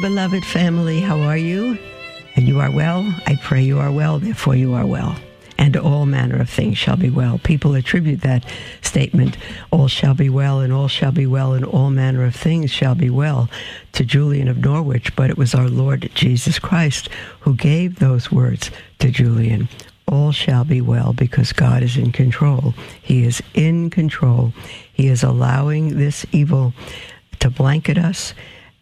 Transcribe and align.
Beloved 0.00 0.46
family. 0.46 1.00
How 1.00 1.20
are 1.20 1.36
you? 1.36 1.78
And 2.34 2.48
you 2.48 2.58
are 2.58 2.70
well? 2.70 3.02
I 3.26 3.36
pray 3.42 3.62
you 3.62 3.78
are 3.78 3.92
well, 3.92 4.18
therefore 4.18 4.56
you 4.56 4.72
are 4.72 4.86
well. 4.86 5.14
And 5.58 5.76
all 5.76 6.06
manner 6.06 6.40
of 6.40 6.48
things 6.48 6.78
shall 6.78 6.96
be 6.96 7.10
well. 7.10 7.38
People 7.38 7.74
attribute 7.74 8.22
that 8.22 8.46
statement, 8.80 9.36
all 9.70 9.88
shall 9.88 10.14
be 10.14 10.30
well, 10.30 10.60
and 10.60 10.72
all 10.72 10.88
shall 10.88 11.12
be 11.12 11.26
well, 11.26 11.52
and 11.52 11.66
all 11.66 11.90
manner 11.90 12.24
of 12.24 12.34
things 12.34 12.70
shall 12.70 12.94
be 12.94 13.10
well, 13.10 13.50
to 13.92 14.02
Julian 14.02 14.48
of 14.48 14.56
Norwich, 14.56 15.14
but 15.16 15.28
it 15.28 15.36
was 15.36 15.54
our 15.54 15.68
Lord 15.68 16.10
Jesus 16.14 16.58
Christ 16.58 17.10
who 17.40 17.54
gave 17.54 17.98
those 17.98 18.32
words 18.32 18.70
to 19.00 19.10
Julian. 19.10 19.68
All 20.08 20.32
shall 20.32 20.64
be 20.64 20.80
well 20.80 21.12
because 21.12 21.52
God 21.52 21.82
is 21.82 21.98
in 21.98 22.10
control. 22.10 22.72
He 23.02 23.24
is 23.24 23.42
in 23.52 23.90
control. 23.90 24.54
He 24.94 25.08
is 25.08 25.22
allowing 25.22 25.98
this 25.98 26.24
evil 26.32 26.72
to 27.40 27.50
blanket 27.50 27.98
us 27.98 28.32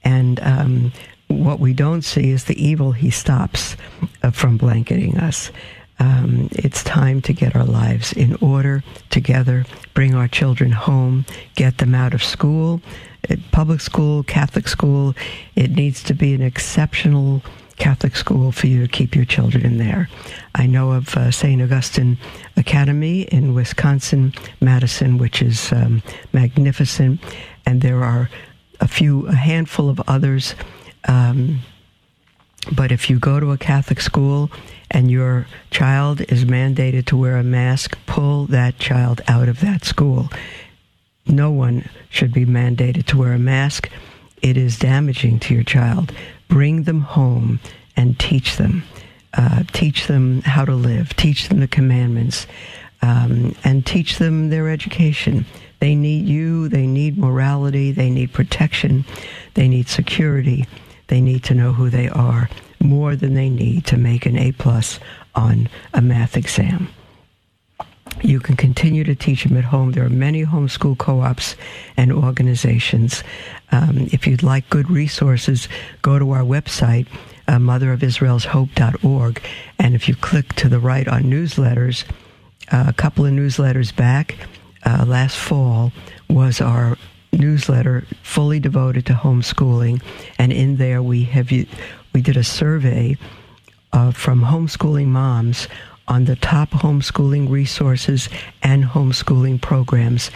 and 0.09 0.41
um, 0.41 0.93
what 1.27 1.61
we 1.61 1.75
don't 1.75 2.01
see 2.01 2.31
is 2.31 2.45
the 2.45 2.63
evil 2.63 2.93
he 2.93 3.11
stops 3.11 3.77
uh, 4.23 4.31
from 4.31 4.57
blanketing 4.57 5.19
us. 5.19 5.51
Um, 5.99 6.49
it's 6.53 6.83
time 6.83 7.21
to 7.23 7.35
get 7.35 7.55
our 7.55 7.67
lives 7.67 8.15
in 8.15 8.35
order 8.37 8.83
together, 9.11 9.67
bring 9.93 10.15
our 10.15 10.27
children 10.27 10.71
home, 10.73 11.27
get 11.57 11.77
them 11.77 11.95
out 11.95 12.15
of 12.15 12.25
school, 12.25 12.81
uh, 13.29 13.37
public 13.53 13.83
school, 13.83 14.23
Catholic 14.23 14.67
school. 14.67 15.15
It 15.57 15.73
needs 15.73 16.03
to 16.05 16.15
be 16.15 16.33
an 16.33 16.41
exceptional 16.41 17.43
Catholic 17.77 18.17
school 18.17 18.51
for 18.51 18.67
you 18.67 18.81
to 18.81 18.89
keep 18.89 19.15
your 19.15 19.27
children 19.27 19.67
in 19.67 19.77
there. 19.77 20.09
I 20.55 20.67
know 20.67 20.93
of 20.93 21.15
uh, 21.17 21.31
St. 21.31 21.61
Augustine 21.61 22.17
Academy 22.57 23.23
in 23.23 23.53
Wisconsin, 23.55 24.33
Madison, 24.63 25.19
which 25.19 25.43
is 25.43 25.71
um, 25.71 26.03
magnificent, 26.33 27.21
and 27.67 27.83
there 27.83 28.03
are 28.03 28.31
a 28.81 28.89
few, 28.89 29.27
a 29.27 29.35
handful 29.35 29.89
of 29.89 30.01
others. 30.09 30.55
Um, 31.07 31.61
but 32.73 32.93
if 32.93 33.09
you 33.09 33.19
go 33.19 33.41
to 33.41 33.53
a 33.53 33.59
Catholic 33.59 34.01
school 34.01 34.51
and 34.91 35.11
your 35.11 35.47
child 35.71 36.21
is 36.23 36.45
mandated 36.45 37.07
to 37.07 37.17
wear 37.17 37.37
a 37.37 37.43
mask, 37.43 37.97
pull 38.07 38.47
that 38.47 38.79
child 38.79 39.21
out 39.29 39.49
of 39.49 39.61
that 39.61 39.85
school. 39.85 40.29
No 41.27 41.51
one 41.51 41.89
should 42.09 42.33
be 42.33 42.47
mandated 42.47 43.07
to 43.07 43.19
wear 43.19 43.33
a 43.33 43.39
mask. 43.39 43.91
It 44.43 44.57
is 44.57 44.79
damaging 44.79 45.41
to 45.41 45.55
your 45.55 45.65
child. 45.65 46.13
Bring 46.49 46.85
them 46.85 47.03
home 47.03 47.61
and 47.97 48.19
teach 48.19 48.57
them. 48.57 48.83
Uh, 49.35 49.63
teach 49.73 50.07
them 50.07 50.43
how 50.43 50.65
to 50.65 50.75
live. 50.75 51.15
Teach 51.17 51.49
them 51.49 51.61
the 51.61 51.69
commandments. 51.69 52.47
Um, 53.03 53.55
and 53.63 53.85
teach 53.87 54.19
them 54.19 54.51
their 54.51 54.69
education. 54.69 55.45
They 55.81 55.95
need 55.95 56.27
you. 56.27 56.69
They 56.69 56.87
need 56.87 57.19
morality. 57.19 57.93
They 57.93 58.11
need 58.11 58.33
protection. 58.33 59.05
They 59.55 59.69
need 59.69 59.89
security. 59.89 60.67
They 61.07 61.21
need 61.21 61.45
to 61.45 61.55
know 61.55 61.73
who 61.73 61.91
they 61.91 62.09
are 62.09 62.49
more 62.81 63.17
than 63.17 63.35
they 63.35 63.49
need 63.49 63.87
to 63.87 63.97
make 63.97 64.27
an 64.27 64.39
A 64.39 64.53
plus 64.53 65.01
on 65.35 65.69
a 65.95 66.01
math 66.01 66.37
exam. 66.37 66.89
You 68.23 68.41
can 68.41 68.57
continue 68.57 69.05
to 69.05 69.15
teach 69.15 69.45
them 69.45 69.57
at 69.57 69.65
home. 69.65 69.93
There 69.93 70.05
are 70.05 70.11
many 70.11 70.45
homeschool 70.45 70.99
co-ops 70.99 71.57
and 71.97 72.13
organizations. 72.13 73.23
Um, 73.71 74.09
if 74.13 74.27
you'd 74.27 74.43
like 74.43 74.69
good 74.71 74.91
resources, 74.91 75.69
go 76.03 76.19
to 76.19 76.31
our 76.33 76.43
website, 76.43 77.07
uh, 77.47 77.59
motherofisraelshope.org. 77.59 79.43
And 79.79 79.95
if 79.95 80.09
you 80.09 80.17
click 80.17 80.55
to 80.55 80.69
the 80.69 80.81
right 80.81 81.07
on 81.07 81.25
newsletters, 81.25 82.05
uh, 82.73 82.87
a 82.89 82.93
couple 82.93 83.25
of 83.25 83.33
newsletters 83.33 83.95
back, 83.95 84.37
uh, 84.89 85.05
last 85.05 85.37
fall 85.37 85.93
was 86.31 86.63
our 86.63 86.97
newsletter 87.33 88.07
fully 88.23 88.59
devoted 88.59 89.05
to 89.05 89.13
homeschooling, 89.13 90.03
and 90.39 90.51
in 90.51 90.77
there 90.77 91.03
we 91.03 91.25
have 91.25 91.51
we 91.51 92.23
did 92.23 92.39
a 92.39 92.45
survey 92.45 93.17
uh, 93.93 94.11
from 94.13 94.41
homeschooling 94.41 95.09
moms 95.09 95.69
on 96.07 96.25
the 96.25 96.37
top 96.37 96.71
homeschooling 96.71 97.51
resources 97.51 98.31
and 98.63 98.83
homeschooling 98.83 99.61
programs, 99.61 100.31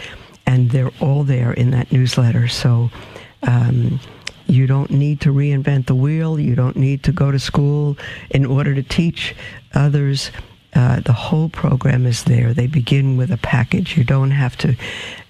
and 0.45 0.69
they're 0.69 0.91
all 0.99 1.23
there 1.23 1.53
in 1.53 1.71
that 1.71 1.91
newsletter. 1.91 2.47
So. 2.47 2.89
Um, 3.45 3.99
you 4.45 4.67
don't 4.67 4.91
need 4.91 5.21
to 5.21 5.33
reinvent 5.33 5.85
the 5.85 5.95
wheel. 5.95 6.37
You 6.37 6.53
don't 6.53 6.75
need 6.75 7.03
to 7.03 7.13
go 7.13 7.31
to 7.31 7.39
school 7.39 7.97
in 8.29 8.45
order 8.45 8.75
to 8.75 8.83
teach 8.83 9.35
others 9.73 10.31
uh, 10.75 10.99
the 11.01 11.13
whole 11.13 11.49
program 11.49 12.05
is 12.05 12.23
there. 12.23 12.53
They 12.53 12.67
begin 12.67 13.17
with 13.17 13.31
a 13.31 13.37
package. 13.37 13.97
You 13.97 14.03
don't 14.03 14.31
have 14.31 14.57
to 14.57 14.75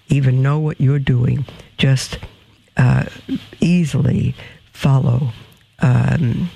even 0.08 0.42
know 0.42 0.59
what 0.59 0.80
you're 0.80 1.00
doing. 1.00 1.46
Just 1.78 2.20
uh, 2.78 3.06
easily 3.59 4.36
follow 4.72 5.30
um, 5.80 6.50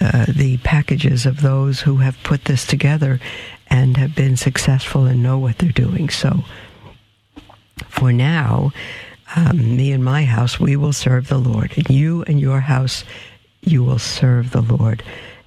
uh, 0.00 0.26
the 0.28 0.58
packages 0.58 1.26
of 1.26 1.40
those 1.40 1.80
who 1.80 1.96
have 1.96 2.22
put 2.22 2.44
this 2.44 2.66
together 2.66 3.20
and 3.68 3.96
have 3.96 4.14
been 4.14 4.36
successful 4.36 5.04
and 5.04 5.22
know 5.22 5.38
what 5.38 5.58
they're 5.58 5.70
doing. 5.70 6.08
So, 6.08 6.44
for 7.88 8.12
now, 8.12 8.72
um, 9.34 9.76
me 9.76 9.92
and 9.92 10.04
my 10.04 10.24
house, 10.24 10.60
we 10.60 10.76
will 10.76 10.92
serve 10.92 11.28
the 11.28 11.38
Lord. 11.38 11.72
You 11.90 12.22
and 12.24 12.40
your 12.40 12.60
house, 12.60 13.04
you 13.60 13.82
will 13.82 13.98
serve 13.98 14.52
the 14.52 14.62
Lord 14.62 15.02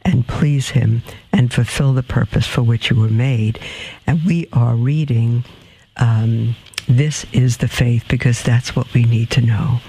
and 0.09 0.27
please 0.27 0.69
Him 0.69 1.03
and 1.31 1.53
fulfill 1.53 1.93
the 1.93 2.03
purpose 2.03 2.47
for 2.47 2.63
which 2.63 2.89
you 2.89 2.99
were 2.99 3.09
made. 3.09 3.59
And 4.07 4.25
we 4.25 4.47
are 4.51 4.75
reading 4.75 5.45
um, 5.97 6.55
This 6.87 7.25
is 7.31 7.57
the 7.57 7.67
Faith 7.67 8.05
because 8.09 8.41
that's 8.41 8.75
what 8.75 8.91
we 8.93 9.03
need 9.03 9.29
to 9.31 9.41
know. 9.41 9.79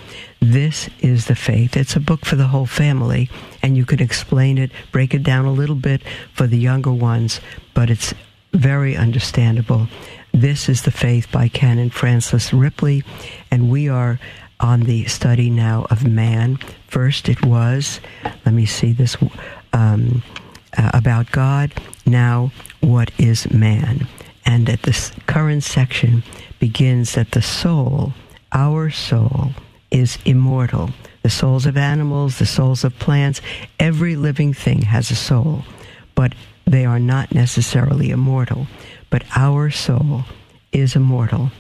This 0.41 0.89
is 1.01 1.27
the 1.27 1.35
faith. 1.35 1.77
It's 1.77 1.97
a 1.97 2.01
book 2.01 2.25
for 2.25 2.35
the 2.35 2.47
whole 2.47 2.65
family, 2.65 3.29
and 3.63 3.77
you 3.77 3.85
can 3.85 4.01
explain 4.01 4.57
it, 4.57 4.71
break 4.91 5.13
it 5.13 5.23
down 5.23 5.45
a 5.45 5.53
little 5.53 5.77
bit 5.77 6.03
for 6.33 6.47
the 6.47 6.57
younger 6.57 6.93
ones, 6.93 7.41
but 7.75 7.91
it's 7.91 8.15
very 8.55 8.97
understandable. 8.97 9.87
This 10.33 10.69
is 10.69 10.83
the 10.83 10.91
Faith 10.91 11.31
by 11.31 11.49
Canon 11.49 11.91
Francis 11.91 12.55
Ripley, 12.55 13.05
and 13.51 13.71
we 13.71 13.89
are 13.89 14.19
on 14.61 14.81
the 14.81 15.05
study 15.07 15.51
now 15.51 15.87
of 15.91 16.07
man. 16.07 16.59
First, 16.87 17.29
it 17.29 17.45
was, 17.45 18.01
let 18.47 18.55
me 18.55 18.65
see 18.65 18.93
this 18.93 19.17
um, 19.73 20.23
uh, 20.77 20.91
about 20.95 21.31
God. 21.31 21.73
Now, 22.07 22.53
what 22.81 23.11
is 23.19 23.51
man? 23.51 24.07
And 24.45 24.69
at 24.69 24.83
this 24.83 25.13
current 25.27 25.63
section 25.63 26.23
begins 26.59 27.15
that 27.15 27.33
the 27.33 27.43
soul, 27.43 28.13
our 28.53 28.91
soul, 28.91 29.51
is 29.91 30.19
immortal. 30.25 30.91
The 31.23 31.31
souls 31.31 31.67
of 31.67 31.77
animals, 31.77 32.39
the 32.39 32.47
souls 32.47 32.85
of 32.85 32.99
plants, 32.99 33.41
every 33.79 34.17
living 34.17 34.55
thing 34.55 34.83
has 34.83 35.11
a 35.11 35.17
soul, 35.17 35.65
but 36.15 36.35
they 36.65 36.85
are 36.85 36.99
not 36.99 37.35
necessarily 37.35 38.11
immortal. 38.11 38.67
But 39.11 39.25
our 39.37 39.71
soul 39.71 40.25
is 40.73 40.97
immortal. 40.97 41.51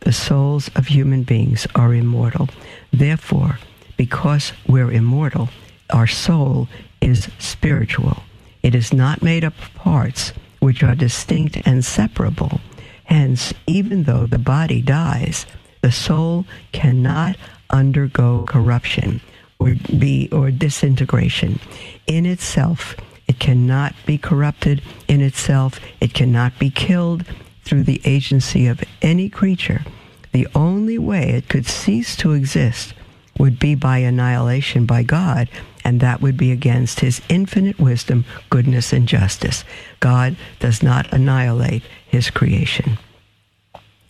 The 0.00 0.12
souls 0.12 0.70
of 0.74 0.86
human 0.86 1.22
beings 1.22 1.66
are 1.74 1.94
immortal. 1.94 2.48
Therefore, 2.92 3.58
because 3.96 4.52
we're 4.66 4.90
immortal, 4.90 5.48
our 5.90 6.06
soul 6.06 6.68
is 7.04 7.28
spiritual. 7.38 8.22
It 8.62 8.74
is 8.74 8.92
not 8.92 9.22
made 9.22 9.44
up 9.44 9.58
of 9.58 9.74
parts 9.74 10.32
which 10.60 10.82
are 10.82 10.94
distinct 10.94 11.58
and 11.66 11.84
separable. 11.84 12.60
Hence, 13.04 13.52
even 13.66 14.04
though 14.04 14.26
the 14.26 14.38
body 14.38 14.80
dies, 14.80 15.44
the 15.82 15.92
soul 15.92 16.46
cannot 16.72 17.36
undergo 17.68 18.44
corruption 18.48 19.20
or 19.58 19.74
be 19.98 20.28
or 20.32 20.50
disintegration 20.50 21.60
in 22.06 22.24
itself. 22.24 22.96
It 23.26 23.38
cannot 23.38 23.94
be 24.06 24.16
corrupted 24.16 24.82
in 25.08 25.20
itself. 25.20 25.78
It 26.00 26.14
cannot 26.14 26.58
be 26.58 26.70
killed 26.70 27.24
through 27.64 27.84
the 27.84 28.00
agency 28.04 28.66
of 28.66 28.82
any 29.02 29.28
creature. 29.28 29.84
The 30.32 30.48
only 30.54 30.98
way 30.98 31.30
it 31.30 31.48
could 31.48 31.66
cease 31.66 32.16
to 32.16 32.32
exist 32.32 32.94
would 33.38 33.58
be 33.58 33.74
by 33.74 33.98
annihilation 33.98 34.86
by 34.86 35.02
God, 35.02 35.48
and 35.84 36.00
that 36.00 36.20
would 36.20 36.36
be 36.36 36.50
against 36.50 37.00
his 37.00 37.20
infinite 37.28 37.78
wisdom, 37.78 38.24
goodness, 38.50 38.92
and 38.92 39.06
justice. 39.06 39.64
God 40.00 40.36
does 40.58 40.82
not 40.82 41.12
annihilate 41.12 41.82
his 42.06 42.30
creation. 42.30 42.98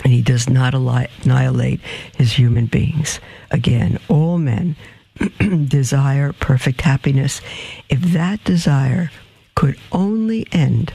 And 0.04 0.12
he 0.12 0.22
does 0.22 0.48
not 0.48 0.74
annihilate 0.74 1.80
his 2.16 2.32
human 2.32 2.66
beings. 2.66 3.20
Again, 3.50 3.98
all 4.08 4.38
men 4.38 4.76
desire 5.68 6.32
perfect 6.32 6.82
happiness, 6.82 7.40
if 7.88 8.00
that 8.00 8.44
desire 8.44 9.10
could 9.54 9.78
only 9.92 10.46
end 10.52 10.92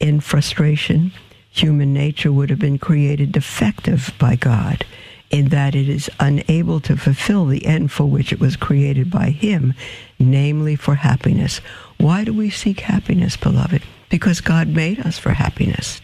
in 0.00 0.20
frustration, 0.20 1.12
human 1.50 1.92
nature 1.92 2.32
would 2.32 2.50
have 2.50 2.58
been 2.58 2.78
created 2.78 3.32
defective 3.32 4.12
by 4.18 4.36
God 4.36 4.84
in 5.30 5.50
that 5.50 5.74
it 5.74 5.88
is 5.88 6.10
unable 6.18 6.80
to 6.80 6.96
fulfill 6.96 7.46
the 7.46 7.66
end 7.66 7.92
for 7.92 8.04
which 8.04 8.32
it 8.32 8.40
was 8.40 8.56
created 8.56 9.10
by 9.10 9.30
Him, 9.30 9.74
namely 10.18 10.76
for 10.76 10.94
happiness. 10.94 11.60
Why 11.98 12.24
do 12.24 12.32
we 12.32 12.50
seek 12.50 12.80
happiness, 12.80 13.36
beloved? 13.36 13.82
Because 14.08 14.40
God 14.40 14.68
made 14.68 15.00
us 15.00 15.18
for 15.18 15.30
happiness. 15.30 16.00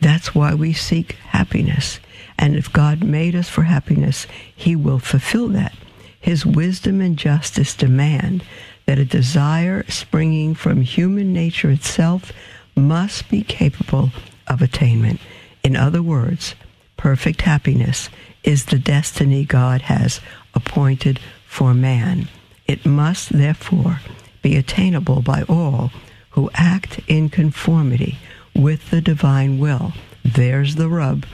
That's 0.00 0.34
why 0.34 0.54
we 0.54 0.72
seek 0.72 1.12
happiness. 1.28 2.00
And 2.38 2.56
if 2.56 2.72
God 2.72 3.04
made 3.04 3.34
us 3.34 3.48
for 3.48 3.62
happiness, 3.62 4.26
He 4.54 4.74
will 4.74 4.98
fulfill 4.98 5.48
that. 5.48 5.74
His 6.18 6.46
wisdom 6.46 7.00
and 7.00 7.16
justice 7.16 7.74
demand 7.74 8.44
that 8.86 8.98
a 8.98 9.04
desire 9.04 9.84
springing 9.88 10.54
from 10.54 10.80
human 10.80 11.32
nature 11.32 11.70
itself 11.70 12.32
must 12.74 13.28
be 13.28 13.42
capable 13.42 14.10
of 14.48 14.62
attainment. 14.62 15.20
In 15.62 15.76
other 15.76 16.02
words, 16.02 16.54
perfect 17.02 17.42
happiness 17.42 18.08
is 18.44 18.66
the 18.66 18.78
destiny 18.78 19.44
God 19.44 19.82
has 19.82 20.20
appointed 20.54 21.18
for 21.48 21.74
man. 21.74 22.28
It 22.68 22.86
must 22.86 23.30
therefore 23.30 23.98
be 24.40 24.54
attainable 24.54 25.20
by 25.20 25.42
all 25.48 25.90
who 26.30 26.48
act 26.54 27.00
in 27.08 27.28
conformity 27.28 28.18
with 28.54 28.90
the 28.90 29.00
divine 29.00 29.58
will. 29.58 29.94
There's 30.24 30.76
the 30.76 30.88
rub. 30.88 31.26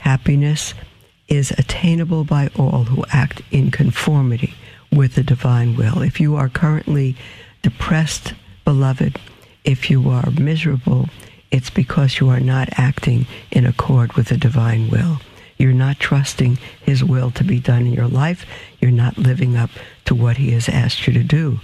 Happiness 0.00 0.74
is 1.28 1.50
attainable 1.52 2.24
by 2.24 2.50
all 2.54 2.84
who 2.84 3.02
act 3.10 3.40
in 3.50 3.70
conformity 3.70 4.52
with 4.92 5.14
the 5.14 5.22
divine 5.22 5.76
will. 5.76 6.02
If 6.02 6.20
you 6.20 6.36
are 6.36 6.50
currently 6.50 7.16
depressed, 7.62 8.34
beloved, 8.66 9.18
if 9.64 9.88
you 9.88 10.10
are 10.10 10.30
miserable, 10.32 11.08
it's 11.50 11.70
because 11.70 12.20
you 12.20 12.28
are 12.28 12.40
not 12.40 12.68
acting 12.78 13.26
in 13.50 13.66
accord 13.66 14.12
with 14.12 14.28
the 14.28 14.36
divine 14.36 14.88
will. 14.90 15.20
You're 15.56 15.72
not 15.72 16.00
trusting 16.00 16.58
His 16.82 17.04
will 17.04 17.30
to 17.32 17.44
be 17.44 17.60
done 17.60 17.86
in 17.86 17.92
your 17.92 18.08
life. 18.08 18.46
You're 18.80 18.90
not 18.90 19.18
living 19.18 19.56
up 19.56 19.70
to 20.06 20.14
what 20.14 20.36
He 20.38 20.52
has 20.52 20.68
asked 20.68 21.06
you 21.06 21.12
to 21.12 21.22
do. 21.22 21.60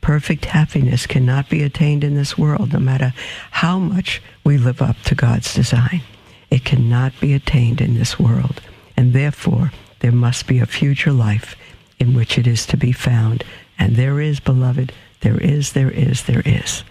Perfect 0.00 0.44
happiness 0.46 1.06
cannot 1.06 1.48
be 1.48 1.62
attained 1.62 2.04
in 2.04 2.14
this 2.14 2.36
world, 2.36 2.72
no 2.72 2.78
matter 2.78 3.14
how 3.50 3.78
much 3.78 4.22
we 4.44 4.58
live 4.58 4.82
up 4.82 5.00
to 5.02 5.14
God's 5.14 5.54
design. 5.54 6.02
It 6.50 6.64
cannot 6.64 7.18
be 7.20 7.32
attained 7.32 7.80
in 7.80 7.94
this 7.94 8.18
world. 8.18 8.60
And 8.96 9.12
therefore, 9.12 9.72
there 10.00 10.12
must 10.12 10.46
be 10.46 10.58
a 10.58 10.66
future 10.66 11.12
life 11.12 11.56
in 11.98 12.14
which 12.14 12.36
it 12.36 12.46
is 12.46 12.66
to 12.66 12.76
be 12.76 12.92
found. 12.92 13.44
And 13.78 13.96
there 13.96 14.20
is, 14.20 14.40
beloved, 14.40 14.92
there 15.20 15.40
is, 15.40 15.72
there 15.72 15.90
is, 15.90 16.24
there 16.24 16.42
is. 16.44 16.84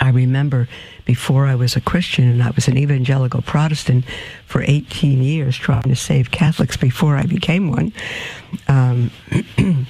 I 0.00 0.10
remember 0.10 0.68
before 1.04 1.46
I 1.46 1.54
was 1.54 1.76
a 1.76 1.80
Christian 1.80 2.28
and 2.28 2.42
I 2.42 2.50
was 2.50 2.68
an 2.68 2.78
evangelical 2.78 3.42
Protestant 3.42 4.04
for 4.46 4.62
18 4.62 5.22
years 5.22 5.56
trying 5.56 5.82
to 5.82 5.96
save 5.96 6.30
Catholics 6.30 6.76
before 6.76 7.16
I 7.16 7.24
became 7.24 7.70
one. 7.70 7.92
Um, 8.68 9.10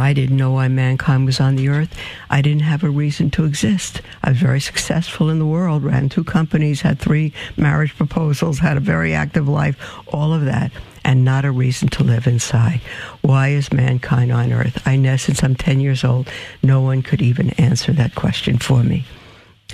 I 0.00 0.14
didn't 0.14 0.38
know 0.38 0.52
why 0.52 0.68
mankind 0.68 1.26
was 1.26 1.40
on 1.40 1.56
the 1.56 1.68
earth. 1.68 1.94
I 2.30 2.40
didn't 2.40 2.62
have 2.62 2.82
a 2.82 2.90
reason 2.90 3.30
to 3.32 3.44
exist. 3.44 4.00
I 4.22 4.30
was 4.30 4.38
very 4.38 4.60
successful 4.60 5.28
in 5.28 5.38
the 5.38 5.46
world, 5.46 5.84
ran 5.84 6.08
two 6.08 6.24
companies, 6.24 6.80
had 6.80 6.98
three 6.98 7.34
marriage 7.56 7.94
proposals, 7.94 8.58
had 8.58 8.76
a 8.78 8.80
very 8.80 9.14
active 9.14 9.46
life, 9.46 9.76
all 10.08 10.32
of 10.32 10.46
that, 10.46 10.72
and 11.04 11.24
not 11.24 11.44
a 11.44 11.50
reason 11.50 11.88
to 11.88 12.02
live 12.02 12.26
inside. 12.26 12.80
Why 13.20 13.48
is 13.48 13.72
mankind 13.72 14.32
on 14.32 14.52
earth? 14.52 14.82
I 14.86 14.96
know 14.96 15.16
since 15.16 15.44
I'm 15.44 15.54
10 15.54 15.80
years 15.80 16.02
old, 16.02 16.28
no 16.62 16.80
one 16.80 17.02
could 17.02 17.20
even 17.20 17.50
answer 17.50 17.92
that 17.92 18.14
question 18.14 18.58
for 18.58 18.82
me. 18.82 19.04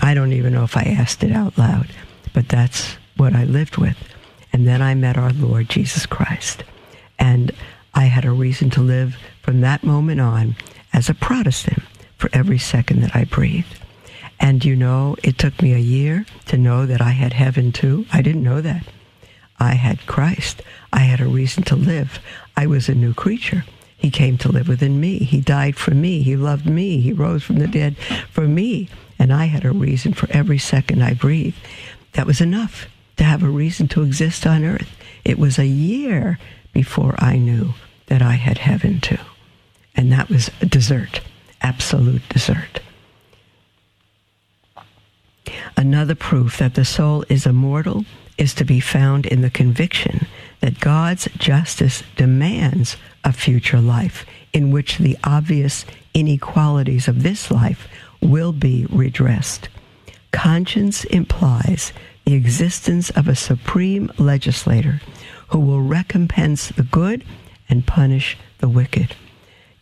I 0.02 0.14
don't 0.14 0.32
even 0.32 0.52
know 0.52 0.64
if 0.64 0.76
I 0.76 0.82
asked 0.82 1.22
it 1.22 1.32
out 1.32 1.56
loud, 1.56 1.88
but 2.32 2.48
that's 2.48 2.96
what 3.16 3.34
I 3.34 3.44
lived 3.44 3.76
with. 3.76 3.96
And 4.52 4.66
then 4.66 4.82
I 4.82 4.94
met 4.94 5.16
our 5.16 5.32
Lord 5.32 5.68
Jesus 5.68 6.04
Christ. 6.04 6.64
And 7.18 7.52
I 7.94 8.04
had 8.04 8.24
a 8.24 8.30
reason 8.30 8.68
to 8.70 8.82
live 8.82 9.16
from 9.46 9.60
that 9.60 9.84
moment 9.84 10.20
on 10.20 10.56
as 10.92 11.08
a 11.08 11.14
Protestant 11.14 11.80
for 12.18 12.28
every 12.32 12.58
second 12.58 13.00
that 13.00 13.14
I 13.14 13.22
breathed. 13.22 13.78
And 14.40 14.64
you 14.64 14.74
know, 14.74 15.14
it 15.22 15.38
took 15.38 15.62
me 15.62 15.72
a 15.72 15.78
year 15.78 16.26
to 16.46 16.58
know 16.58 16.84
that 16.84 17.00
I 17.00 17.10
had 17.10 17.32
heaven 17.32 17.70
too. 17.70 18.06
I 18.12 18.22
didn't 18.22 18.42
know 18.42 18.60
that. 18.60 18.84
I 19.60 19.74
had 19.74 20.04
Christ. 20.06 20.62
I 20.92 21.00
had 21.00 21.20
a 21.20 21.28
reason 21.28 21.62
to 21.64 21.76
live. 21.76 22.18
I 22.56 22.66
was 22.66 22.88
a 22.88 22.94
new 22.94 23.14
creature. 23.14 23.64
He 23.96 24.10
came 24.10 24.36
to 24.38 24.50
live 24.50 24.66
within 24.66 25.00
me. 25.00 25.18
He 25.18 25.40
died 25.40 25.76
for 25.76 25.92
me. 25.92 26.22
He 26.22 26.34
loved 26.34 26.66
me. 26.66 27.00
He 27.00 27.12
rose 27.12 27.44
from 27.44 27.60
the 27.60 27.68
dead 27.68 27.96
for 28.32 28.48
me. 28.48 28.88
And 29.16 29.32
I 29.32 29.44
had 29.44 29.64
a 29.64 29.70
reason 29.70 30.12
for 30.12 30.28
every 30.32 30.58
second 30.58 31.04
I 31.04 31.14
breathed. 31.14 31.56
That 32.14 32.26
was 32.26 32.40
enough 32.40 32.88
to 33.16 33.22
have 33.22 33.44
a 33.44 33.48
reason 33.48 33.86
to 33.88 34.02
exist 34.02 34.44
on 34.44 34.64
earth. 34.64 34.90
It 35.24 35.38
was 35.38 35.56
a 35.56 35.66
year 35.66 36.40
before 36.72 37.14
I 37.18 37.36
knew 37.36 37.74
that 38.06 38.22
I 38.22 38.32
had 38.32 38.58
heaven 38.58 39.00
too. 39.00 39.18
And 39.96 40.12
that 40.12 40.28
was 40.28 40.50
dessert, 40.60 41.20
absolute 41.62 42.22
dessert. 42.28 42.80
Another 45.76 46.14
proof 46.14 46.58
that 46.58 46.74
the 46.74 46.84
soul 46.84 47.24
is 47.28 47.46
immortal 47.46 48.04
is 48.38 48.54
to 48.54 48.64
be 48.64 48.80
found 48.80 49.26
in 49.26 49.40
the 49.42 49.50
conviction 49.50 50.26
that 50.60 50.80
God's 50.80 51.28
justice 51.38 52.02
demands 52.16 52.96
a 53.24 53.32
future 53.32 53.80
life 53.80 54.26
in 54.52 54.70
which 54.70 54.98
the 54.98 55.16
obvious 55.24 55.84
inequalities 56.14 57.08
of 57.08 57.22
this 57.22 57.50
life 57.50 57.88
will 58.20 58.52
be 58.52 58.86
redressed. 58.90 59.68
Conscience 60.32 61.04
implies 61.04 61.92
the 62.24 62.34
existence 62.34 63.10
of 63.10 63.28
a 63.28 63.34
supreme 63.34 64.10
legislator 64.18 65.00
who 65.48 65.60
will 65.60 65.80
recompense 65.80 66.68
the 66.68 66.82
good 66.82 67.24
and 67.68 67.86
punish 67.86 68.36
the 68.58 68.68
wicked. 68.68 69.14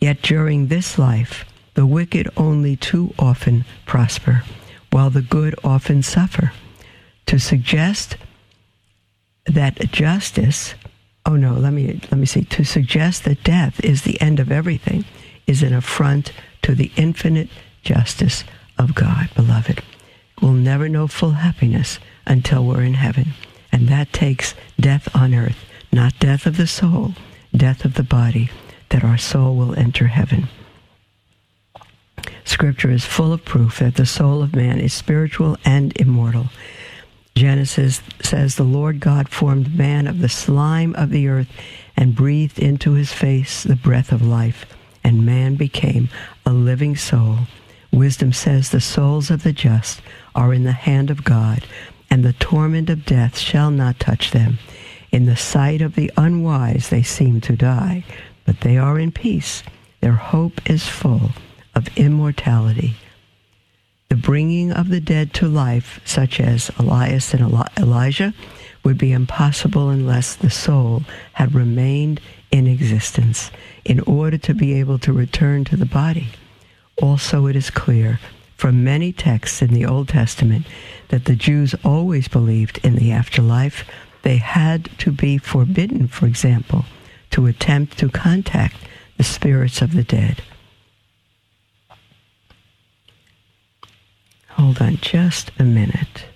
Yet 0.04 0.20
during 0.20 0.66
this 0.66 0.98
life, 0.98 1.46
the 1.72 1.86
wicked 1.86 2.28
only 2.36 2.76
too 2.76 3.14
often 3.18 3.64
prosper, 3.86 4.44
while 4.90 5.08
the 5.08 5.22
good 5.22 5.54
often 5.64 6.02
suffer. 6.02 6.52
To 7.24 7.38
suggest 7.38 8.18
that 9.46 9.78
justice, 9.92 10.74
oh 11.24 11.36
no, 11.36 11.54
let 11.54 11.72
me 11.72 12.02
let 12.10 12.18
me 12.18 12.26
see, 12.26 12.44
to 12.44 12.64
suggest 12.64 13.24
that 13.24 13.44
death 13.44 13.82
is 13.82 14.02
the 14.02 14.20
end 14.20 14.40
of 14.40 14.52
everything 14.52 15.06
is 15.46 15.62
an 15.62 15.72
affront 15.72 16.32
to 16.60 16.74
the 16.74 16.92
infinite 16.96 17.48
justice 17.80 18.44
of 18.76 18.94
God, 18.94 19.30
beloved. 19.34 19.82
We'll 20.42 20.52
never 20.52 20.86
know 20.86 21.06
full 21.06 21.30
happiness 21.30 21.98
until 22.26 22.66
we're 22.66 22.82
in 22.82 22.92
heaven. 22.92 23.28
And 23.72 23.88
that 23.88 24.12
takes 24.12 24.54
death 24.78 25.08
on 25.16 25.32
earth, 25.32 25.64
not 25.90 26.18
death 26.18 26.44
of 26.44 26.58
the 26.58 26.66
soul, 26.66 27.14
death 27.56 27.86
of 27.86 27.94
the 27.94 28.02
body, 28.02 28.50
that 28.90 29.04
our 29.04 29.18
soul 29.18 29.56
will 29.56 29.74
enter 29.78 30.06
heaven. 30.06 30.48
Scripture 32.44 32.90
is 32.90 33.04
full 33.04 33.32
of 33.32 33.44
proof 33.44 33.78
that 33.78 33.96
the 33.96 34.06
soul 34.06 34.42
of 34.42 34.54
man 34.54 34.78
is 34.78 34.92
spiritual 34.92 35.56
and 35.64 35.96
immortal. 35.96 36.48
Genesis 37.34 38.00
says, 38.22 38.54
The 38.54 38.62
Lord 38.62 39.00
God 39.00 39.28
formed 39.28 39.76
man 39.76 40.06
of 40.06 40.20
the 40.20 40.28
slime 40.28 40.94
of 40.94 41.10
the 41.10 41.26
earth 41.26 41.48
and 41.96 42.14
breathed 42.14 42.58
into 42.58 42.92
his 42.92 43.12
face 43.12 43.62
the 43.62 43.76
breath 43.76 44.12
of 44.12 44.22
life, 44.22 44.66
and 45.02 45.26
man 45.26 45.56
became 45.56 46.08
a 46.46 46.52
living 46.52 46.96
soul. 46.96 47.38
Wisdom 47.92 48.32
says, 48.32 48.70
The 48.70 48.80
souls 48.80 49.30
of 49.30 49.42
the 49.42 49.52
just 49.52 50.00
are 50.34 50.54
in 50.54 50.64
the 50.64 50.72
hand 50.72 51.10
of 51.10 51.24
God, 51.24 51.66
and 52.10 52.24
the 52.24 52.32
torment 52.34 52.90
of 52.90 53.06
death 53.06 53.38
shall 53.38 53.70
not 53.70 53.98
touch 53.98 54.30
them. 54.30 54.58
In 55.10 55.26
the 55.26 55.36
sight 55.36 55.80
of 55.80 55.94
the 55.94 56.10
unwise, 56.16 56.88
they 56.88 57.02
seem 57.02 57.40
to 57.42 57.56
die, 57.56 58.04
but 58.44 58.60
they 58.60 58.76
are 58.76 58.98
in 58.98 59.12
peace. 59.12 59.62
Their 60.00 60.12
hope 60.12 60.60
is 60.68 60.86
full 60.86 61.30
of 61.74 61.88
immortality. 61.96 62.96
The 64.08 64.16
bringing 64.16 64.70
of 64.70 64.90
the 64.90 65.00
dead 65.00 65.32
to 65.34 65.48
life, 65.48 66.00
such 66.04 66.38
as 66.38 66.70
Elias 66.78 67.34
and 67.34 67.42
Elijah, 67.78 68.34
would 68.84 68.98
be 68.98 69.12
impossible 69.12 69.88
unless 69.88 70.36
the 70.36 70.50
soul 70.50 71.02
had 71.32 71.54
remained 71.54 72.20
in 72.50 72.66
existence 72.66 73.50
in 73.84 74.00
order 74.00 74.38
to 74.38 74.54
be 74.54 74.74
able 74.74 74.98
to 74.98 75.12
return 75.12 75.64
to 75.64 75.76
the 75.76 75.86
body. 75.86 76.28
Also, 77.02 77.46
it 77.46 77.56
is 77.56 77.70
clear 77.70 78.20
from 78.56 78.84
many 78.84 79.12
texts 79.12 79.62
in 79.62 79.72
the 79.72 79.84
Old 79.84 80.08
Testament 80.08 80.66
that 81.08 81.24
the 81.24 81.34
Jews 81.34 81.74
always 81.84 82.28
believed 82.28 82.78
in 82.84 82.96
the 82.96 83.10
afterlife 83.10 83.84
they 84.22 84.36
had 84.36 84.88
to 84.98 85.12
be 85.12 85.38
forbidden, 85.38 86.08
for 86.08 86.26
example, 86.26 86.84
to 87.34 87.46
attempt 87.46 87.98
to 87.98 88.08
contact 88.08 88.76
the 89.16 89.24
spirits 89.24 89.82
of 89.82 89.92
the 89.92 90.04
dead. 90.04 90.40
Hold 94.50 94.80
on 94.80 94.98
just 94.98 95.50
a 95.58 95.64
minute. 95.64 96.26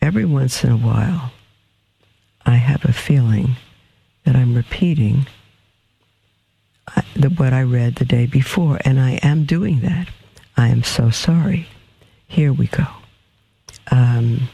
Every 0.00 0.24
once 0.24 0.64
in 0.64 0.72
a 0.72 0.76
while, 0.76 1.30
I 2.44 2.56
have 2.56 2.84
a 2.84 2.92
feeling 2.92 3.54
that 4.24 4.34
I'm 4.34 4.56
repeating 4.56 5.28
uh, 6.96 7.02
what 7.36 7.52
I 7.52 7.62
read 7.62 7.94
the 7.94 8.04
day 8.04 8.26
before, 8.26 8.80
and 8.84 8.98
I 8.98 9.20
am 9.22 9.44
doing 9.44 9.82
that. 9.82 10.08
I 10.56 10.66
am 10.66 10.82
so 10.82 11.10
sorry. 11.10 11.68
Here 12.26 12.52
we 12.52 12.66
go. 12.66 12.86
Um, 13.92 14.48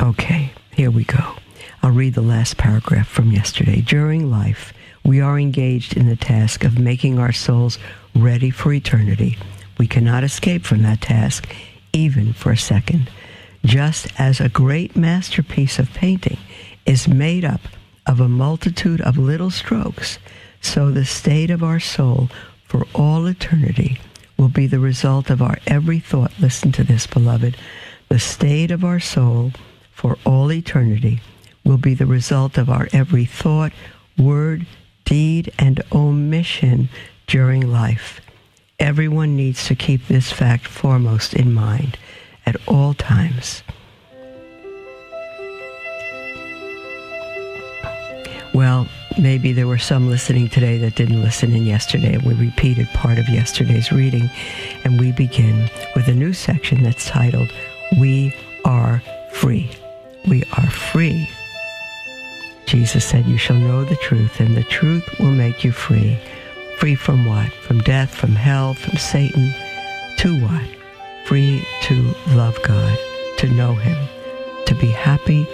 okay, 0.00 0.52
here 0.72 0.90
we 0.90 1.04
go. 1.04 1.36
I'll 1.82 1.90
read 1.90 2.14
the 2.14 2.22
last 2.22 2.56
paragraph 2.56 3.08
from 3.08 3.30
yesterday. 3.30 3.80
During 3.80 4.30
life, 4.30 4.72
we 5.04 5.20
are 5.20 5.38
engaged 5.38 5.96
in 5.96 6.08
the 6.08 6.16
task 6.16 6.64
of 6.64 6.78
making 6.78 7.18
our 7.18 7.32
souls 7.32 7.78
ready 8.14 8.50
for 8.50 8.72
eternity. 8.72 9.36
We 9.78 9.86
cannot 9.86 10.24
escape 10.24 10.64
from 10.64 10.82
that 10.82 11.00
task, 11.00 11.46
even 11.92 12.32
for 12.32 12.52
a 12.52 12.56
second. 12.56 13.10
Just 13.64 14.08
as 14.18 14.40
a 14.40 14.48
great 14.48 14.96
masterpiece 14.96 15.78
of 15.78 15.92
painting 15.92 16.38
is 16.86 17.08
made 17.08 17.44
up 17.44 17.60
of 18.06 18.20
a 18.20 18.28
multitude 18.28 19.00
of 19.00 19.16
little 19.18 19.50
strokes, 19.50 20.18
so 20.60 20.90
the 20.90 21.04
state 21.04 21.50
of 21.50 21.62
our 21.62 21.80
soul 21.80 22.28
for 22.64 22.86
all 22.94 23.26
eternity 23.26 24.00
will 24.36 24.48
be 24.48 24.66
the 24.66 24.78
result 24.78 25.30
of 25.30 25.40
our 25.40 25.58
every 25.66 26.00
thought. 26.00 26.32
Listen 26.40 26.72
to 26.72 26.84
this, 26.84 27.06
beloved. 27.06 27.56
The 28.08 28.18
state 28.18 28.70
of 28.70 28.84
our 28.84 29.00
soul 29.00 29.52
for 29.94 30.18
all 30.24 30.52
eternity 30.52 31.20
will 31.64 31.78
be 31.78 31.94
the 31.94 32.06
result 32.06 32.58
of 32.58 32.68
our 32.68 32.88
every 32.92 33.24
thought, 33.24 33.72
word, 34.18 34.66
deed, 35.04 35.52
and 35.58 35.82
omission 35.92 36.88
during 37.26 37.70
life. 37.70 38.20
Everyone 38.78 39.36
needs 39.36 39.66
to 39.66 39.74
keep 39.74 40.06
this 40.06 40.30
fact 40.30 40.66
foremost 40.66 41.32
in 41.34 41.54
mind 41.54 41.96
at 42.44 42.56
all 42.68 42.92
times. 42.94 43.62
Well, 48.52 48.86
maybe 49.18 49.52
there 49.52 49.66
were 49.66 49.78
some 49.78 50.08
listening 50.08 50.48
today 50.48 50.78
that 50.78 50.94
didn't 50.94 51.22
listen 51.22 51.54
in 51.54 51.66
yesterday. 51.66 52.18
We 52.18 52.34
repeated 52.34 52.86
part 52.88 53.18
of 53.18 53.28
yesterday's 53.28 53.90
reading, 53.90 54.30
and 54.84 55.00
we 55.00 55.12
begin 55.12 55.68
with 55.96 56.06
a 56.08 56.14
new 56.14 56.32
section 56.32 56.82
that's 56.82 57.06
titled, 57.06 57.52
We 57.98 58.32
Are 58.64 59.02
Free. 59.32 59.70
We 60.26 60.42
are 60.56 60.70
free. 60.70 61.30
Jesus 62.66 63.04
said, 63.04 63.26
You 63.26 63.36
shall 63.36 63.56
know 63.56 63.84
the 63.84 63.96
truth, 63.96 64.40
and 64.40 64.56
the 64.56 64.64
truth 64.64 65.06
will 65.18 65.30
make 65.30 65.64
you 65.64 65.72
free. 65.72 66.18
Free 66.78 66.94
from 66.94 67.26
what? 67.26 67.52
From 67.52 67.80
death, 67.80 68.14
from 68.14 68.30
hell, 68.30 68.74
from 68.74 68.96
Satan. 68.96 69.52
To 70.18 70.40
what? 70.40 70.62
Free 71.26 71.66
to 71.82 72.14
love 72.28 72.58
God, 72.62 72.98
to 73.38 73.48
know 73.48 73.74
Him, 73.74 74.08
to 74.66 74.74
be 74.74 74.88
happy 74.88 75.46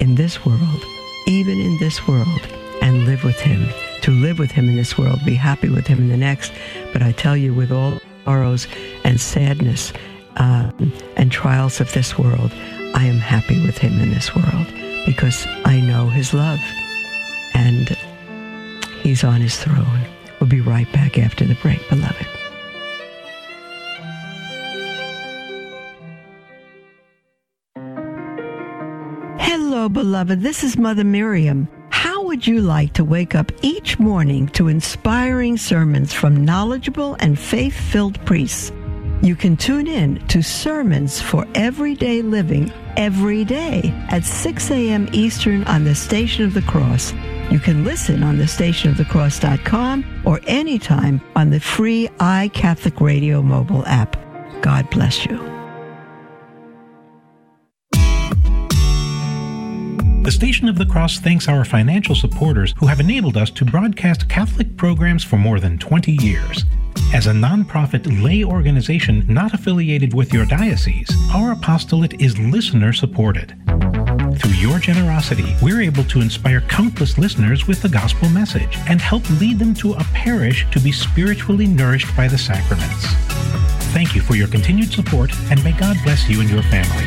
in 0.00 0.16
this 0.16 0.44
world, 0.44 0.84
even 1.26 1.58
in 1.58 1.78
this 1.78 2.06
world, 2.08 2.40
and 2.82 3.04
live 3.06 3.22
with 3.22 3.40
Him. 3.40 3.68
To 4.02 4.10
live 4.10 4.38
with 4.38 4.50
Him 4.50 4.68
in 4.68 4.76
this 4.76 4.98
world, 4.98 5.20
be 5.24 5.34
happy 5.34 5.68
with 5.68 5.86
Him 5.86 5.98
in 5.98 6.08
the 6.08 6.16
next. 6.16 6.52
But 6.92 7.02
I 7.02 7.12
tell 7.12 7.36
you, 7.36 7.54
with 7.54 7.70
all 7.70 7.98
sorrows 8.24 8.66
and 9.04 9.20
sadness 9.20 9.92
uh, 10.36 10.70
and 11.16 11.30
trials 11.30 11.80
of 11.80 11.92
this 11.92 12.18
world, 12.18 12.52
I 12.94 13.04
am 13.04 13.18
happy 13.18 13.60
with 13.64 13.78
Him 13.78 13.98
in 14.00 14.10
this 14.10 14.34
world 14.34 14.66
because 15.04 15.46
I 15.64 15.80
know 15.80 16.08
His 16.08 16.32
love 16.32 16.60
and 17.54 17.88
He's 19.02 19.24
on 19.24 19.40
His 19.40 19.58
throne. 19.58 20.06
We'll 20.40 20.50
be 20.50 20.60
right 20.60 20.90
back 20.92 21.18
after 21.18 21.44
the 21.44 21.54
break, 21.56 21.86
beloved. 21.88 22.26
Hello, 29.38 29.88
beloved. 29.88 30.40
This 30.40 30.64
is 30.64 30.76
Mother 30.76 31.04
Miriam. 31.04 31.68
How 31.90 32.24
would 32.24 32.46
you 32.46 32.60
like 32.60 32.92
to 32.94 33.04
wake 33.04 33.34
up 33.34 33.52
each 33.62 33.98
morning 33.98 34.48
to 34.48 34.68
inspiring 34.68 35.56
sermons 35.56 36.12
from 36.12 36.44
knowledgeable 36.44 37.16
and 37.20 37.38
faith 37.38 37.74
filled 37.74 38.22
priests? 38.24 38.72
You 39.22 39.34
can 39.34 39.56
tune 39.56 39.86
in 39.86 40.26
to 40.28 40.42
Sermons 40.42 41.20
for 41.20 41.46
Everyday 41.54 42.22
Living 42.22 42.72
every 42.96 43.44
day 43.44 43.92
at 44.10 44.24
6 44.24 44.70
a.m. 44.70 45.08
Eastern 45.12 45.64
on 45.64 45.84
the 45.84 45.94
Station 45.94 46.44
of 46.44 46.54
the 46.54 46.62
Cross. 46.62 47.12
You 47.50 47.58
can 47.58 47.84
listen 47.84 48.22
on 48.22 48.38
the 48.38 48.44
stationofthecross.com 48.44 50.22
or 50.24 50.40
anytime 50.46 51.20
on 51.34 51.50
the 51.50 51.60
free 51.60 52.08
iCatholic 52.18 53.00
Radio 53.00 53.40
mobile 53.42 53.86
app. 53.86 54.16
God 54.62 54.88
bless 54.90 55.24
you. 55.24 55.38
The 60.26 60.32
Station 60.32 60.68
of 60.68 60.76
the 60.76 60.86
Cross 60.86 61.20
thanks 61.20 61.48
our 61.48 61.64
financial 61.64 62.16
supporters 62.16 62.74
who 62.78 62.86
have 62.86 62.98
enabled 62.98 63.36
us 63.36 63.48
to 63.52 63.64
broadcast 63.64 64.28
Catholic 64.28 64.76
programs 64.76 65.22
for 65.22 65.36
more 65.36 65.60
than 65.60 65.78
20 65.78 66.12
years. 66.20 66.64
As 67.12 67.26
a 67.26 67.32
nonprofit 67.32 68.22
lay 68.22 68.44
organization 68.44 69.24
not 69.28 69.54
affiliated 69.54 70.12
with 70.12 70.32
your 70.32 70.44
diocese, 70.44 71.08
our 71.32 71.52
apostolate 71.52 72.20
is 72.20 72.38
listener 72.38 72.92
supported. 72.92 73.54
Through 74.38 74.52
your 74.52 74.78
generosity, 74.78 75.56
we're 75.62 75.80
able 75.80 76.04
to 76.04 76.20
inspire 76.20 76.60
countless 76.62 77.16
listeners 77.16 77.66
with 77.66 77.80
the 77.80 77.88
gospel 77.88 78.28
message 78.28 78.76
and 78.88 79.00
help 79.00 79.28
lead 79.40 79.58
them 79.58 79.72
to 79.74 79.94
a 79.94 80.04
parish 80.12 80.66
to 80.72 80.80
be 80.80 80.92
spiritually 80.92 81.66
nourished 81.66 82.14
by 82.16 82.28
the 82.28 82.38
sacraments. 82.38 83.06
Thank 83.92 84.14
you 84.14 84.20
for 84.20 84.34
your 84.34 84.48
continued 84.48 84.92
support, 84.92 85.30
and 85.50 85.62
may 85.64 85.72
God 85.72 85.96
bless 86.04 86.28
you 86.28 86.40
and 86.40 86.50
your 86.50 86.62
family. 86.64 87.06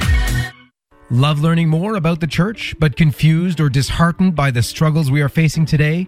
Love 1.12 1.40
learning 1.40 1.70
more 1.70 1.96
about 1.96 2.20
the 2.20 2.28
church, 2.28 2.76
but 2.80 2.96
confused 2.96 3.60
or 3.60 3.70
disheartened 3.70 4.36
by 4.36 4.50
the 4.50 4.64
struggles 4.64 5.12
we 5.12 5.22
are 5.22 5.30
facing 5.30 5.66
today? 5.66 6.08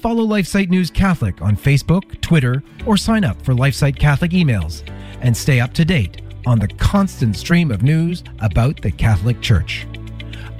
Follow 0.00 0.26
LifeSite 0.26 0.70
News 0.70 0.90
Catholic 0.90 1.42
on 1.42 1.58
Facebook, 1.58 2.18
Twitter, 2.22 2.62
or 2.86 2.96
sign 2.96 3.22
up 3.22 3.40
for 3.42 3.52
LifeSite 3.52 3.98
Catholic 3.98 4.30
emails 4.30 4.82
and 5.20 5.36
stay 5.36 5.60
up 5.60 5.74
to 5.74 5.84
date 5.84 6.22
on 6.46 6.58
the 6.58 6.68
constant 6.68 7.36
stream 7.36 7.70
of 7.70 7.82
news 7.82 8.24
about 8.38 8.80
the 8.80 8.90
Catholic 8.90 9.42
Church. 9.42 9.86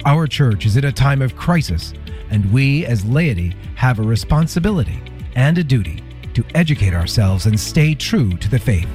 Our 0.05 0.27
church 0.27 0.67
is 0.67 0.77
in 0.77 0.85
a 0.85 0.91
time 0.91 1.23
of 1.23 1.35
crisis, 1.35 1.91
and 2.29 2.53
we 2.53 2.85
as 2.85 3.03
laity 3.03 3.55
have 3.73 3.97
a 3.97 4.03
responsibility 4.03 5.01
and 5.35 5.57
a 5.57 5.63
duty 5.63 6.03
to 6.35 6.45
educate 6.53 6.93
ourselves 6.93 7.47
and 7.47 7.59
stay 7.59 7.95
true 7.95 8.37
to 8.37 8.47
the 8.47 8.59
faith. 8.59 8.87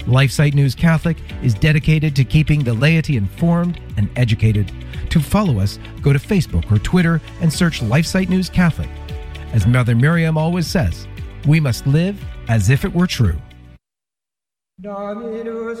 LifeSite 0.00 0.52
News 0.52 0.74
Catholic 0.74 1.16
is 1.42 1.54
dedicated 1.54 2.14
to 2.16 2.24
keeping 2.24 2.62
the 2.62 2.74
laity 2.74 3.16
informed 3.16 3.80
and 3.96 4.10
educated. 4.14 4.70
To 5.08 5.20
follow 5.20 5.58
us, 5.58 5.78
go 6.02 6.12
to 6.12 6.18
Facebook 6.18 6.70
or 6.70 6.78
Twitter 6.80 7.22
and 7.40 7.50
search 7.50 7.80
LifeSite 7.80 8.28
News 8.28 8.50
Catholic. 8.50 8.90
As 9.52 9.66
Mother 9.66 9.96
Miriam 9.96 10.38
always 10.38 10.68
says, 10.68 11.08
we 11.44 11.58
must 11.58 11.84
live 11.84 12.22
as 12.48 12.70
if 12.70 12.84
it 12.84 12.94
were 12.94 13.08
true. 13.08 13.36
Dominus 14.80 15.80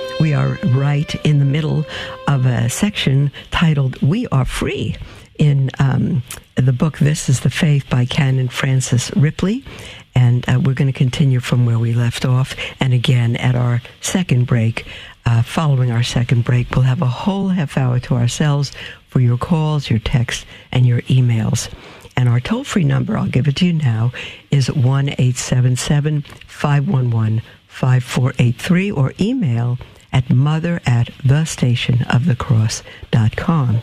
We 0.21 0.35
are 0.35 0.59
right 0.65 1.15
in 1.25 1.39
the 1.39 1.45
middle 1.45 1.83
of 2.27 2.45
a 2.45 2.69
section 2.69 3.31
titled 3.49 3.99
We 4.03 4.27
Are 4.27 4.45
Free 4.45 4.95
in 5.39 5.71
um, 5.79 6.21
the 6.53 6.71
book 6.71 6.99
This 6.99 7.27
is 7.27 7.39
the 7.39 7.49
Faith 7.49 7.89
by 7.89 8.05
Canon 8.05 8.47
Francis 8.47 9.09
Ripley. 9.15 9.65
And 10.13 10.47
uh, 10.47 10.61
we're 10.63 10.75
going 10.75 10.93
to 10.93 10.97
continue 10.97 11.39
from 11.39 11.65
where 11.65 11.79
we 11.79 11.93
left 11.93 12.23
off. 12.23 12.55
And 12.79 12.93
again, 12.93 13.35
at 13.37 13.55
our 13.55 13.81
second 14.01 14.45
break, 14.45 14.85
uh, 15.25 15.41
following 15.41 15.89
our 15.89 16.03
second 16.03 16.45
break, 16.45 16.69
we'll 16.69 16.83
have 16.83 17.01
a 17.01 17.07
whole 17.07 17.47
half 17.47 17.75
hour 17.75 17.97
to 18.01 18.13
ourselves 18.13 18.71
for 19.07 19.21
your 19.21 19.39
calls, 19.39 19.89
your 19.89 19.97
texts, 19.97 20.45
and 20.71 20.85
your 20.85 21.01
emails. 21.03 21.67
And 22.15 22.29
our 22.29 22.39
toll 22.39 22.63
free 22.63 22.83
number, 22.83 23.17
I'll 23.17 23.25
give 23.25 23.47
it 23.47 23.55
to 23.55 23.65
you 23.65 23.73
now, 23.73 24.11
is 24.51 24.71
1 24.71 25.09
877 25.09 26.21
511 26.45 27.41
5483 27.67 28.91
or 28.91 29.13
email 29.19 29.79
at 30.11 30.29
mother 30.29 30.81
at 30.85 31.07
thestationofthecross.com. 31.23 33.79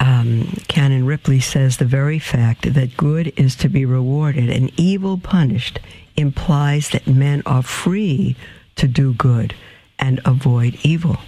Um, 0.00 0.56
Canon 0.68 1.06
Ripley 1.06 1.40
says 1.40 1.76
the 1.76 1.84
very 1.84 2.20
fact 2.20 2.72
that 2.72 2.96
good 2.96 3.32
is 3.36 3.56
to 3.56 3.68
be 3.68 3.84
rewarded 3.84 4.48
and 4.48 4.70
evil 4.76 5.18
punished 5.18 5.80
implies 6.16 6.90
that 6.90 7.08
men 7.08 7.42
are 7.46 7.62
free 7.62 8.36
to 8.76 8.86
do 8.86 9.12
good 9.14 9.54
and 9.98 10.20
avoid 10.24 10.78
evil. 10.84 11.18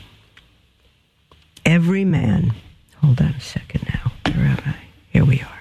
Every 1.66 2.04
man, 2.04 2.54
hold 3.00 3.20
on 3.20 3.28
a 3.28 3.40
second 3.40 3.88
now, 3.88 4.12
where 4.32 4.46
am 4.46 4.58
I? 4.64 4.76
Here 5.10 5.24
we 5.24 5.40
are. 5.40 5.60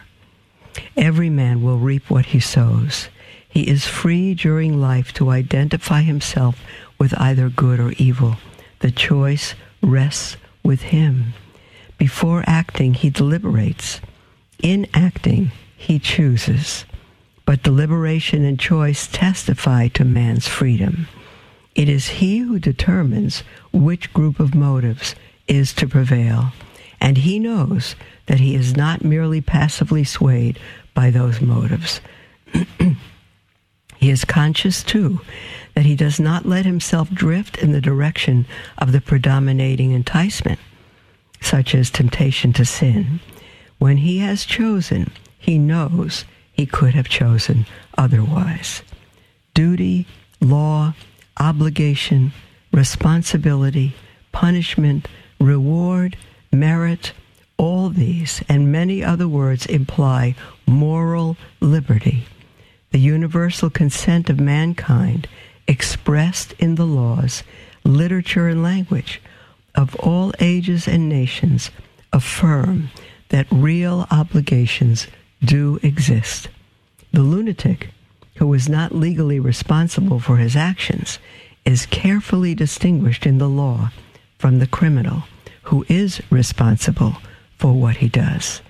Every 0.95 1.29
man 1.29 1.63
will 1.63 1.77
reap 1.77 2.09
what 2.09 2.27
he 2.27 2.39
sows. 2.39 3.09
He 3.49 3.67
is 3.67 3.87
free 3.87 4.35
during 4.35 4.79
life 4.79 5.11
to 5.13 5.31
identify 5.31 6.03
himself 6.03 6.61
with 6.97 7.19
either 7.19 7.49
good 7.49 7.79
or 7.79 7.93
evil. 7.97 8.37
The 8.79 8.91
choice 8.91 9.55
rests 9.81 10.37
with 10.63 10.83
him. 10.83 11.33
Before 11.97 12.43
acting, 12.45 12.93
he 12.93 13.09
deliberates. 13.09 13.99
In 14.61 14.87
acting, 14.93 15.51
he 15.75 15.99
chooses. 15.99 16.85
But 17.45 17.63
deliberation 17.63 18.45
and 18.45 18.59
choice 18.59 19.07
testify 19.07 19.87
to 19.89 20.05
man's 20.05 20.47
freedom. 20.47 21.07
It 21.73 21.89
is 21.89 22.19
he 22.19 22.39
who 22.39 22.59
determines 22.59 23.43
which 23.73 24.13
group 24.13 24.39
of 24.39 24.53
motives 24.53 25.15
is 25.47 25.73
to 25.73 25.87
prevail, 25.87 26.51
and 27.01 27.17
he 27.17 27.39
knows 27.39 27.95
that 28.27 28.39
he 28.39 28.53
is 28.53 28.77
not 28.77 29.03
merely 29.03 29.41
passively 29.41 30.03
swayed 30.03 30.59
by 30.93 31.09
those 31.09 31.41
motives. 31.41 32.01
he 33.99 34.09
is 34.09 34.23
conscious, 34.23 34.81
too, 34.81 35.19
that 35.75 35.85
he 35.85 35.93
does 35.93 36.21
not 36.21 36.45
let 36.45 36.65
himself 36.65 37.09
drift 37.11 37.57
in 37.57 37.73
the 37.73 37.81
direction 37.81 38.45
of 38.77 38.93
the 38.93 39.01
predominating 39.01 39.91
enticement, 39.91 40.57
such 41.41 41.75
as 41.75 41.89
temptation 41.89 42.53
to 42.53 42.63
sin. 42.63 43.19
When 43.77 43.97
he 43.97 44.19
has 44.19 44.45
chosen, 44.45 45.11
he 45.37 45.57
knows 45.57 46.23
he 46.53 46.65
could 46.65 46.93
have 46.93 47.09
chosen 47.09 47.65
otherwise. 47.97 48.83
Duty, 49.53 50.07
law, 50.39 50.93
obligation, 51.37 52.31
responsibility, 52.71 53.95
punishment, 54.31 55.09
reward, 55.41 56.15
merit, 56.53 57.11
all 57.57 57.89
these 57.89 58.41
and 58.47 58.71
many 58.71 59.03
other 59.03 59.27
words 59.27 59.65
imply 59.65 60.33
moral 60.65 61.35
liberty, 61.59 62.23
the 62.91 62.99
universal 62.99 63.69
consent 63.69 64.29
of 64.29 64.39
mankind 64.39 65.27
expressed 65.67 66.53
in 66.53 66.75
the 66.75 66.85
laws, 66.85 67.43
literature, 67.83 68.47
and 68.47 68.63
language 68.63 69.21
of 69.75 69.95
all 69.97 70.33
ages 70.39 70.87
and 70.87 71.07
nations 71.07 71.69
affirm 72.11 72.89
that 73.29 73.47
real 73.51 74.07
obligations 74.09 75.07
do 75.43 75.79
exist. 75.83 76.49
The 77.13 77.21
lunatic, 77.21 77.89
who 78.35 78.53
is 78.53 78.67
not 78.67 78.95
legally 78.95 79.39
responsible 79.39 80.19
for 80.19 80.37
his 80.37 80.55
actions, 80.55 81.19
is 81.65 81.85
carefully 81.85 82.55
distinguished 82.55 83.25
in 83.25 83.37
the 83.37 83.49
law 83.49 83.91
from 84.37 84.59
the 84.59 84.67
criminal, 84.67 85.23
who 85.63 85.85
is 85.87 86.21
responsible 86.31 87.17
for 87.57 87.73
what 87.73 87.97
he 87.97 88.09
does. 88.09 88.61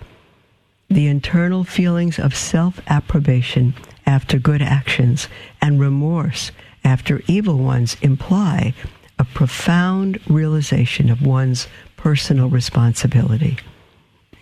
The 0.89 1.07
internal 1.07 1.63
feelings 1.63 2.19
of 2.19 2.35
self 2.35 2.81
approbation 2.87 3.75
after 4.09 4.39
good 4.39 4.61
actions 4.61 5.27
and 5.61 5.79
remorse 5.79 6.51
after 6.83 7.21
evil 7.27 7.59
ones 7.59 7.95
imply 8.01 8.73
a 9.19 9.23
profound 9.23 10.19
realization 10.27 11.11
of 11.11 11.21
one's 11.21 11.67
personal 11.95 12.49
responsibility. 12.49 13.59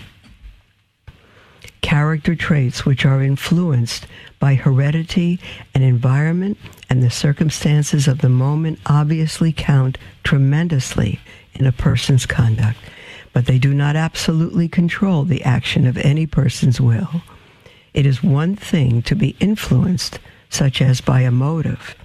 Character 1.82 2.34
traits 2.34 2.88
which 2.88 3.06
are 3.06 3.22
influenced 3.22 4.08
by 4.40 4.56
heredity 4.56 5.40
and 5.76 5.84
environment 5.84 6.58
and 6.90 7.04
the 7.04 7.12
circumstances 7.12 8.08
of 8.08 8.22
the 8.22 8.30
moment 8.30 8.80
obviously 8.88 9.54
count 9.54 10.00
tremendously 10.24 11.20
in 11.54 11.68
a 11.68 11.72
person's 11.72 12.26
conduct, 12.26 12.80
but 13.32 13.46
they 13.46 13.60
do 13.60 13.76
not 13.76 13.96
absolutely 13.96 14.68
control 14.68 15.24
the 15.24 15.44
action 15.44 15.86
of 15.86 16.00
any 16.00 16.26
person's 16.26 16.82
will. 16.82 17.22
It 17.94 18.06
is 18.06 18.24
one 18.24 18.56
thing 18.56 19.02
to 19.04 19.16
be 19.16 19.36
influenced, 19.40 20.20
such 20.50 20.82
as 20.82 21.02
by 21.02 21.22
a 21.22 21.32
motive. 21.32 21.96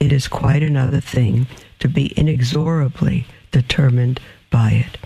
It 0.00 0.12
is 0.12 0.28
quite 0.28 0.62
another 0.62 1.00
thing 1.00 1.46
to 1.78 1.88
be 1.88 2.12
inexorably 2.18 3.26
determined 3.52 4.20
by 4.50 4.70
it. 4.70 4.98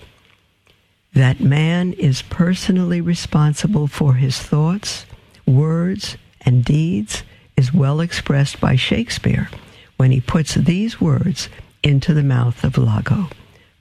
That 1.12 1.40
man 1.40 1.92
is 1.94 2.22
personally 2.22 3.00
responsible 3.00 3.86
for 3.86 4.14
his 4.14 4.38
thoughts, 4.38 5.06
words, 5.46 6.16
and 6.42 6.64
deeds 6.64 7.22
is 7.56 7.74
well 7.74 8.00
expressed 8.00 8.60
by 8.60 8.76
Shakespeare 8.76 9.50
when 9.96 10.10
he 10.12 10.20
puts 10.20 10.54
these 10.54 11.00
words 11.00 11.48
into 11.82 12.14
the 12.14 12.22
mouth 12.22 12.64
of 12.64 12.78
Iago. 12.78 13.28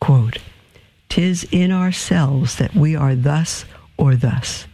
Quote, 0.01 0.39
Tis 1.07 1.47
in 1.51 1.71
ourselves 1.71 2.57
that 2.57 2.75
we 2.75 2.95
are 2.95 3.15
thus 3.15 3.65
or 3.97 4.15
thus. 4.15 4.65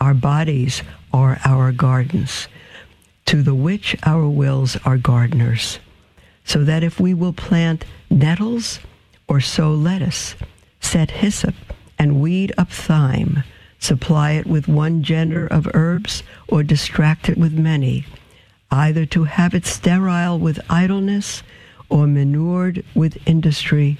Our 0.00 0.14
bodies 0.14 0.82
are 1.12 1.38
our 1.44 1.72
gardens, 1.72 2.48
to 3.26 3.42
the 3.42 3.54
which 3.54 3.96
our 4.04 4.28
wills 4.28 4.76
are 4.84 4.98
gardeners. 4.98 5.78
So 6.44 6.62
that 6.64 6.84
if 6.84 7.00
we 7.00 7.14
will 7.14 7.32
plant 7.32 7.84
nettles 8.10 8.78
or 9.26 9.40
sow 9.40 9.72
lettuce, 9.72 10.36
set 10.80 11.10
hyssop 11.10 11.54
and 11.98 12.20
weed 12.20 12.52
up 12.56 12.70
thyme, 12.70 13.42
supply 13.78 14.32
it 14.32 14.46
with 14.46 14.68
one 14.68 15.02
gender 15.02 15.46
of 15.46 15.68
herbs 15.74 16.22
or 16.46 16.62
distract 16.62 17.28
it 17.28 17.38
with 17.38 17.52
many, 17.52 18.04
either 18.70 19.06
to 19.06 19.24
have 19.24 19.54
it 19.54 19.66
sterile 19.66 20.38
with 20.38 20.60
idleness 20.70 21.42
or 21.88 22.06
manured 22.06 22.84
with 22.94 23.18
industry, 23.26 23.98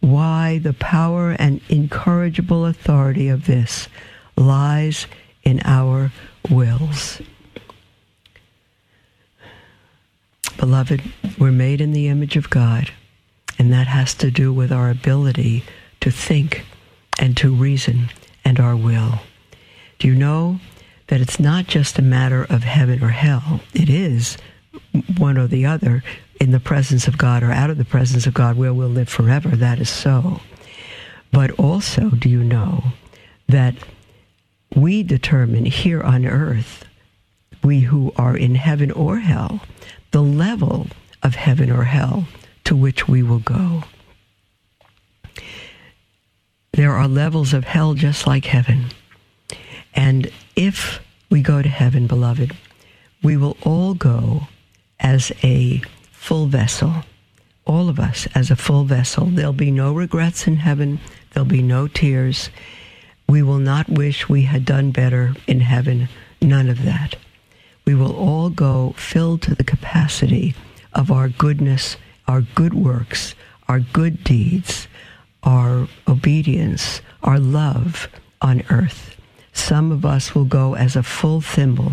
why 0.00 0.58
the 0.58 0.72
power 0.74 1.32
and 1.38 1.60
incorrigible 1.68 2.66
authority 2.66 3.28
of 3.28 3.46
this 3.46 3.88
lies 4.36 5.06
in 5.42 5.60
our 5.64 6.12
wills. 6.50 7.20
Beloved, 10.58 11.02
we're 11.38 11.50
made 11.50 11.80
in 11.80 11.92
the 11.92 12.08
image 12.08 12.36
of 12.36 12.50
God, 12.50 12.90
and 13.58 13.72
that 13.72 13.86
has 13.88 14.14
to 14.14 14.30
do 14.30 14.52
with 14.52 14.70
our 14.70 14.90
ability 14.90 15.64
to 16.00 16.10
think 16.10 16.64
and 17.18 17.36
to 17.36 17.52
reason 17.52 18.10
and 18.44 18.60
our 18.60 18.76
will. 18.76 19.20
Do 19.98 20.08
you 20.08 20.14
know 20.14 20.60
that 21.08 21.20
it's 21.20 21.40
not 21.40 21.66
just 21.66 21.98
a 21.98 22.02
matter 22.02 22.44
of 22.44 22.62
heaven 22.62 23.02
or 23.02 23.08
hell? 23.08 23.60
It 23.74 23.88
is 23.88 24.36
one 25.18 25.38
or 25.38 25.46
the 25.46 25.66
other 25.66 26.02
in 26.40 26.50
the 26.50 26.60
presence 26.60 27.06
of 27.06 27.18
God 27.18 27.42
or 27.42 27.52
out 27.52 27.70
of 27.70 27.78
the 27.78 27.84
presence 27.84 28.26
of 28.26 28.34
God 28.34 28.56
where 28.56 28.74
we'll 28.74 28.88
live 28.88 29.08
forever. 29.08 29.50
That 29.50 29.78
is 29.78 29.90
so. 29.90 30.40
But 31.30 31.52
also, 31.52 32.10
do 32.10 32.28
you 32.28 32.42
know 32.42 32.82
that 33.48 33.74
we 34.74 35.02
determine 35.02 35.64
here 35.64 36.02
on 36.02 36.26
earth, 36.26 36.84
we 37.62 37.80
who 37.80 38.12
are 38.16 38.36
in 38.36 38.54
heaven 38.54 38.90
or 38.90 39.18
hell, 39.18 39.60
the 40.10 40.22
level 40.22 40.88
of 41.22 41.34
heaven 41.34 41.70
or 41.70 41.84
hell 41.84 42.26
to 42.64 42.76
which 42.76 43.08
we 43.08 43.22
will 43.22 43.38
go. 43.38 43.84
There 46.72 46.92
are 46.92 47.06
levels 47.06 47.52
of 47.52 47.64
hell 47.64 47.94
just 47.94 48.26
like 48.26 48.46
heaven. 48.46 48.86
And 49.94 50.30
if 50.56 51.00
we 51.30 51.42
go 51.42 51.60
to 51.60 51.68
heaven, 51.68 52.06
beloved, 52.06 52.56
we 53.22 53.36
will 53.36 53.56
all 53.62 53.94
go 53.94 54.48
as 54.98 55.32
a 55.42 55.82
full 56.10 56.46
vessel. 56.46 57.04
All 57.66 57.88
of 57.88 58.00
us 58.00 58.26
as 58.34 58.50
a 58.50 58.56
full 58.56 58.84
vessel. 58.84 59.26
There'll 59.26 59.52
be 59.52 59.70
no 59.70 59.92
regrets 59.92 60.46
in 60.46 60.56
heaven. 60.56 60.98
There'll 61.32 61.48
be 61.48 61.62
no 61.62 61.88
tears. 61.88 62.48
We 63.32 63.42
will 63.42 63.60
not 63.60 63.88
wish 63.88 64.28
we 64.28 64.42
had 64.42 64.66
done 64.66 64.90
better 64.90 65.34
in 65.46 65.60
heaven. 65.60 66.10
None 66.42 66.68
of 66.68 66.82
that. 66.82 67.16
We 67.86 67.94
will 67.94 68.14
all 68.14 68.50
go 68.50 68.92
filled 68.98 69.40
to 69.42 69.54
the 69.54 69.64
capacity 69.64 70.54
of 70.92 71.10
our 71.10 71.30
goodness, 71.30 71.96
our 72.28 72.42
good 72.42 72.74
works, 72.74 73.34
our 73.68 73.80
good 73.80 74.22
deeds, 74.22 74.86
our 75.42 75.88
obedience, 76.06 77.00
our 77.22 77.38
love 77.38 78.06
on 78.42 78.64
earth. 78.68 79.16
Some 79.54 79.92
of 79.92 80.04
us 80.04 80.34
will 80.34 80.44
go 80.44 80.74
as 80.74 80.94
a 80.94 81.02
full 81.02 81.40
thimble, 81.40 81.92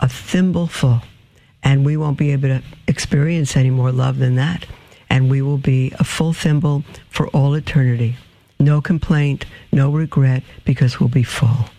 a 0.00 0.08
thimble 0.10 0.66
full, 0.66 1.00
and 1.62 1.82
we 1.82 1.96
won't 1.96 2.18
be 2.18 2.32
able 2.32 2.48
to 2.48 2.62
experience 2.86 3.56
any 3.56 3.70
more 3.70 3.90
love 3.90 4.18
than 4.18 4.34
that. 4.34 4.66
And 5.08 5.30
we 5.30 5.40
will 5.40 5.56
be 5.56 5.94
a 5.98 6.04
full 6.04 6.34
thimble 6.34 6.84
for 7.08 7.28
all 7.28 7.54
eternity. 7.54 8.18
No 8.58 8.80
complaint, 8.80 9.44
no 9.72 9.90
regret, 9.90 10.42
because 10.64 10.98
we'll 10.98 11.08
be 11.08 11.22
full. 11.22 11.70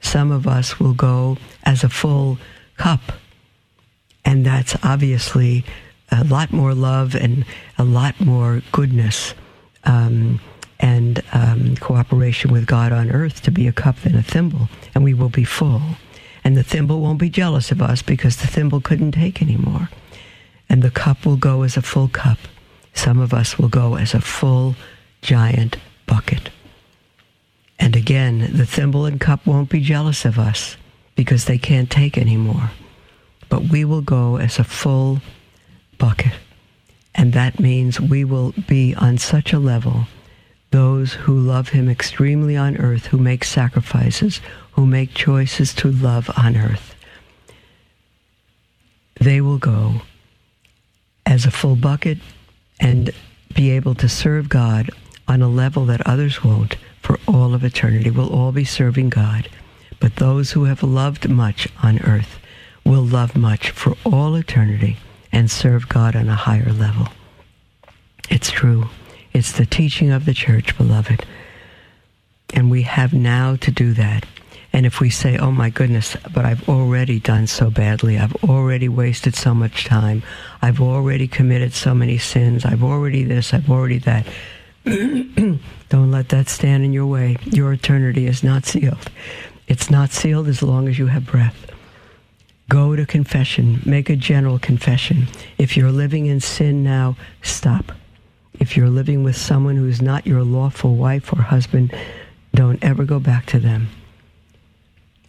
Some 0.00 0.30
of 0.30 0.46
us 0.46 0.80
will 0.80 0.94
go 0.94 1.38
as 1.64 1.84
a 1.84 1.88
full 1.88 2.38
cup, 2.76 3.00
and 4.24 4.44
that's 4.44 4.76
obviously 4.82 5.64
a 6.10 6.24
lot 6.24 6.52
more 6.52 6.74
love 6.74 7.14
and 7.14 7.44
a 7.78 7.84
lot 7.84 8.20
more 8.20 8.62
goodness 8.72 9.34
um, 9.84 10.40
and 10.80 11.22
um, 11.32 11.76
cooperation 11.76 12.52
with 12.52 12.66
God 12.66 12.92
on 12.92 13.10
earth 13.10 13.42
to 13.42 13.50
be 13.50 13.66
a 13.66 13.72
cup 13.72 14.00
than 14.00 14.14
a 14.14 14.22
thimble, 14.22 14.68
and 14.94 15.04
we 15.04 15.14
will 15.14 15.28
be 15.28 15.44
full. 15.44 15.82
And 16.42 16.56
the 16.56 16.62
thimble 16.62 17.00
won't 17.00 17.18
be 17.18 17.30
jealous 17.30 17.70
of 17.70 17.80
us 17.80 18.02
because 18.02 18.36
the 18.36 18.46
thimble 18.46 18.80
couldn't 18.80 19.12
take 19.12 19.40
anymore. 19.40 19.88
And 20.68 20.82
the 20.82 20.90
cup 20.90 21.24
will 21.24 21.36
go 21.36 21.62
as 21.62 21.76
a 21.76 21.82
full 21.82 22.08
cup. 22.08 22.38
Some 22.92 23.18
of 23.18 23.32
us 23.32 23.58
will 23.58 23.68
go 23.68 23.96
as 23.96 24.12
a 24.12 24.20
full 24.20 24.76
giant 25.22 25.78
bucket. 26.06 26.50
And 27.78 27.96
again, 27.96 28.50
the 28.52 28.66
thimble 28.66 29.04
and 29.06 29.20
cup 29.20 29.46
won't 29.46 29.68
be 29.68 29.80
jealous 29.80 30.24
of 30.24 30.38
us 30.38 30.76
because 31.14 31.44
they 31.44 31.58
can't 31.58 31.90
take 31.90 32.16
anymore. 32.16 32.70
But 33.48 33.64
we 33.64 33.84
will 33.84 34.00
go 34.00 34.36
as 34.36 34.58
a 34.58 34.64
full 34.64 35.20
bucket. 35.98 36.32
And 37.14 37.32
that 37.32 37.60
means 37.60 38.00
we 38.00 38.24
will 38.24 38.52
be 38.66 38.94
on 38.94 39.18
such 39.18 39.52
a 39.52 39.58
level 39.58 40.06
those 40.70 41.12
who 41.12 41.38
love 41.38 41.68
him 41.68 41.88
extremely 41.88 42.56
on 42.56 42.76
earth, 42.78 43.06
who 43.06 43.16
make 43.16 43.44
sacrifices, 43.44 44.40
who 44.72 44.84
make 44.84 45.14
choices 45.14 45.72
to 45.72 45.88
love 45.88 46.28
on 46.36 46.56
earth, 46.56 46.96
they 49.20 49.40
will 49.40 49.58
go 49.58 50.02
as 51.24 51.46
a 51.46 51.50
full 51.50 51.76
bucket 51.76 52.18
and 52.80 53.12
be 53.54 53.70
able 53.70 53.94
to 53.94 54.08
serve 54.08 54.48
God 54.48 54.90
on 55.26 55.42
a 55.42 55.48
level 55.48 55.84
that 55.86 56.06
others 56.06 56.44
won't 56.44 56.76
for 57.00 57.18
all 57.26 57.54
of 57.54 57.64
eternity. 57.64 58.10
We'll 58.10 58.32
all 58.32 58.52
be 58.52 58.64
serving 58.64 59.10
God. 59.10 59.48
But 60.00 60.16
those 60.16 60.52
who 60.52 60.64
have 60.64 60.82
loved 60.82 61.28
much 61.28 61.68
on 61.82 61.98
earth 62.00 62.38
will 62.84 63.04
love 63.04 63.36
much 63.36 63.70
for 63.70 63.96
all 64.04 64.34
eternity 64.34 64.98
and 65.32 65.50
serve 65.50 65.88
God 65.88 66.14
on 66.14 66.28
a 66.28 66.34
higher 66.34 66.72
level. 66.72 67.08
It's 68.30 68.50
true. 68.50 68.88
It's 69.32 69.52
the 69.52 69.66
teaching 69.66 70.10
of 70.10 70.24
the 70.26 70.34
church, 70.34 70.76
beloved. 70.76 71.24
And 72.52 72.70
we 72.70 72.82
have 72.82 73.12
now 73.12 73.56
to 73.56 73.70
do 73.70 73.94
that. 73.94 74.26
And 74.72 74.86
if 74.86 75.00
we 75.00 75.08
say, 75.08 75.38
oh 75.38 75.52
my 75.52 75.70
goodness, 75.70 76.16
but 76.32 76.44
I've 76.44 76.68
already 76.68 77.20
done 77.20 77.46
so 77.46 77.70
badly, 77.70 78.18
I've 78.18 78.34
already 78.44 78.88
wasted 78.88 79.36
so 79.36 79.54
much 79.54 79.84
time, 79.84 80.24
I've 80.60 80.80
already 80.80 81.28
committed 81.28 81.72
so 81.72 81.94
many 81.94 82.18
sins, 82.18 82.64
I've 82.64 82.82
already 82.82 83.22
this, 83.22 83.54
I've 83.54 83.70
already 83.70 83.98
that, 83.98 84.26
don't 85.88 86.10
let 86.10 86.28
that 86.28 86.48
stand 86.48 86.84
in 86.84 86.92
your 86.92 87.06
way. 87.06 87.38
Your 87.44 87.72
eternity 87.72 88.26
is 88.26 88.42
not 88.42 88.66
sealed. 88.66 89.10
It's 89.66 89.90
not 89.90 90.10
sealed 90.10 90.46
as 90.46 90.62
long 90.62 90.88
as 90.88 90.98
you 90.98 91.06
have 91.06 91.24
breath. 91.24 91.70
Go 92.68 92.94
to 92.94 93.06
confession. 93.06 93.80
Make 93.86 94.10
a 94.10 94.16
general 94.16 94.58
confession. 94.58 95.28
If 95.56 95.76
you're 95.76 95.90
living 95.90 96.26
in 96.26 96.40
sin 96.40 96.82
now, 96.82 97.16
stop. 97.40 97.92
If 98.60 98.76
you're 98.76 98.90
living 98.90 99.22
with 99.22 99.36
someone 99.36 99.76
who's 99.76 100.02
not 100.02 100.26
your 100.26 100.42
lawful 100.42 100.96
wife 100.96 101.32
or 101.32 101.42
husband, 101.42 101.94
don't 102.54 102.82
ever 102.84 103.04
go 103.04 103.18
back 103.18 103.46
to 103.46 103.58
them. 103.58 103.88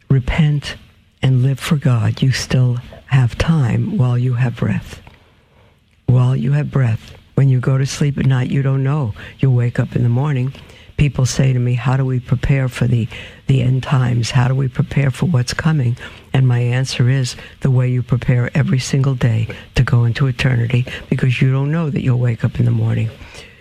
Repent 0.10 0.76
and 1.22 1.42
live 1.42 1.60
for 1.60 1.78
God. 1.78 2.22
You 2.22 2.32
still 2.32 2.76
have 3.08 3.38
time 3.38 3.98
while 3.98 4.18
you 4.18 4.34
have 4.34 4.58
breath. 4.58 5.02
While 6.08 6.36
you 6.36 6.52
have 6.52 6.70
breath. 6.70 7.15
When 7.36 7.50
you 7.50 7.60
go 7.60 7.78
to 7.78 7.86
sleep 7.86 8.18
at 8.18 8.26
night, 8.26 8.50
you 8.50 8.62
don't 8.62 8.84
know. 8.84 9.14
You'll 9.40 9.54
wake 9.54 9.80
up 9.80 9.96
in 9.96 10.04
the 10.04 10.10
morning. 10.10 10.54
People 10.98 11.26
say 11.26 11.52
to 11.52 11.60
me, 11.60 11.74
How 11.74 11.98
do 11.98 12.06
we 12.06 12.22
prepare 12.22 12.70
for 12.70 12.88
the, 12.88 13.08
the 13.48 13.62
end 13.62 13.84
times? 13.84 14.32
How 14.32 14.48
do 14.48 14.56
we 14.56 14.70
prepare 14.70 15.12
for 15.12 15.26
what's 15.26 15.54
coming? 15.54 15.98
And 16.34 16.48
my 16.48 16.60
answer 16.60 17.10
is 17.10 17.36
the 17.60 17.72
way 17.72 17.90
you 17.90 18.02
prepare 18.02 18.50
every 18.58 18.80
single 18.80 19.16
day 19.16 19.48
to 19.76 19.84
go 19.84 20.06
into 20.06 20.28
eternity 20.28 20.86
because 21.10 21.42
you 21.42 21.52
don't 21.52 21.72
know 21.72 21.90
that 21.90 22.02
you'll 22.02 22.20
wake 22.20 22.46
up 22.46 22.60
in 22.60 22.66
the 22.66 22.72
morning. 22.72 23.10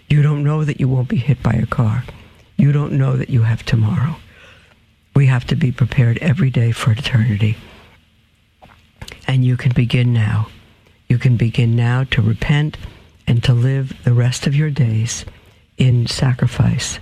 You 0.09 0.23
don't 0.23 0.45
know 0.45 0.65
that 0.65 0.79
you 0.79 0.89
won't 0.89 1.09
be 1.09 1.17
hit 1.17 1.43
by 1.43 1.53
a 1.55 1.67
car. 1.67 2.05
You 2.57 2.71
don't 2.71 2.93
know 2.93 3.17
that 3.17 3.31
you 3.31 3.43
have 3.43 3.65
tomorrow. 3.65 4.17
We 5.17 5.27
have 5.27 5.47
to 5.49 5.57
be 5.57 5.73
prepared 5.73 6.19
every 6.19 6.51
day 6.51 6.71
for 6.71 6.93
eternity. 6.93 7.57
And 9.27 9.45
you 9.45 9.57
can 9.57 9.73
begin 9.73 10.13
now. 10.13 10.49
You 11.09 11.19
can 11.19 11.37
begin 11.37 11.75
now 11.75 12.05
to 12.05 12.23
repent 12.23 12.77
and 13.27 13.43
to 13.45 13.53
live 13.53 13.93
the 14.05 14.13
rest 14.13 14.47
of 14.47 14.55
your 14.55 14.71
days 14.71 15.25
in 15.77 16.07
sacrifice, 16.07 16.99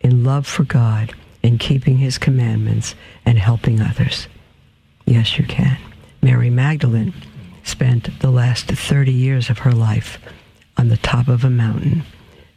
in 0.00 0.24
love 0.24 0.46
for 0.46 0.64
God, 0.64 1.12
in 1.42 1.58
keeping 1.58 1.98
his 1.98 2.18
commandments, 2.18 2.94
and 3.26 3.38
helping 3.38 3.80
others. 3.80 4.28
Yes, 5.04 5.38
you 5.38 5.44
can. 5.44 5.78
Mary 6.22 6.50
Magdalene 6.50 7.12
spent 7.64 8.20
the 8.20 8.30
last 8.30 8.66
30 8.66 9.12
years 9.12 9.50
of 9.50 9.58
her 9.58 9.72
life 9.72 10.18
on 10.76 10.88
the 10.88 10.96
top 10.96 11.28
of 11.28 11.44
a 11.44 11.50
mountain 11.50 12.02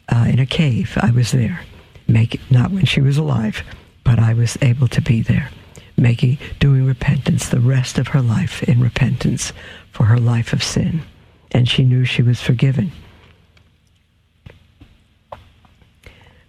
uh, 0.10 0.26
in 0.30 0.40
a 0.40 0.46
cave. 0.46 0.98
I 1.02 1.12
was 1.12 1.32
there, 1.32 1.62
make, 2.08 2.40
not 2.50 2.72
when 2.72 2.86
she 2.86 3.02
was 3.02 3.18
alive, 3.18 3.64
but 4.04 4.20
I 4.20 4.34
was 4.34 4.58
able 4.62 4.88
to 4.90 5.02
be 5.02 5.22
there, 5.22 5.50
making, 5.98 6.38
doing 6.60 6.86
repentance 6.86 7.50
the 7.50 7.60
rest 7.60 7.98
of 7.98 8.10
her 8.10 8.22
life 8.22 8.64
in 8.64 8.82
repentance 8.82 9.52
for 9.92 10.06
her 10.06 10.20
life 10.20 10.54
of 10.54 10.64
sin. 10.64 11.02
And 11.52 11.68
she 11.68 11.84
knew 11.84 12.06
she 12.06 12.22
was 12.22 12.42
forgiven. 12.42 12.92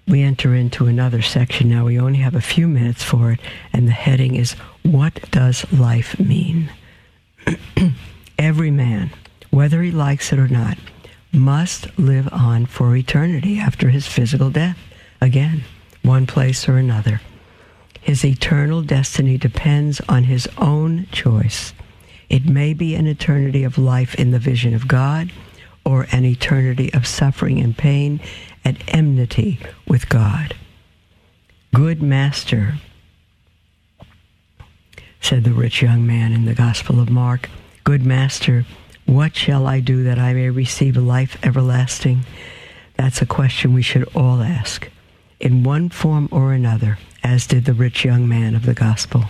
We 0.08 0.22
enter 0.22 0.54
into 0.54 0.86
another 0.86 1.20
section 1.20 1.68
now. 1.68 1.84
We 1.84 2.00
only 2.00 2.18
have 2.20 2.34
a 2.34 2.40
few 2.40 2.66
minutes 2.66 3.02
for 3.02 3.32
it, 3.32 3.40
and 3.72 3.86
the 3.86 3.92
heading 3.92 4.34
is 4.34 4.52
What 4.82 5.30
Does 5.30 5.70
Life 5.72 6.18
Mean? 6.18 6.70
Every 8.38 8.70
man, 8.70 9.10
whether 9.50 9.82
he 9.82 9.90
likes 9.90 10.32
it 10.32 10.38
or 10.38 10.48
not, 10.48 10.78
must 11.32 11.98
live 11.98 12.28
on 12.32 12.64
for 12.66 12.96
eternity 12.96 13.58
after 13.58 13.90
his 13.90 14.06
physical 14.06 14.50
death. 14.50 14.78
Again, 15.20 15.64
one 16.02 16.26
place 16.26 16.68
or 16.68 16.78
another. 16.78 17.20
His 18.00 18.24
eternal 18.24 18.82
destiny 18.82 19.36
depends 19.36 20.00
on 20.08 20.24
his 20.24 20.48
own 20.56 21.06
choice. 21.12 21.74
It 22.30 22.46
may 22.46 22.72
be 22.72 22.94
an 22.94 23.06
eternity 23.06 23.64
of 23.64 23.76
life 23.76 24.14
in 24.14 24.30
the 24.30 24.38
vision 24.38 24.74
of 24.74 24.88
God 24.88 25.30
or 25.88 26.06
an 26.12 26.22
eternity 26.26 26.92
of 26.92 27.06
suffering 27.06 27.58
and 27.58 27.78
pain 27.78 28.20
at 28.62 28.76
enmity 28.88 29.58
with 29.86 30.06
God. 30.10 30.54
Good 31.72 32.02
master, 32.02 32.74
said 35.18 35.44
the 35.44 35.54
rich 35.54 35.80
young 35.80 36.06
man 36.06 36.32
in 36.32 36.44
the 36.44 36.52
Gospel 36.52 37.00
of 37.00 37.08
Mark, 37.08 37.48
Good 37.84 38.04
master, 38.04 38.66
what 39.06 39.34
shall 39.34 39.66
I 39.66 39.80
do 39.80 40.04
that 40.04 40.18
I 40.18 40.34
may 40.34 40.50
receive 40.50 40.94
life 40.94 41.38
everlasting? 41.42 42.26
That's 42.96 43.22
a 43.22 43.26
question 43.26 43.72
we 43.72 43.80
should 43.80 44.06
all 44.14 44.42
ask, 44.42 44.90
in 45.40 45.62
one 45.62 45.88
form 45.88 46.28
or 46.30 46.52
another, 46.52 46.98
as 47.22 47.46
did 47.46 47.64
the 47.64 47.72
rich 47.72 48.04
young 48.04 48.28
man 48.28 48.54
of 48.54 48.66
the 48.66 48.74
Gospel. 48.74 49.24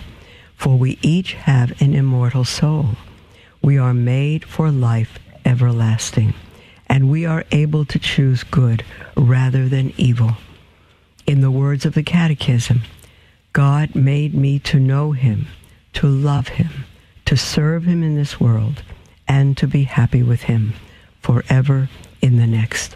For 0.57 0.77
we 0.77 0.99
each 1.01 1.35
have 1.35 1.81
an 1.81 1.93
immortal 1.93 2.43
soul. 2.43 2.97
We 3.61 3.77
are 3.77 3.93
made 3.93 4.43
for 4.43 4.69
life 4.71 5.19
everlasting 5.45 6.33
and 6.89 7.09
we 7.09 7.25
are 7.25 7.45
able 7.51 7.85
to 7.85 7.99
choose 7.99 8.43
good 8.43 8.83
rather 9.15 9.69
than 9.69 9.93
evil. 9.95 10.31
In 11.27 11.41
the 11.41 11.51
words 11.51 11.85
of 11.85 11.93
the 11.93 12.03
Catechism, 12.03 12.81
God 13.53 13.93
made 13.93 14.33
me 14.33 14.57
to 14.59 14.79
know 14.79 15.11
him, 15.11 15.47
to 15.93 16.07
love 16.07 16.49
him, 16.49 16.85
to 17.25 17.37
serve 17.37 17.85
him 17.85 18.01
in 18.01 18.15
this 18.15 18.39
world, 18.39 18.81
and 19.27 19.55
to 19.57 19.67
be 19.67 19.83
happy 19.83 20.23
with 20.23 20.43
him 20.43 20.73
forever 21.21 21.89
in 22.21 22.37
the 22.37 22.47
next. 22.47 22.95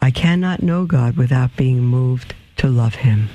I 0.00 0.10
cannot 0.10 0.62
know 0.62 0.86
God 0.86 1.16
without 1.16 1.56
being 1.56 1.80
moved 1.80 2.34
to 2.56 2.68
love 2.68 2.96
him. 2.96 3.28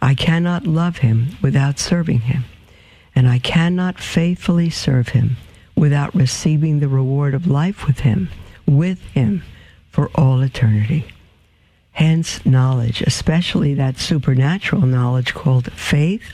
I 0.00 0.14
cannot 0.14 0.66
love 0.66 0.98
him 0.98 1.36
without 1.42 1.78
serving 1.78 2.20
him. 2.22 2.44
And 3.14 3.28
I 3.28 3.38
cannot 3.38 4.00
faithfully 4.00 4.70
serve 4.70 5.10
him 5.10 5.36
without 5.76 6.14
receiving 6.14 6.80
the 6.80 6.88
reward 6.88 7.34
of 7.34 7.46
life 7.46 7.86
with 7.86 8.00
him 8.00 8.28
with 8.76 9.00
him 9.10 9.42
for 9.90 10.10
all 10.14 10.40
eternity. 10.40 11.06
Hence, 11.92 12.44
knowledge, 12.46 13.02
especially 13.02 13.74
that 13.74 13.98
supernatural 13.98 14.82
knowledge 14.82 15.34
called 15.34 15.70
faith, 15.72 16.32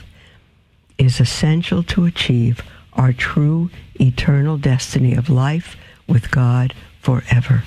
is 0.97 1.19
essential 1.19 1.83
to 1.83 2.05
achieve 2.05 2.61
our 2.93 3.13
true 3.13 3.69
eternal 3.99 4.57
destiny 4.57 5.13
of 5.13 5.29
life 5.29 5.75
with 6.07 6.31
God 6.31 6.73
forever. 7.01 7.63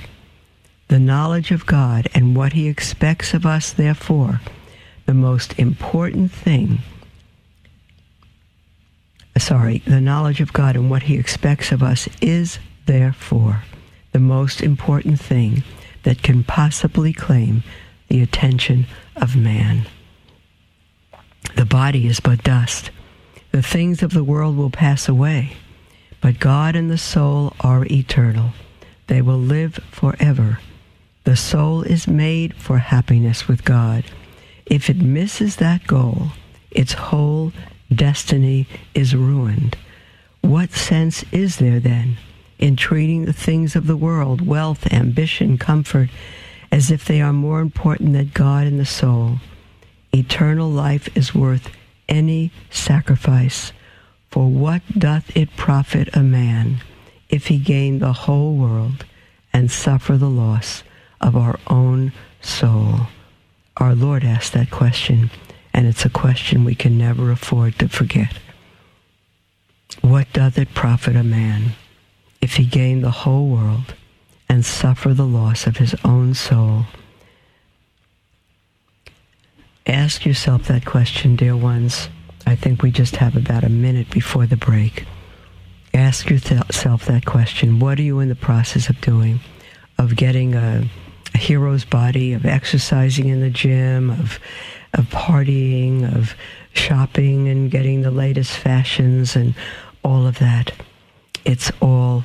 The 0.88 0.98
knowledge 0.98 1.50
of 1.50 1.66
God 1.66 2.08
and 2.14 2.36
what 2.36 2.52
He 2.52 2.68
expects 2.68 3.34
of 3.34 3.46
us, 3.46 3.72
therefore, 3.72 4.40
the 5.06 5.14
most 5.14 5.58
important 5.58 6.32
thing, 6.32 6.78
sorry, 9.38 9.78
the 9.86 10.00
knowledge 10.00 10.40
of 10.40 10.52
God 10.52 10.76
and 10.76 10.90
what 10.90 11.04
He 11.04 11.16
expects 11.16 11.72
of 11.72 11.82
us 11.82 12.08
is, 12.20 12.58
therefore, 12.86 13.62
the 14.12 14.18
most 14.18 14.60
important 14.62 15.20
thing 15.20 15.62
that 16.04 16.22
can 16.22 16.44
possibly 16.44 17.12
claim 17.12 17.62
the 18.08 18.22
attention 18.22 18.86
of 19.16 19.36
man. 19.36 19.86
The 21.56 21.64
body 21.64 22.06
is 22.06 22.20
but 22.20 22.42
dust. 22.42 22.90
The 23.50 23.62
things 23.62 24.02
of 24.02 24.12
the 24.12 24.24
world 24.24 24.56
will 24.56 24.70
pass 24.70 25.08
away, 25.08 25.52
but 26.20 26.38
God 26.40 26.76
and 26.76 26.90
the 26.90 26.98
soul 26.98 27.54
are 27.60 27.86
eternal. 27.90 28.52
they 29.08 29.20
will 29.20 29.38
live 29.38 29.74
forever. 29.90 30.58
The 31.24 31.36
soul 31.36 31.82
is 31.82 32.08
made 32.08 32.54
for 32.54 32.78
happiness 32.78 33.46
with 33.46 33.64
God. 33.64 34.04
If 34.66 34.88
it 34.88 34.96
misses 34.96 35.56
that 35.56 35.86
goal, 35.86 36.28
its 36.70 36.94
whole 36.94 37.52
destiny 37.94 38.66
is 38.94 39.14
ruined. 39.14 39.76
What 40.40 40.72
sense 40.72 41.24
is 41.30 41.56
there 41.56 41.78
then 41.80 42.16
in 42.62 42.76
treating 42.76 43.24
the 43.24 43.32
things 43.32 43.74
of 43.74 43.88
the 43.88 43.96
world, 43.96 44.46
wealth, 44.46 44.90
ambition, 44.92 45.58
comfort, 45.58 46.08
as 46.70 46.92
if 46.92 47.04
they 47.04 47.20
are 47.20 47.32
more 47.32 47.60
important 47.60 48.12
than 48.12 48.30
God 48.32 48.68
and 48.68 48.78
the 48.78 48.86
soul? 48.86 49.38
Eternal 50.14 50.70
life 50.70 51.14
is 51.16 51.34
worth 51.34 51.70
any 52.08 52.52
sacrifice. 52.70 53.72
For 54.30 54.48
what 54.48 54.82
doth 54.96 55.36
it 55.36 55.56
profit 55.56 56.14
a 56.14 56.22
man 56.22 56.76
if 57.28 57.48
he 57.48 57.58
gain 57.58 57.98
the 57.98 58.12
whole 58.12 58.54
world 58.54 59.04
and 59.52 59.68
suffer 59.68 60.16
the 60.16 60.30
loss 60.30 60.84
of 61.20 61.36
our 61.36 61.58
own 61.66 62.12
soul? 62.40 63.08
Our 63.78 63.96
Lord 63.96 64.22
asked 64.22 64.52
that 64.52 64.70
question, 64.70 65.32
and 65.74 65.88
it's 65.88 66.04
a 66.04 66.10
question 66.10 66.64
we 66.64 66.76
can 66.76 66.96
never 66.96 67.32
afford 67.32 67.80
to 67.80 67.88
forget. 67.88 68.38
What 70.00 70.32
doth 70.32 70.58
it 70.58 70.74
profit 70.74 71.16
a 71.16 71.24
man 71.24 71.72
if 72.42 72.56
he 72.56 72.66
gain 72.66 73.00
the 73.00 73.10
whole 73.10 73.48
world 73.48 73.94
and 74.48 74.66
suffer 74.66 75.14
the 75.14 75.24
loss 75.24 75.66
of 75.66 75.78
his 75.78 75.94
own 76.04 76.34
soul? 76.34 76.84
Ask 79.86 80.26
yourself 80.26 80.68
that 80.68 80.84
question, 80.84 81.34
dear 81.36 81.56
ones. 81.56 82.08
I 82.46 82.56
think 82.56 82.82
we 82.82 82.90
just 82.90 83.16
have 83.16 83.36
about 83.36 83.64
a 83.64 83.68
minute 83.68 84.10
before 84.10 84.46
the 84.46 84.56
break. 84.56 85.06
Ask 85.94 86.28
yourself 86.28 87.06
that 87.06 87.24
question. 87.24 87.78
What 87.78 87.98
are 87.98 88.02
you 88.02 88.20
in 88.20 88.28
the 88.28 88.34
process 88.34 88.88
of 88.88 89.00
doing? 89.00 89.40
Of 89.98 90.16
getting 90.16 90.54
a, 90.54 90.88
a 91.34 91.38
hero's 91.38 91.84
body, 91.84 92.32
of 92.32 92.46
exercising 92.46 93.28
in 93.28 93.40
the 93.40 93.50
gym, 93.50 94.10
of, 94.10 94.38
of 94.94 95.06
partying, 95.06 96.14
of 96.16 96.34
shopping 96.74 97.48
and 97.48 97.70
getting 97.70 98.02
the 98.02 98.10
latest 98.10 98.52
fashions 98.52 99.36
and 99.36 99.54
all 100.02 100.26
of 100.26 100.38
that. 100.38 100.72
It's 101.44 101.72
all 101.80 102.24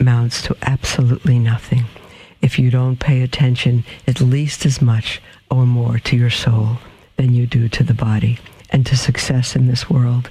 amounts 0.00 0.42
to 0.42 0.56
absolutely 0.62 1.38
nothing 1.38 1.84
if 2.40 2.58
you 2.58 2.70
don't 2.70 2.98
pay 2.98 3.22
attention 3.22 3.84
at 4.06 4.20
least 4.20 4.64
as 4.64 4.80
much 4.80 5.20
or 5.50 5.66
more 5.66 5.98
to 5.98 6.16
your 6.16 6.30
soul 6.30 6.78
than 7.16 7.34
you 7.34 7.46
do 7.46 7.68
to 7.68 7.82
the 7.82 7.94
body 7.94 8.38
and 8.70 8.86
to 8.86 8.96
success 8.96 9.56
in 9.56 9.66
this 9.66 9.90
world. 9.90 10.30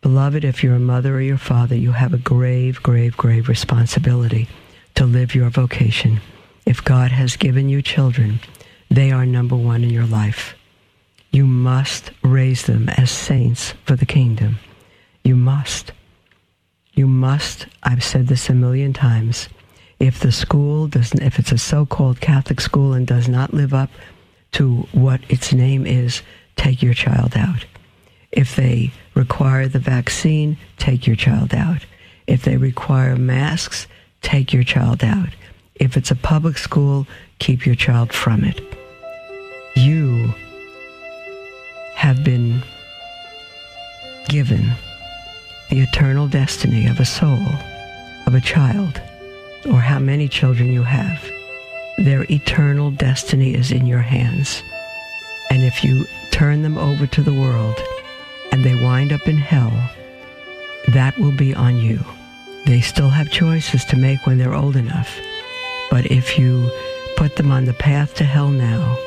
Beloved, 0.00 0.44
if 0.44 0.62
you're 0.62 0.76
a 0.76 0.80
mother 0.80 1.16
or 1.16 1.20
your 1.20 1.38
father, 1.38 1.74
you 1.74 1.92
have 1.92 2.14
a 2.14 2.18
grave, 2.18 2.82
grave, 2.82 3.16
grave 3.16 3.48
responsibility 3.48 4.48
to 4.94 5.04
live 5.04 5.34
your 5.34 5.50
vocation. 5.50 6.20
If 6.66 6.84
God 6.84 7.10
has 7.10 7.36
given 7.36 7.68
you 7.68 7.82
children, 7.82 8.40
they 8.90 9.10
are 9.10 9.26
number 9.26 9.56
one 9.56 9.82
in 9.82 9.90
your 9.90 10.06
life. 10.06 10.54
You 11.30 11.46
must 11.46 12.10
raise 12.22 12.64
them 12.64 12.88
as 12.90 13.10
saints 13.10 13.74
for 13.84 13.96
the 13.96 14.06
kingdom. 14.06 14.58
You 15.24 15.36
must. 15.36 15.92
You 16.98 17.06
must, 17.06 17.68
I've 17.84 18.02
said 18.02 18.26
this 18.26 18.50
a 18.50 18.54
million 18.54 18.92
times, 18.92 19.48
if 20.00 20.18
the 20.18 20.32
school 20.32 20.88
doesn't, 20.88 21.22
if 21.22 21.38
it's 21.38 21.52
a 21.52 21.56
so-called 21.56 22.20
Catholic 22.20 22.60
school 22.60 22.92
and 22.92 23.06
does 23.06 23.28
not 23.28 23.54
live 23.54 23.72
up 23.72 23.88
to 24.54 24.78
what 24.90 25.20
its 25.28 25.52
name 25.52 25.86
is, 25.86 26.22
take 26.56 26.82
your 26.82 26.94
child 26.94 27.34
out. 27.36 27.64
If 28.32 28.56
they 28.56 28.90
require 29.14 29.68
the 29.68 29.78
vaccine, 29.78 30.58
take 30.76 31.06
your 31.06 31.14
child 31.14 31.54
out. 31.54 31.86
If 32.26 32.42
they 32.42 32.56
require 32.56 33.14
masks, 33.14 33.86
take 34.22 34.52
your 34.52 34.64
child 34.64 35.04
out. 35.04 35.28
If 35.76 35.96
it's 35.96 36.10
a 36.10 36.16
public 36.16 36.58
school, 36.58 37.06
keep 37.38 37.64
your 37.64 37.76
child 37.76 38.12
from 38.12 38.42
it. 38.42 38.60
You 39.76 40.34
have 41.94 42.24
been 42.24 42.60
given 44.28 44.72
the 45.70 45.80
eternal 45.80 46.26
destiny 46.28 46.86
of 46.86 47.00
a 47.00 47.04
soul, 47.04 47.46
of 48.26 48.34
a 48.34 48.40
child, 48.40 49.00
or 49.66 49.80
how 49.80 49.98
many 49.98 50.28
children 50.28 50.72
you 50.72 50.82
have. 50.82 51.22
Their 51.98 52.24
eternal 52.30 52.90
destiny 52.90 53.54
is 53.54 53.72
in 53.72 53.86
your 53.86 54.00
hands. 54.00 54.62
And 55.50 55.62
if 55.62 55.84
you 55.84 56.06
turn 56.30 56.62
them 56.62 56.78
over 56.78 57.06
to 57.06 57.22
the 57.22 57.32
world 57.32 57.76
and 58.52 58.64
they 58.64 58.74
wind 58.82 59.12
up 59.12 59.26
in 59.26 59.36
hell, 59.36 59.72
that 60.88 61.18
will 61.18 61.36
be 61.36 61.54
on 61.54 61.76
you. 61.76 62.00
They 62.66 62.80
still 62.80 63.10
have 63.10 63.30
choices 63.30 63.84
to 63.86 63.96
make 63.96 64.26
when 64.26 64.38
they're 64.38 64.54
old 64.54 64.76
enough. 64.76 65.18
But 65.90 66.06
if 66.06 66.38
you 66.38 66.70
put 67.16 67.36
them 67.36 67.50
on 67.50 67.64
the 67.64 67.74
path 67.74 68.14
to 68.16 68.24
hell 68.24 68.48
now, 68.48 68.98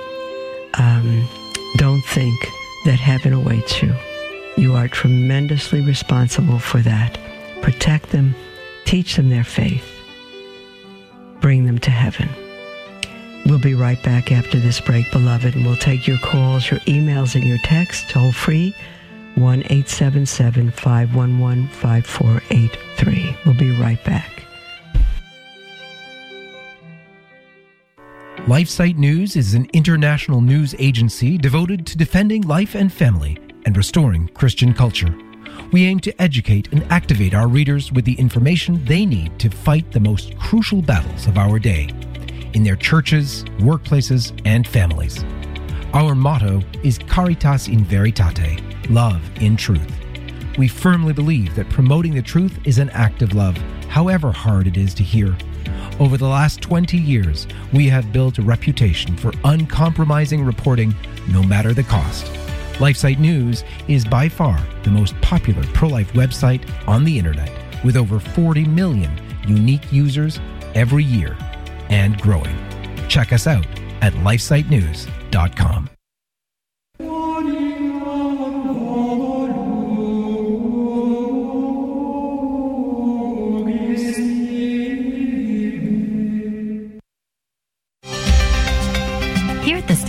um, 0.75 1.27
don't 1.77 2.01
think 2.01 2.35
that 2.85 2.99
heaven 2.99 3.33
awaits 3.33 3.81
you. 3.81 3.93
You 4.61 4.75
are 4.75 4.87
tremendously 4.87 5.81
responsible 5.81 6.59
for 6.59 6.81
that. 6.81 7.17
Protect 7.63 8.11
them, 8.11 8.35
teach 8.85 9.15
them 9.15 9.31
their 9.31 9.43
faith, 9.43 9.83
bring 11.39 11.65
them 11.65 11.79
to 11.79 11.89
heaven. 11.89 12.29
We'll 13.47 13.57
be 13.57 13.73
right 13.73 14.01
back 14.03 14.31
after 14.31 14.59
this 14.59 14.79
break, 14.79 15.11
beloved, 15.11 15.55
and 15.55 15.65
we'll 15.65 15.77
take 15.77 16.05
your 16.05 16.19
calls, 16.19 16.69
your 16.69 16.79
emails, 16.81 17.33
and 17.33 17.43
your 17.43 17.57
texts 17.63 18.05
toll 18.07 18.31
free 18.31 18.75
1 19.33 19.61
877 19.61 20.69
511 20.69 21.67
5483. 21.69 23.37
We'll 23.43 23.55
be 23.55 23.75
right 23.75 24.03
back. 24.03 24.43
LifeSite 28.45 28.97
News 28.97 29.35
is 29.35 29.55
an 29.55 29.67
international 29.73 30.39
news 30.39 30.75
agency 30.77 31.39
devoted 31.39 31.87
to 31.87 31.97
defending 31.97 32.43
life 32.43 32.75
and 32.75 32.93
family 32.93 33.39
and 33.65 33.77
restoring 33.77 34.27
Christian 34.29 34.73
culture. 34.73 35.13
We 35.71 35.85
aim 35.85 35.99
to 36.01 36.21
educate 36.21 36.71
and 36.71 36.83
activate 36.91 37.33
our 37.33 37.47
readers 37.47 37.91
with 37.91 38.05
the 38.05 38.13
information 38.13 38.83
they 38.85 39.05
need 39.05 39.39
to 39.39 39.49
fight 39.49 39.91
the 39.91 39.99
most 39.99 40.37
crucial 40.37 40.81
battles 40.81 41.27
of 41.27 41.37
our 41.37 41.59
day 41.59 41.89
in 42.53 42.63
their 42.63 42.75
churches, 42.75 43.43
workplaces, 43.59 44.39
and 44.45 44.67
families. 44.67 45.23
Our 45.93 46.15
motto 46.15 46.61
is 46.83 46.97
Caritas 46.97 47.67
in 47.67 47.83
Veritate, 47.85 48.89
love 48.89 49.21
in 49.41 49.55
truth. 49.55 49.91
We 50.57 50.67
firmly 50.67 51.13
believe 51.13 51.55
that 51.55 51.69
promoting 51.69 52.13
the 52.13 52.21
truth 52.21 52.59
is 52.65 52.77
an 52.77 52.89
act 52.91 53.21
of 53.21 53.33
love, 53.33 53.57
however 53.87 54.31
hard 54.31 54.67
it 54.67 54.77
is 54.77 54.93
to 54.95 55.03
hear. 55.03 55.35
Over 55.99 56.17
the 56.17 56.27
last 56.27 56.61
20 56.61 56.97
years, 56.97 57.47
we 57.73 57.87
have 57.87 58.11
built 58.11 58.37
a 58.37 58.41
reputation 58.41 59.15
for 59.15 59.31
uncompromising 59.43 60.43
reporting 60.43 60.93
no 61.29 61.43
matter 61.43 61.73
the 61.73 61.83
cost. 61.83 62.40
LifeSite 62.81 63.19
News 63.19 63.63
is 63.87 64.03
by 64.03 64.27
far 64.27 64.59
the 64.81 64.89
most 64.89 65.13
popular 65.21 65.63
pro 65.65 65.87
life 65.87 66.11
website 66.13 66.67
on 66.87 67.03
the 67.03 67.15
internet, 67.15 67.51
with 67.85 67.95
over 67.95 68.19
40 68.19 68.65
million 68.65 69.11
unique 69.47 69.93
users 69.93 70.39
every 70.73 71.03
year 71.03 71.37
and 71.89 72.19
growing. 72.19 72.57
Check 73.07 73.33
us 73.33 73.45
out 73.45 73.67
at 74.01 74.13
lifesitenews.com. 74.13 75.89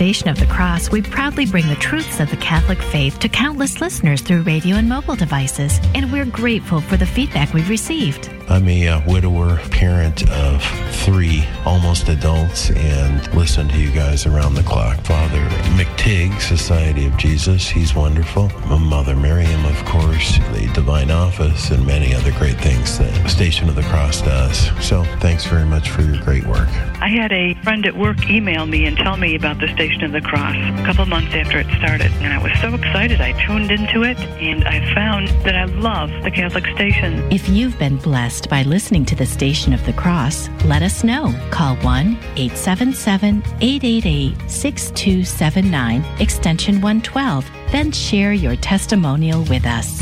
Of 0.03 0.37
the 0.37 0.47
Cross, 0.47 0.91
we 0.91 1.01
proudly 1.01 1.45
bring 1.45 1.65
the 1.69 1.75
truths 1.75 2.19
of 2.19 2.29
the 2.29 2.35
Catholic 2.35 2.81
faith 2.81 3.19
to 3.19 3.29
countless 3.29 3.79
listeners 3.79 4.19
through 4.21 4.41
radio 4.41 4.75
and 4.75 4.89
mobile 4.89 5.15
devices, 5.15 5.79
and 5.95 6.11
we're 6.11 6.25
grateful 6.25 6.81
for 6.81 6.97
the 6.97 7.05
feedback 7.05 7.53
we've 7.53 7.69
received. 7.69 8.29
I'm 8.49 8.67
a 8.67 8.87
uh, 8.87 9.01
widower, 9.07 9.57
parent 9.71 10.29
of 10.29 10.61
three 11.03 11.45
almost 11.65 12.09
adults, 12.09 12.69
and 12.71 13.33
listen 13.33 13.67
to 13.69 13.77
you 13.77 13.91
guys 13.91 14.25
around 14.25 14.55
the 14.55 14.63
clock. 14.63 14.97
Father 15.01 15.39
McTeigue, 15.77 16.39
Society 16.41 17.05
of 17.05 17.17
Jesus, 17.17 17.67
he's 17.67 17.95
wonderful. 17.95 18.49
Mother 18.67 19.15
Miriam, 19.15 19.65
of 19.65 19.85
course, 19.85 20.37
the 20.53 20.69
Divine 20.73 21.09
Office, 21.09 21.71
and 21.71 21.85
many 21.85 22.13
other 22.13 22.31
great 22.33 22.59
things 22.59 22.97
that 22.99 23.29
Station 23.29 23.69
of 23.69 23.75
the 23.75 23.83
Cross 23.83 24.21
does. 24.23 24.71
So 24.85 25.03
thanks 25.19 25.45
very 25.45 25.65
much 25.65 25.89
for 25.89 26.01
your 26.01 26.21
great 26.23 26.45
work. 26.45 26.67
I 27.01 27.07
had 27.07 27.31
a 27.31 27.53
friend 27.63 27.85
at 27.85 27.95
work 27.95 28.29
email 28.29 28.65
me 28.65 28.85
and 28.85 28.97
tell 28.97 29.17
me 29.17 29.35
about 29.35 29.59
the 29.59 29.67
Station 29.69 30.03
of 30.03 30.11
the 30.11 30.21
Cross 30.21 30.55
a 30.55 30.85
couple 30.85 31.05
months 31.05 31.33
after 31.33 31.59
it 31.59 31.67
started, 31.77 32.11
and 32.21 32.33
I 32.33 32.41
was 32.41 32.51
so 32.61 32.73
excited. 32.75 33.21
I 33.21 33.31
tuned 33.45 33.71
into 33.71 34.03
it, 34.03 34.17
and 34.19 34.63
I 34.65 34.93
found 34.93 35.29
that 35.43 35.55
I 35.55 35.65
love 35.65 36.09
the 36.23 36.31
Catholic 36.31 36.65
station. 36.67 37.31
If 37.31 37.49
you've 37.49 37.77
been 37.79 37.97
blessed 37.97 38.32
by 38.41 38.63
listening 38.63 39.05
to 39.05 39.15
the 39.15 39.25
Station 39.25 39.73
of 39.73 39.85
the 39.85 39.93
Cross, 39.93 40.49
let 40.65 40.81
us 40.81 41.03
know. 41.03 41.33
Call 41.51 41.75
1 41.77 42.17
877 42.35 43.43
888 43.61 44.49
6279, 44.49 46.03
extension 46.19 46.81
112, 46.81 47.49
then 47.71 47.91
share 47.91 48.33
your 48.33 48.55
testimonial 48.55 49.43
with 49.43 49.65
us. 49.65 50.01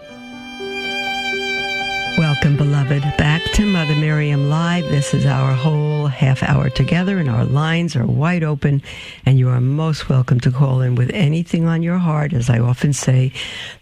Welcome, 2.41 2.57
beloved, 2.57 3.03
back 3.19 3.43
to 3.53 3.67
Mother 3.67 3.95
Miriam 3.95 4.49
Live. 4.49 4.89
This 4.89 5.13
is 5.13 5.27
our 5.27 5.53
whole 5.53 6.07
half 6.07 6.41
hour 6.41 6.71
together, 6.71 7.19
and 7.19 7.29
our 7.29 7.45
lines 7.45 7.95
are 7.95 8.03
wide 8.03 8.43
open. 8.43 8.81
And 9.27 9.37
you 9.37 9.47
are 9.49 9.61
most 9.61 10.09
welcome 10.09 10.39
to 10.39 10.51
call 10.51 10.81
in 10.81 10.95
with 10.95 11.11
anything 11.13 11.67
on 11.67 11.83
your 11.83 11.99
heart. 11.99 12.33
As 12.33 12.49
I 12.49 12.57
often 12.57 12.93
say, 12.93 13.31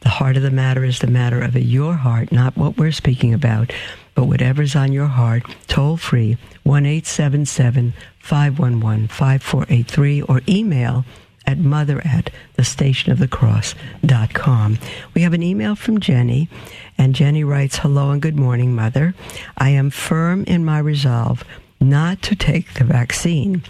the 0.02 0.10
heart 0.10 0.36
of 0.36 0.44
the 0.44 0.52
matter 0.52 0.84
is 0.84 1.00
the 1.00 1.08
matter 1.08 1.42
of 1.42 1.56
your 1.56 1.94
heart, 1.94 2.34
not 2.34 2.58
what 2.58 2.76
we're 2.76 2.92
speaking 2.92 3.34
about, 3.34 3.72
but 4.14 4.26
whatever's 4.26 4.76
on 4.76 4.92
your 4.92 5.08
heart. 5.08 5.44
Toll 5.68 5.96
free, 5.96 6.36
1 6.64 6.86
877 6.86 7.94
511 8.20 9.08
5483, 9.08 10.22
or 10.24 10.42
email 10.50 11.06
at 11.50 11.58
mother 11.58 12.00
at 12.06 12.30
thestationofthecross.com. 12.60 14.78
We 15.16 15.24
have 15.24 15.34
an 15.34 15.42
email 15.42 15.76
from 15.76 16.00
Jenny, 16.00 16.48
and 16.96 17.16
Jenny 17.16 17.44
writes, 17.44 17.80
Hello 17.80 18.12
and 18.12 18.22
good 18.22 18.38
morning, 18.38 18.76
Mother. 18.76 19.16
I 19.58 19.72
am 19.72 19.90
firm 19.90 20.44
in 20.44 20.64
my 20.64 20.78
resolve 20.78 21.44
not 21.82 22.22
to 22.22 22.36
take 22.36 22.76
the 22.76 22.84
vaccine. 22.84 23.64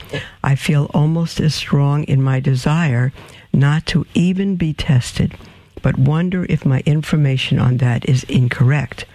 I 0.44 0.56
feel 0.56 0.92
almost 0.94 1.40
as 1.40 1.56
strong 1.56 2.04
in 2.04 2.22
my 2.22 2.42
desire 2.42 3.14
not 3.54 3.86
to 3.88 4.06
even 4.14 4.58
be 4.58 4.74
tested, 4.74 5.38
but 5.82 5.98
wonder 5.98 6.46
if 6.50 6.66
my 6.66 6.84
information 6.86 7.60
on 7.60 7.78
that 7.78 8.10
is 8.10 8.26
incorrect 8.26 9.06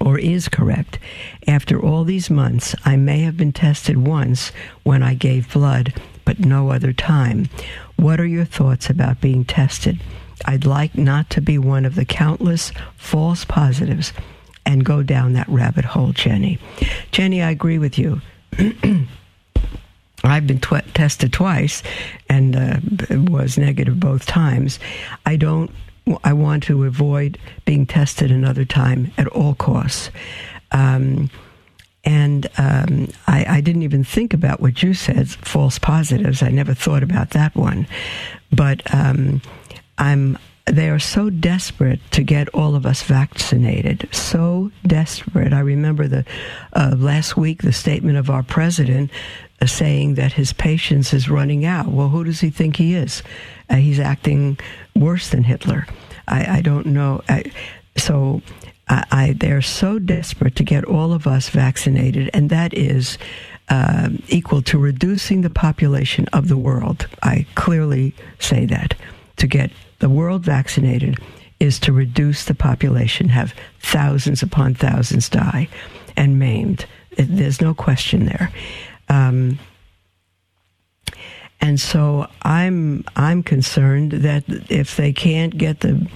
or 0.00 0.18
is 0.18 0.48
correct. 0.48 0.98
After 1.46 1.80
all 1.80 2.02
these 2.02 2.30
months, 2.30 2.74
I 2.84 2.96
may 2.96 3.20
have 3.20 3.36
been 3.36 3.52
tested 3.52 3.98
once 3.98 4.50
when 4.82 5.04
I 5.04 5.14
gave 5.14 5.52
blood, 5.52 5.94
but 6.24 6.38
no 6.38 6.70
other 6.70 6.92
time. 6.92 7.48
What 7.96 8.20
are 8.20 8.26
your 8.26 8.44
thoughts 8.44 8.90
about 8.90 9.20
being 9.20 9.44
tested? 9.44 10.00
I'd 10.44 10.64
like 10.64 10.96
not 10.96 11.30
to 11.30 11.40
be 11.40 11.58
one 11.58 11.84
of 11.84 11.94
the 11.94 12.04
countless 12.04 12.72
false 12.96 13.44
positives 13.44 14.12
and 14.64 14.84
go 14.84 15.02
down 15.02 15.32
that 15.34 15.48
rabbit 15.48 15.84
hole, 15.84 16.12
Jenny. 16.12 16.58
Jenny, 17.10 17.42
I 17.42 17.50
agree 17.50 17.78
with 17.78 17.98
you. 17.98 18.20
I've 20.24 20.46
been 20.46 20.60
tested 20.60 21.32
twice 21.32 21.82
and 22.28 22.56
uh, 22.56 22.78
was 23.30 23.58
negative 23.58 23.98
both 23.98 24.26
times. 24.26 24.78
I 25.26 25.36
don't. 25.36 25.70
I 26.24 26.32
want 26.32 26.64
to 26.64 26.84
avoid 26.84 27.38
being 27.64 27.86
tested 27.86 28.32
another 28.32 28.64
time 28.64 29.12
at 29.18 29.28
all 29.28 29.54
costs. 29.54 30.10
Um, 30.72 31.30
and 32.04 32.48
um, 32.58 33.08
I, 33.26 33.44
I, 33.48 33.60
didn't 33.60 33.82
even 33.82 34.02
think 34.02 34.34
about 34.34 34.60
what 34.60 34.82
you 34.82 34.92
said, 34.92 35.28
false 35.28 35.78
positives. 35.78 36.42
I 36.42 36.48
never 36.48 36.74
thought 36.74 37.04
about 37.04 37.30
that 37.30 37.54
one. 37.54 37.86
But 38.50 38.82
um, 38.92 39.40
I'm 39.98 40.36
they 40.66 40.88
are 40.90 40.98
so 40.98 41.28
desperate 41.28 42.00
to 42.12 42.22
get 42.22 42.48
all 42.50 42.76
of 42.76 42.86
us 42.86 43.02
vaccinated, 43.02 44.08
so 44.12 44.70
desperate. 44.86 45.52
I 45.52 45.60
remember 45.60 46.06
the 46.06 46.24
uh, 46.72 46.94
last 46.96 47.36
week 47.36 47.62
the 47.62 47.72
statement 47.72 48.16
of 48.16 48.30
our 48.30 48.42
president 48.42 49.10
uh, 49.60 49.66
saying 49.66 50.14
that 50.14 50.32
his 50.32 50.52
patience 50.52 51.12
is 51.12 51.28
running 51.28 51.64
out. 51.64 51.88
Well, 51.88 52.08
who 52.08 52.24
does 52.24 52.40
he 52.40 52.50
think 52.50 52.76
he 52.76 52.94
is? 52.94 53.22
Uh, 53.68 53.76
he's 53.76 53.98
acting 53.98 54.58
worse 54.94 55.30
than 55.30 55.42
Hitler. 55.42 55.86
I, 56.28 56.58
I 56.58 56.60
don't 56.62 56.86
know. 56.86 57.22
I, 57.28 57.50
so 57.96 58.40
I, 58.92 59.04
I, 59.10 59.32
they're 59.32 59.62
so 59.62 59.98
desperate 59.98 60.54
to 60.56 60.64
get 60.64 60.84
all 60.84 61.12
of 61.12 61.26
us 61.26 61.48
vaccinated, 61.48 62.30
and 62.34 62.50
that 62.50 62.74
is. 62.74 63.18
Uh, 63.68 64.10
equal 64.28 64.60
to 64.60 64.76
reducing 64.76 65.40
the 65.40 65.48
population 65.48 66.26
of 66.34 66.48
the 66.48 66.58
world. 66.58 67.08
I 67.22 67.46
clearly 67.54 68.12
say 68.38 68.66
that 68.66 68.94
to 69.36 69.46
get 69.46 69.70
the 70.00 70.10
world 70.10 70.44
vaccinated 70.44 71.16
is 71.58 71.78
to 71.78 71.92
reduce 71.92 72.44
the 72.44 72.54
population, 72.54 73.28
have 73.28 73.54
thousands 73.80 74.42
upon 74.42 74.74
thousands 74.74 75.28
die 75.28 75.68
and 76.16 76.38
maimed. 76.38 76.84
There's 77.16 77.60
no 77.60 77.72
question 77.72 78.26
there. 78.26 78.50
Um, 79.08 79.58
and 81.60 81.80
so 81.80 82.26
I'm 82.42 83.04
I'm 83.14 83.44
concerned 83.44 84.12
that 84.12 84.44
if 84.68 84.96
they 84.96 85.12
can't 85.12 85.56
get 85.56 85.80
the 85.80 86.06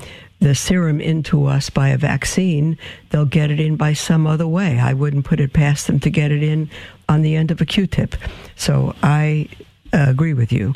the 0.40 0.54
serum 0.54 1.00
into 1.00 1.46
us 1.46 1.70
by 1.70 1.88
a 1.88 1.98
vaccine, 1.98 2.76
they'll 3.10 3.24
get 3.24 3.50
it 3.50 3.60
in 3.60 3.76
by 3.76 3.92
some 3.92 4.26
other 4.26 4.46
way. 4.46 4.78
I 4.78 4.92
wouldn't 4.92 5.24
put 5.24 5.40
it 5.40 5.52
past 5.52 5.86
them 5.86 5.98
to 6.00 6.10
get 6.10 6.30
it 6.30 6.42
in 6.42 6.68
on 7.08 7.22
the 7.22 7.36
end 7.36 7.50
of 7.50 7.60
a 7.60 7.66
Q-tip. 7.66 8.14
So 8.54 8.94
I 9.02 9.48
uh, 9.92 10.06
agree 10.08 10.34
with 10.34 10.52
you. 10.52 10.74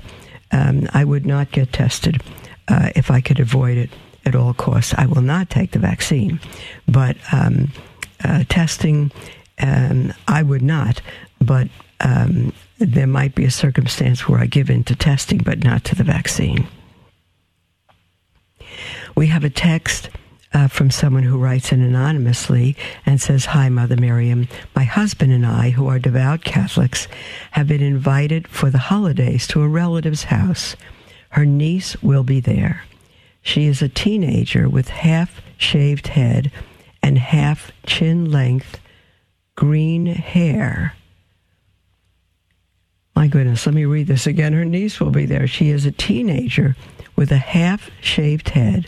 Um, 0.53 0.89
I 0.93 1.05
would 1.05 1.27
not 1.27 1.53
get 1.53 1.73
tested 1.73 2.23
uh, 2.69 2.91
if 2.97 3.11
I 3.11 3.21
could 3.21 3.41
avoid 3.41 3.77
it 3.77 3.91
at 4.25 4.35
all 4.35 4.55
costs. 4.55 4.95
I 4.97 5.07
will 5.07 5.23
not 5.23 5.51
take 5.51 5.73
the 5.73 5.79
vaccine, 5.79 6.41
but 6.89 7.17
um, 7.33 7.73
uh, 8.25 8.45
testing, 8.49 9.13
um, 9.59 10.13
I 10.27 10.43
would 10.43 10.63
not. 10.63 11.01
But 11.41 11.69
um, 12.01 12.53
there 12.79 13.07
might 13.07 13.35
be 13.35 13.45
a 13.45 13.51
circumstance 13.51 14.29
where 14.29 14.41
I 14.41 14.47
give 14.47 14.71
in 14.71 14.85
to 14.85 14.97
testing, 14.97 15.39
but 15.39 15.63
not 15.63 15.85
to 15.85 15.95
the 15.95 16.05
vaccine. 16.05 16.67
We 19.17 19.27
have 19.29 19.45
a 19.45 19.51
text 19.51 20.11
uh, 20.53 20.69
from 20.69 20.91
someone 20.91 21.23
who 21.23 21.39
writes 21.39 21.73
in 21.73 21.81
anonymously 21.81 22.77
and 23.07 23.21
says, 23.21 23.47
Hi, 23.47 23.69
Mother 23.69 23.97
Miriam. 23.97 24.49
My 24.75 24.85
husband 24.85 25.33
and 25.33 25.47
I, 25.47 25.71
who 25.71 25.89
are 25.89 25.99
devout 25.99 26.43
Catholics, 26.45 27.07
have 27.53 27.69
been 27.69 27.83
invited 27.83 28.49
for 28.49 28.71
the 28.71 28.79
holidays 28.79 29.47
to 29.49 29.63
a 29.63 29.69
relative's 29.69 30.25
house. 30.25 30.77
Her 31.31 31.47
niece 31.47 32.01
will 32.03 32.25
be 32.25 32.41
there. 32.41 32.83
She 33.43 33.67
is 33.67 33.81
a 33.81 33.89
teenager 33.89 34.69
with 34.69 34.89
half 34.89 35.41
shaved 35.57 36.09
head 36.09 36.51
and 37.03 37.17
half 37.19 37.71
chin 37.87 38.31
length 38.31 38.79
green 39.55 40.07
hair. 40.07 40.95
My 43.15 43.29
goodness, 43.29 43.67
let 43.67 43.75
me 43.75 43.85
read 43.85 44.07
this 44.07 44.27
again. 44.27 44.53
Her 44.53 44.65
niece 44.65 44.99
will 44.99 45.11
be 45.11 45.27
there. 45.27 45.47
She 45.47 45.69
is 45.71 45.87
a 45.87 45.93
teenager 45.93 46.77
with 47.17 47.31
a 47.31 47.39
half 47.39 47.91
shaved 48.01 48.51
head 48.51 48.87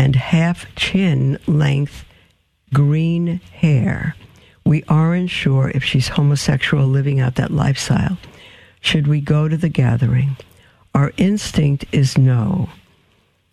and 0.00 0.16
half 0.16 0.64
chin 0.76 1.38
length 1.46 2.06
green 2.72 3.38
hair. 3.52 4.16
We 4.64 4.82
aren't 4.88 5.28
sure 5.28 5.70
if 5.74 5.84
she's 5.84 6.08
homosexual 6.08 6.86
living 6.86 7.20
out 7.20 7.34
that 7.34 7.50
lifestyle. 7.50 8.16
Should 8.80 9.06
we 9.06 9.20
go 9.20 9.46
to 9.46 9.58
the 9.58 9.68
gathering? 9.68 10.38
Our 10.94 11.12
instinct 11.18 11.84
is 11.92 12.16
no, 12.16 12.70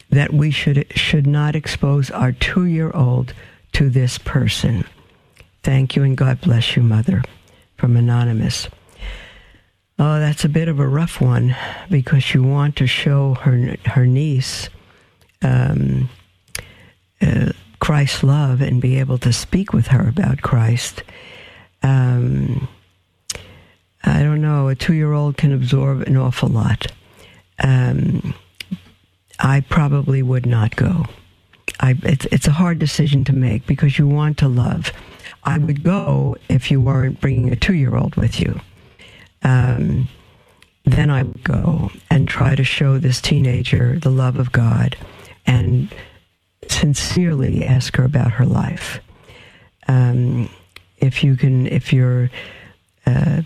that 0.10 0.32
we 0.32 0.50
should, 0.52 0.88
should 0.98 1.28
not 1.28 1.54
expose 1.54 2.10
our 2.12 2.32
two 2.32 2.64
year 2.64 2.92
old 2.92 3.34
to 3.74 3.90
this 3.90 4.18
person. 4.18 4.86
Thank 5.64 5.98
you 5.98 6.04
and 6.04 6.16
God 6.16 6.40
bless 6.40 6.78
you, 6.78 6.82
Mother. 6.82 7.24
From 7.76 7.98
Anonymous. 7.98 8.70
Oh, 10.00 10.20
that's 10.20 10.46
a 10.46 10.50
bit 10.50 10.70
of 10.70 10.80
a 10.80 10.88
rough 10.88 11.20
one 11.20 11.58
because 11.90 12.34
you 12.34 12.42
want 12.42 12.78
to 12.78 12.88
show 12.88 13.34
her 13.34 13.76
her 13.86 14.06
niece 14.06 14.70
um, 15.42 16.10
uh, 17.22 17.52
Christ's 17.80 18.24
love 18.24 18.62
and 18.62 18.82
be 18.82 19.00
able 19.00 19.18
to 19.20 19.32
speak 19.34 19.74
with 19.74 19.88
her 19.88 20.08
about 20.08 20.42
Christ. 20.42 21.04
Um, 21.84 22.68
I 24.04 24.24
don't 24.24 24.42
know. 24.42 24.68
A 24.68 24.76
two 24.76 24.94
year 24.94 25.14
old 25.14 25.38
can 25.38 25.52
absorb 25.52 26.02
an 26.02 26.18
awful 26.18 26.50
lot 26.50 26.88
um, 27.64 28.34
I 29.40 29.62
probably 29.62 30.22
would 30.22 30.46
not 30.46 30.76
go. 30.76 31.06
I, 31.80 31.96
it's, 32.04 32.26
it's 32.26 32.48
a 32.48 32.52
hard 32.52 32.80
decision 32.80 33.24
to 33.26 33.34
make 33.34 33.66
because 33.68 34.00
you 34.00 34.08
want 34.08 34.38
to 34.40 34.48
love. 34.48 34.92
I 35.44 35.58
would 35.58 35.84
go 35.84 36.38
if 36.50 36.72
you 36.72 36.82
weren't 36.82 37.22
bringing 37.22 37.52
a 37.52 37.56
two 37.56 37.74
year 37.76 37.96
old 37.96 38.16
with 38.16 38.40
you. 38.40 38.60
Um, 39.44 40.08
then 40.86 41.10
I 41.10 41.24
would 41.24 41.44
go 41.44 41.92
and 42.10 42.28
try 42.28 42.56
to 42.56 42.64
show 42.64 42.98
this 42.98 43.22
teenager 43.22 44.00
the 44.00 44.10
love 44.10 44.38
of 44.38 44.52
God 44.52 44.98
and 45.46 45.94
sincerely 46.72 47.66
ask 47.66 47.96
her 47.96 48.04
about 48.04 48.32
her 48.32 48.46
life. 48.46 49.00
Um, 49.88 50.50
if 50.98 51.24
you 51.24 51.36
can, 51.36 51.68
if 51.68 51.94
you're 51.94 52.30
uh, 53.06 53.44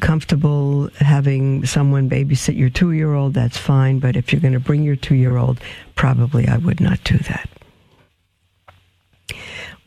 comfortable 0.00 0.88
having 0.98 1.66
someone 1.66 2.08
babysit 2.08 2.56
your 2.56 2.70
two 2.70 2.92
year 2.92 3.14
old, 3.14 3.34
that's 3.34 3.58
fine. 3.58 3.98
But 3.98 4.16
if 4.16 4.32
you're 4.32 4.40
going 4.40 4.54
to 4.54 4.60
bring 4.60 4.82
your 4.82 4.96
two 4.96 5.14
year 5.14 5.36
old, 5.36 5.60
probably 5.94 6.48
I 6.48 6.56
would 6.56 6.80
not 6.80 7.02
do 7.04 7.18
that. 7.18 7.48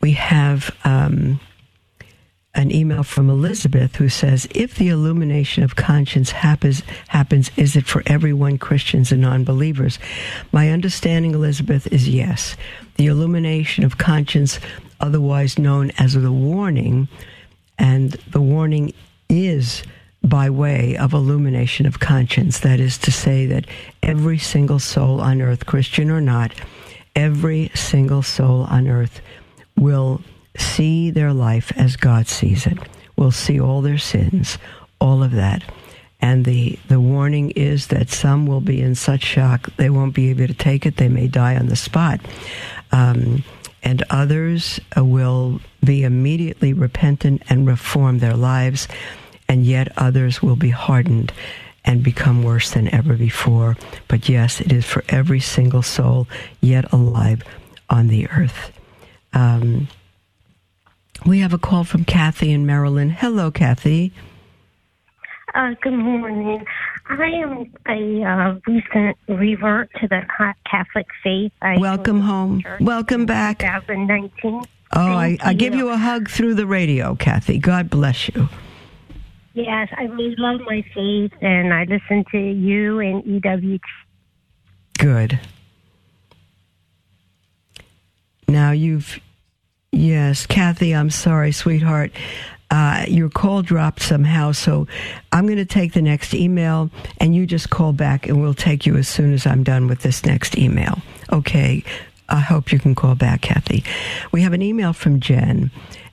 We 0.00 0.12
have 0.12 0.74
um, 0.84 1.40
an 2.56 2.74
email 2.74 3.02
from 3.02 3.28
Elizabeth 3.28 3.96
who 3.96 4.08
says, 4.08 4.48
If 4.54 4.74
the 4.74 4.88
illumination 4.88 5.62
of 5.62 5.76
conscience 5.76 6.30
happens, 6.30 6.82
happens, 7.08 7.50
is 7.56 7.76
it 7.76 7.86
for 7.86 8.02
everyone, 8.06 8.58
Christians 8.58 9.12
and 9.12 9.20
non 9.20 9.44
believers? 9.44 9.98
My 10.52 10.70
understanding, 10.70 11.34
Elizabeth, 11.34 11.86
is 11.92 12.08
yes. 12.08 12.56
The 12.96 13.06
illumination 13.06 13.84
of 13.84 13.98
conscience, 13.98 14.58
otherwise 15.00 15.58
known 15.58 15.92
as 15.98 16.14
the 16.14 16.32
warning, 16.32 17.08
and 17.78 18.12
the 18.30 18.40
warning 18.40 18.94
is 19.28 19.82
by 20.22 20.48
way 20.48 20.96
of 20.96 21.12
illumination 21.12 21.84
of 21.86 22.00
conscience. 22.00 22.60
That 22.60 22.80
is 22.80 22.96
to 22.98 23.12
say, 23.12 23.44
that 23.46 23.66
every 24.02 24.38
single 24.38 24.78
soul 24.78 25.20
on 25.20 25.42
earth, 25.42 25.66
Christian 25.66 26.10
or 26.10 26.22
not, 26.22 26.52
every 27.14 27.70
single 27.74 28.22
soul 28.22 28.62
on 28.62 28.88
earth 28.88 29.20
will 29.76 30.22
see 30.60 31.10
their 31.10 31.32
life 31.32 31.72
as 31.76 31.96
God 31.96 32.26
sees 32.28 32.66
it, 32.66 32.78
will 33.16 33.32
see 33.32 33.60
all 33.60 33.82
their 33.82 33.98
sins, 33.98 34.58
all 35.00 35.22
of 35.22 35.32
that. 35.32 35.62
And 36.20 36.44
the, 36.44 36.78
the 36.88 37.00
warning 37.00 37.50
is 37.50 37.88
that 37.88 38.08
some 38.08 38.46
will 38.46 38.60
be 38.60 38.80
in 38.80 38.94
such 38.94 39.22
shock 39.22 39.68
they 39.76 39.90
won't 39.90 40.14
be 40.14 40.30
able 40.30 40.46
to 40.46 40.54
take 40.54 40.86
it. 40.86 40.96
They 40.96 41.08
may 41.08 41.28
die 41.28 41.56
on 41.56 41.66
the 41.66 41.76
spot. 41.76 42.20
Um, 42.92 43.44
and 43.82 44.02
others 44.10 44.80
uh, 44.96 45.04
will 45.04 45.60
be 45.84 46.02
immediately 46.02 46.72
repentant 46.72 47.42
and 47.48 47.66
reform 47.66 48.18
their 48.18 48.34
lives. 48.34 48.88
And 49.48 49.64
yet 49.64 49.92
others 49.96 50.42
will 50.42 50.56
be 50.56 50.70
hardened 50.70 51.32
and 51.84 52.02
become 52.02 52.42
worse 52.42 52.70
than 52.70 52.92
ever 52.92 53.14
before. 53.14 53.76
But 54.08 54.28
yes, 54.28 54.60
it 54.60 54.72
is 54.72 54.84
for 54.84 55.04
every 55.08 55.40
single 55.40 55.82
soul 55.82 56.26
yet 56.60 56.92
alive 56.92 57.42
on 57.88 58.08
the 58.08 58.28
earth. 58.30 58.72
Um, 59.32 59.86
we 61.24 61.40
have 61.40 61.52
a 61.52 61.58
call 61.58 61.84
from 61.84 62.04
Kathy 62.04 62.52
in 62.52 62.66
Maryland. 62.66 63.12
Hello, 63.12 63.50
Kathy. 63.50 64.12
Uh, 65.54 65.74
good 65.80 65.94
morning. 65.94 66.64
I 67.08 67.26
am 67.28 67.72
a 67.88 68.22
uh, 68.24 68.58
recent 68.66 69.16
revert 69.28 69.90
to 70.00 70.08
the 70.08 70.22
Catholic 70.70 71.06
faith. 71.22 71.52
I 71.62 71.78
Welcome 71.78 72.20
home. 72.20 72.62
Welcome 72.80 73.24
back. 73.24 73.60
2019. 73.60 74.62
Oh, 74.92 75.00
I, 75.00 75.38
I 75.40 75.54
give 75.54 75.74
you 75.74 75.88
a 75.88 75.96
hug 75.96 76.28
through 76.28 76.54
the 76.54 76.66
radio, 76.66 77.14
Kathy. 77.14 77.58
God 77.58 77.88
bless 77.88 78.28
you. 78.28 78.48
Yes, 79.54 79.88
I 79.96 80.04
really 80.04 80.34
love 80.36 80.60
my 80.66 80.84
faith, 80.94 81.32
and 81.40 81.72
I 81.72 81.84
listen 81.84 82.24
to 82.32 82.38
you 82.38 83.00
and 83.00 83.24
EWT. 83.24 83.80
Good. 84.98 85.40
Now 88.48 88.72
you've 88.72 89.20
Yes, 89.96 90.44
Kathy, 90.44 90.94
I'm 90.94 91.08
sorry, 91.08 91.52
sweetheart. 91.52 92.12
Uh, 92.70 93.06
your 93.08 93.30
call 93.30 93.62
dropped 93.62 94.02
somehow, 94.02 94.52
so 94.52 94.86
I'm 95.32 95.46
going 95.46 95.56
to 95.56 95.64
take 95.64 95.94
the 95.94 96.02
next 96.02 96.34
email, 96.34 96.90
and 97.16 97.34
you 97.34 97.46
just 97.46 97.70
call 97.70 97.94
back, 97.94 98.28
and 98.28 98.38
we'll 98.38 98.52
take 98.52 98.84
you 98.84 98.96
as 98.96 99.08
soon 99.08 99.32
as 99.32 99.46
I'm 99.46 99.62
done 99.62 99.86
with 99.86 100.00
this 100.00 100.26
next 100.26 100.58
email. 100.58 101.00
Okay. 101.32 101.82
I 102.28 102.40
hope 102.40 102.72
you 102.72 102.78
can 102.78 102.94
call 102.94 103.14
back, 103.14 103.40
Kathy. 103.40 103.84
We 104.32 104.42
have 104.42 104.52
an 104.52 104.60
email 104.60 104.92
from 104.92 105.20
Jen, 105.20 105.70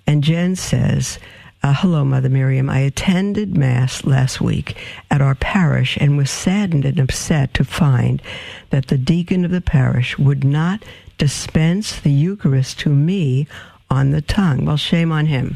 and 0.08 0.24
Jen 0.24 0.56
says, 0.56 1.20
uh, 1.62 1.74
Hello, 1.74 2.06
Mother 2.06 2.30
Miriam. 2.30 2.70
I 2.70 2.80
attended 2.80 3.58
Mass 3.58 4.06
last 4.06 4.40
week 4.40 4.78
at 5.12 5.22
our 5.22 5.36
parish 5.36 5.98
and 6.00 6.16
was 6.16 6.32
saddened 6.32 6.86
and 6.86 7.00
upset 7.00 7.54
to 7.56 7.66
find 7.66 8.22
that 8.70 8.88
the 8.88 8.98
deacon 8.98 9.44
of 9.44 9.52
the 9.52 9.60
parish 9.60 10.18
would 10.18 10.46
not 10.46 10.84
dispense 11.18 12.00
the 12.00 12.12
Eucharist 12.12 12.80
to 12.80 12.90
me 12.90 13.48
on 13.94 14.12
the 14.12 14.22
tongue. 14.22 14.66
Well, 14.66 14.78
shame 14.78 15.12
on 15.12 15.28
him. 15.28 15.56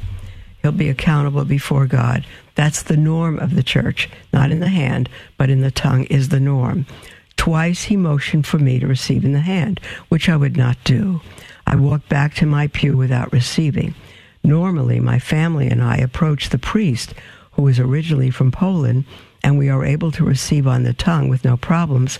He'll 0.61 0.71
be 0.71 0.89
accountable 0.89 1.45
before 1.45 1.85
God. 1.85 2.25
That's 2.55 2.81
the 2.83 2.97
norm 2.97 3.37
of 3.39 3.55
the 3.55 3.63
church, 3.63 4.09
not 4.33 4.51
in 4.51 4.59
the 4.59 4.69
hand, 4.69 5.09
but 5.37 5.49
in 5.49 5.61
the 5.61 5.71
tongue 5.71 6.05
is 6.05 6.29
the 6.29 6.39
norm. 6.39 6.85
Twice 7.35 7.83
he 7.83 7.95
motioned 7.95 8.47
for 8.47 8.57
me 8.57 8.79
to 8.79 8.87
receive 8.87 9.23
in 9.23 9.33
the 9.33 9.39
hand, 9.39 9.79
which 10.09 10.27
I 10.27 10.35
would 10.35 10.57
not 10.57 10.77
do. 10.83 11.21
I 11.67 11.75
walked 11.75 12.09
back 12.09 12.33
to 12.35 12.45
my 12.45 12.67
pew 12.67 12.97
without 12.97 13.31
receiving. 13.31 13.93
Normally, 14.43 14.99
my 14.99 15.19
family 15.19 15.67
and 15.67 15.83
I 15.83 15.97
approach 15.97 16.49
the 16.49 16.57
priest, 16.57 17.13
who 17.51 17.67
is 17.67 17.79
originally 17.79 18.29
from 18.29 18.51
Poland, 18.51 19.05
and 19.43 19.57
we 19.57 19.69
are 19.69 19.85
able 19.85 20.11
to 20.13 20.23
receive 20.23 20.67
on 20.67 20.83
the 20.83 20.93
tongue 20.93 21.29
with 21.29 21.45
no 21.45 21.57
problems. 21.57 22.19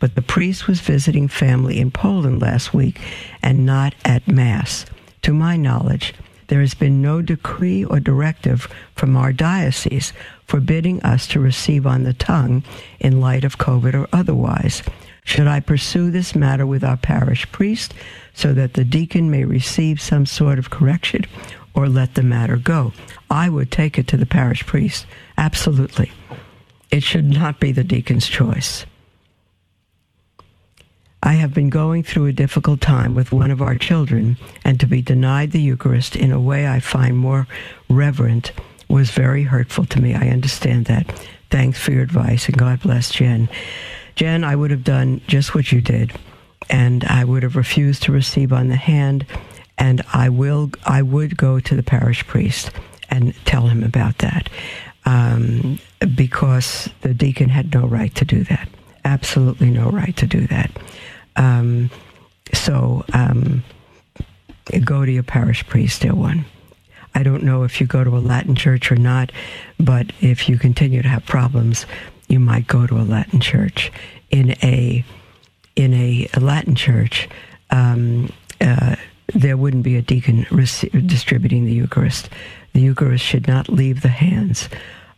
But 0.00 0.14
the 0.14 0.22
priest 0.22 0.66
was 0.66 0.80
visiting 0.80 1.28
family 1.28 1.78
in 1.78 1.90
Poland 1.90 2.40
last 2.42 2.74
week 2.74 3.00
and 3.42 3.64
not 3.66 3.94
at 4.04 4.26
Mass. 4.28 4.86
To 5.24 5.32
my 5.32 5.56
knowledge, 5.56 6.12
there 6.48 6.60
has 6.60 6.74
been 6.74 7.00
no 7.00 7.22
decree 7.22 7.82
or 7.82 7.98
directive 7.98 8.68
from 8.94 9.16
our 9.16 9.32
diocese 9.32 10.12
forbidding 10.44 11.02
us 11.02 11.26
to 11.28 11.40
receive 11.40 11.86
on 11.86 12.02
the 12.02 12.12
tongue 12.12 12.62
in 13.00 13.22
light 13.22 13.42
of 13.42 13.56
COVID 13.56 13.94
or 13.94 14.06
otherwise. 14.12 14.82
Should 15.24 15.46
I 15.46 15.60
pursue 15.60 16.10
this 16.10 16.34
matter 16.34 16.66
with 16.66 16.84
our 16.84 16.98
parish 16.98 17.50
priest 17.52 17.94
so 18.34 18.52
that 18.52 18.74
the 18.74 18.84
deacon 18.84 19.30
may 19.30 19.44
receive 19.44 19.98
some 19.98 20.26
sort 20.26 20.58
of 20.58 20.68
correction 20.68 21.24
or 21.72 21.88
let 21.88 22.16
the 22.16 22.22
matter 22.22 22.58
go? 22.58 22.92
I 23.30 23.48
would 23.48 23.70
take 23.70 23.98
it 23.98 24.06
to 24.08 24.18
the 24.18 24.26
parish 24.26 24.66
priest. 24.66 25.06
Absolutely. 25.38 26.12
It 26.90 27.02
should 27.02 27.30
not 27.30 27.60
be 27.60 27.72
the 27.72 27.82
deacon's 27.82 28.28
choice. 28.28 28.84
I 31.26 31.32
have 31.32 31.54
been 31.54 31.70
going 31.70 32.02
through 32.02 32.26
a 32.26 32.32
difficult 32.32 32.82
time 32.82 33.14
with 33.14 33.32
one 33.32 33.50
of 33.50 33.62
our 33.62 33.76
children, 33.76 34.36
and 34.62 34.78
to 34.78 34.86
be 34.86 35.00
denied 35.00 35.52
the 35.52 35.60
Eucharist 35.60 36.16
in 36.16 36.30
a 36.30 36.38
way 36.38 36.68
I 36.68 36.80
find 36.80 37.16
more 37.16 37.48
reverent 37.88 38.52
was 38.88 39.10
very 39.10 39.44
hurtful 39.44 39.86
to 39.86 40.02
me. 40.02 40.14
I 40.14 40.28
understand 40.28 40.84
that. 40.84 41.18
Thanks 41.48 41.78
for 41.78 41.92
your 41.92 42.02
advice, 42.02 42.46
and 42.46 42.58
God 42.58 42.80
bless 42.80 43.10
Jen. 43.10 43.48
Jen, 44.16 44.44
I 44.44 44.54
would 44.54 44.70
have 44.70 44.84
done 44.84 45.22
just 45.26 45.54
what 45.54 45.72
you 45.72 45.80
did, 45.80 46.12
and 46.68 47.04
I 47.04 47.24
would 47.24 47.42
have 47.42 47.56
refused 47.56 48.02
to 48.02 48.12
receive 48.12 48.52
on 48.52 48.68
the 48.68 48.76
hand, 48.76 49.24
and 49.78 50.02
I 50.12 50.28
will. 50.28 50.72
I 50.84 51.00
would 51.00 51.38
go 51.38 51.58
to 51.58 51.74
the 51.74 51.82
parish 51.82 52.26
priest 52.26 52.70
and 53.08 53.34
tell 53.46 53.68
him 53.68 53.82
about 53.82 54.18
that, 54.18 54.50
um, 55.06 55.78
because 56.14 56.90
the 57.00 57.14
deacon 57.14 57.48
had 57.48 57.72
no 57.72 57.86
right 57.86 58.14
to 58.16 58.26
do 58.26 58.44
that. 58.44 58.68
Absolutely 59.06 59.70
no 59.70 59.88
right 59.88 60.16
to 60.18 60.26
do 60.26 60.46
that. 60.48 60.70
Um, 61.36 61.90
so 62.52 63.04
um, 63.12 63.62
go 64.84 65.04
to 65.04 65.10
your 65.10 65.22
parish 65.22 65.66
priest, 65.66 66.02
dear 66.02 66.14
one. 66.14 66.44
I 67.14 67.22
don't 67.22 67.44
know 67.44 67.62
if 67.62 67.80
you 67.80 67.86
go 67.86 68.02
to 68.02 68.16
a 68.16 68.18
Latin 68.18 68.54
church 68.54 68.90
or 68.90 68.96
not, 68.96 69.30
but 69.78 70.12
if 70.20 70.48
you 70.48 70.58
continue 70.58 71.02
to 71.02 71.08
have 71.08 71.24
problems, 71.24 71.86
you 72.28 72.40
might 72.40 72.66
go 72.66 72.86
to 72.86 72.96
a 72.98 73.02
Latin 73.02 73.40
church. 73.40 73.92
In 74.30 74.56
a 74.62 75.04
in 75.76 75.92
a, 75.92 76.28
Latin 76.40 76.74
church, 76.76 77.28
um, 77.70 78.32
uh, 78.60 78.94
there 79.34 79.56
wouldn't 79.56 79.82
be 79.82 79.96
a 79.96 80.02
deacon 80.02 80.46
rec- 80.50 80.92
distributing 81.06 81.64
the 81.64 81.72
Eucharist. 81.72 82.28
The 82.74 82.80
Eucharist 82.80 83.24
should 83.24 83.48
not 83.48 83.68
leave 83.68 84.02
the 84.02 84.08
hands 84.08 84.68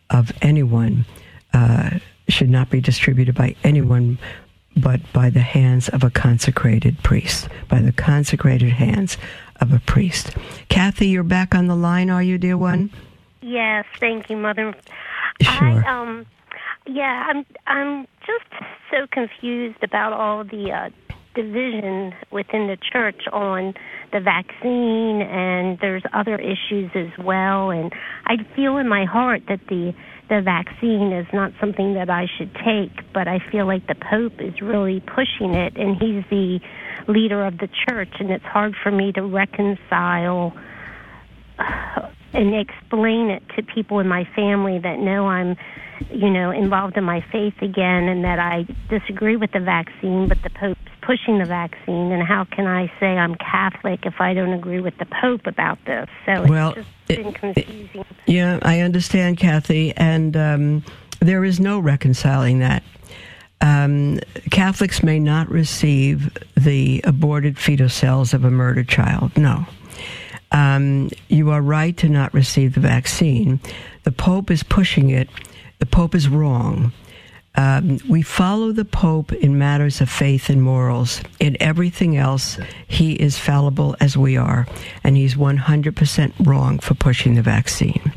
of 0.09 0.31
anyone. 0.41 1.05
Uh, 1.53 1.99
should 2.27 2.49
not 2.49 2.69
be 2.69 2.81
distributed 2.81 3.35
by 3.35 3.55
anyone 3.63 4.17
but 4.81 5.01
by 5.13 5.29
the 5.29 5.41
hands 5.41 5.89
of 5.89 6.03
a 6.03 6.09
consecrated 6.09 7.01
priest, 7.03 7.49
by 7.67 7.81
the 7.81 7.91
consecrated 7.91 8.71
hands 8.71 9.17
of 9.59 9.73
a 9.73 9.79
priest. 9.79 10.35
Kathy, 10.69 11.07
you're 11.07 11.23
back 11.23 11.55
on 11.55 11.67
the 11.67 11.75
line, 11.75 12.09
are 12.09 12.23
you, 12.23 12.37
dear 12.37 12.57
one? 12.57 12.91
Yes, 13.41 13.85
thank 13.99 14.29
you, 14.29 14.37
Mother. 14.37 14.75
Sure. 15.41 15.85
I, 15.85 16.01
um, 16.01 16.25
yeah, 16.85 17.25
I'm. 17.27 17.45
I'm 17.67 18.07
just 18.25 18.63
so 18.91 19.07
confused 19.11 19.83
about 19.83 20.13
all 20.13 20.43
the 20.43 20.71
uh, 20.71 20.89
division 21.37 22.13
within 22.31 22.67
the 22.67 22.77
church 22.91 23.21
on 23.31 23.73
the 24.11 24.19
vaccine, 24.19 25.21
and 25.21 25.77
there's 25.79 26.03
other 26.13 26.35
issues 26.35 26.89
as 26.95 27.11
well. 27.23 27.69
And 27.69 27.93
I 28.25 28.37
feel 28.55 28.77
in 28.77 28.87
my 28.87 29.05
heart 29.05 29.43
that 29.47 29.61
the 29.69 29.93
the 30.29 30.41
vaccine 30.41 31.13
is 31.13 31.25
not 31.31 31.53
something 31.61 31.93
that 31.93 32.09
I 32.09 32.27
should 32.37 32.53
take, 32.55 33.13
but 33.13 33.29
I 33.29 33.39
feel 33.49 33.65
like 33.65 33.87
the 33.87 33.95
Pope 33.95 34.41
is 34.41 34.61
really 34.61 34.99
pushing 34.99 35.53
it, 35.53 35.77
and 35.77 35.95
he's 35.95 36.25
the 36.29 36.59
leader 37.07 37.45
of 37.45 37.59
the 37.59 37.69
church, 37.87 38.13
and 38.19 38.29
it's 38.29 38.43
hard 38.43 38.75
for 38.83 38.91
me 38.91 39.13
to 39.13 39.21
reconcile 39.21 40.53
and 42.33 42.53
explain 42.53 43.29
it 43.29 43.43
to 43.55 43.63
people 43.63 43.99
in 43.99 44.07
my 44.07 44.25
family 44.35 44.79
that 44.79 44.99
know 44.99 45.27
I'm, 45.27 45.55
you 46.11 46.29
know, 46.29 46.51
involved 46.51 46.97
in 46.97 47.05
my 47.05 47.23
faith 47.31 47.55
again, 47.61 48.09
and 48.09 48.25
that 48.25 48.39
I 48.39 48.65
disagree 48.89 49.37
with 49.37 49.53
the 49.53 49.61
vaccine, 49.61 50.27
but 50.27 50.39
the 50.43 50.49
Pope's 50.49 50.86
pushing 51.07 51.39
the 51.39 51.45
vaccine, 51.45 52.11
and 52.11 52.21
how 52.21 52.43
can 52.43 52.67
I 52.67 52.91
say 52.99 53.17
I'm 53.17 53.35
Catholic 53.35 54.05
if 54.05 54.19
I 54.19 54.33
don't 54.33 54.51
agree 54.51 54.81
with 54.81 54.97
the 54.97 55.05
Pope 55.05 55.47
about 55.47 55.79
this? 55.85 56.09
So 56.25 56.41
it's 56.41 56.49
well, 56.49 56.73
just 56.73 56.89
been 57.07 57.31
confusing. 57.31 58.01
It, 58.01 58.07
yeah, 58.25 58.59
I 58.61 58.81
understand, 58.81 59.37
Kathy, 59.37 59.93
and 59.95 60.35
um, 60.35 60.83
there 61.21 61.45
is 61.45 61.61
no 61.61 61.79
reconciling 61.79 62.59
that. 62.59 62.83
Um, 63.61 64.19
Catholics 64.51 65.01
may 65.01 65.17
not 65.17 65.49
receive 65.49 66.37
the 66.57 67.01
aborted 67.05 67.57
fetal 67.57 67.89
cells 67.89 68.33
of 68.33 68.43
a 68.43 68.51
murdered 68.51 68.89
child. 68.89 69.35
No. 69.37 69.65
Um, 70.51 71.09
you 71.29 71.51
are 71.51 71.61
right 71.61 71.95
to 71.97 72.09
not 72.09 72.33
receive 72.33 72.73
the 72.73 72.81
vaccine. 72.81 73.61
The 74.03 74.11
Pope 74.11 74.51
is 74.51 74.61
pushing 74.61 75.09
it. 75.09 75.29
The 75.79 75.85
Pope 75.85 76.15
is 76.15 76.27
wrong. 76.27 76.91
Um, 77.57 77.99
we 78.07 78.21
follow 78.21 78.71
the 78.71 78.85
Pope 78.85 79.33
in 79.33 79.57
matters 79.57 79.99
of 79.99 80.09
faith 80.09 80.49
and 80.49 80.61
morals. 80.61 81.21
In 81.39 81.57
everything 81.59 82.15
else, 82.15 82.59
he 82.87 83.13
is 83.13 83.37
fallible 83.37 83.95
as 83.99 84.15
we 84.15 84.37
are, 84.37 84.67
and 85.03 85.17
he's 85.17 85.33
100% 85.35 86.33
wrong 86.45 86.77
for 86.77 86.93
pushing 86.93 87.33
the 87.33 87.41
vaccine. 87.41 88.13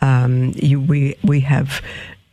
Um, 0.00 0.52
you, 0.56 0.80
we 0.80 1.14
we 1.22 1.40
have 1.40 1.80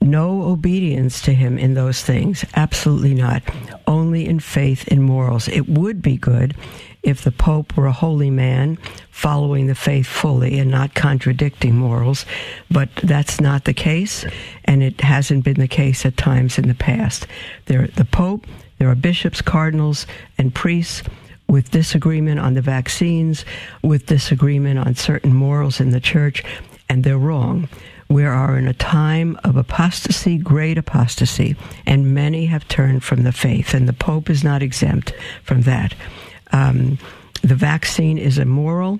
no 0.01 0.43
obedience 0.43 1.21
to 1.21 1.33
him 1.33 1.59
in 1.59 1.75
those 1.75 2.01
things. 2.01 2.43
Absolutely 2.55 3.13
not. 3.13 3.43
Only 3.85 4.25
in 4.27 4.39
faith 4.39 4.87
and 4.87 5.03
morals. 5.03 5.47
It 5.47 5.69
would 5.69 6.01
be 6.01 6.17
good 6.17 6.55
if 7.03 7.23
the 7.23 7.31
Pope 7.31 7.75
were 7.77 7.87
a 7.87 7.91
holy 7.91 8.29
man, 8.29 8.77
following 9.11 9.67
the 9.67 9.75
faith 9.75 10.07
fully 10.07 10.59
and 10.59 10.71
not 10.71 10.95
contradicting 10.95 11.75
morals, 11.75 12.25
but 12.69 12.89
that's 12.97 13.39
not 13.39 13.65
the 13.65 13.73
case, 13.73 14.25
and 14.65 14.83
it 14.83 15.01
hasn't 15.01 15.43
been 15.43 15.59
the 15.59 15.67
case 15.67 16.05
at 16.05 16.17
times 16.17 16.57
in 16.57 16.67
the 16.67 16.75
past. 16.75 17.27
There, 17.65 17.87
the 17.87 18.05
Pope, 18.05 18.45
there 18.77 18.89
are 18.89 18.95
bishops, 18.95 19.41
cardinals, 19.41 20.05
and 20.37 20.53
priests 20.53 21.03
with 21.47 21.71
disagreement 21.71 22.39
on 22.39 22.53
the 22.53 22.61
vaccines, 22.61 23.43
with 23.81 24.05
disagreement 24.05 24.79
on 24.79 24.95
certain 24.95 25.33
morals 25.33 25.79
in 25.79 25.89
the 25.89 25.99
church, 25.99 26.43
and 26.87 27.03
they're 27.03 27.17
wrong. 27.17 27.67
We 28.07 28.25
are 28.25 28.57
in 28.57 28.67
a 28.67 28.73
time 28.73 29.39
of 29.43 29.55
apostasy, 29.55 30.37
great 30.37 30.77
apostasy, 30.77 31.55
and 31.85 32.13
many 32.13 32.47
have 32.47 32.67
turned 32.67 33.03
from 33.03 33.23
the 33.23 33.31
faith, 33.31 33.73
and 33.73 33.87
the 33.87 33.93
Pope 33.93 34.29
is 34.29 34.43
not 34.43 34.63
exempt 34.63 35.13
from 35.43 35.61
that. 35.61 35.93
Um, 36.51 36.97
the 37.41 37.55
vaccine 37.55 38.17
is 38.17 38.37
immoral, 38.37 38.99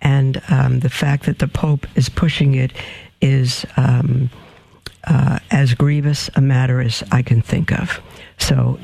and 0.00 0.42
um, 0.48 0.80
the 0.80 0.90
fact 0.90 1.26
that 1.26 1.38
the 1.38 1.48
Pope 1.48 1.86
is 1.96 2.08
pushing 2.08 2.54
it 2.54 2.72
is 3.20 3.66
um, 3.76 4.30
uh, 5.04 5.38
as 5.50 5.74
grievous 5.74 6.30
a 6.36 6.40
matter 6.40 6.80
as 6.80 7.02
I 7.10 7.22
can 7.22 7.42
think 7.42 7.72
of. 7.72 8.00
So 8.38 8.78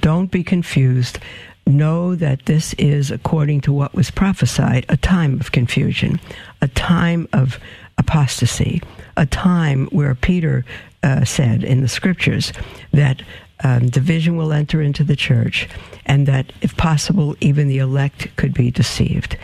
don't 0.00 0.30
be 0.30 0.44
confused. 0.44 1.18
Know 1.66 2.14
that 2.14 2.46
this 2.46 2.74
is, 2.74 3.10
according 3.10 3.60
to 3.62 3.72
what 3.72 3.94
was 3.94 4.10
prophesied, 4.10 4.86
a 4.88 4.96
time 4.96 5.38
of 5.40 5.52
confusion, 5.52 6.18
a 6.60 6.68
time 6.68 7.28
of 7.32 7.58
apostasy, 7.98 8.82
a 9.16 9.26
time 9.26 9.86
where 9.86 10.14
Peter 10.14 10.64
uh, 11.02 11.24
said 11.24 11.62
in 11.62 11.80
the 11.80 11.88
scriptures 11.88 12.52
that 12.92 13.22
um, 13.64 13.88
division 13.88 14.36
will 14.36 14.52
enter 14.52 14.80
into 14.80 15.04
the 15.04 15.16
church, 15.16 15.68
and 16.06 16.26
that, 16.26 16.52
if 16.60 16.76
possible, 16.76 17.36
even 17.40 17.68
the 17.68 17.78
elect 17.78 18.34
could 18.36 18.54
be 18.54 18.70
deceived. 18.70 19.36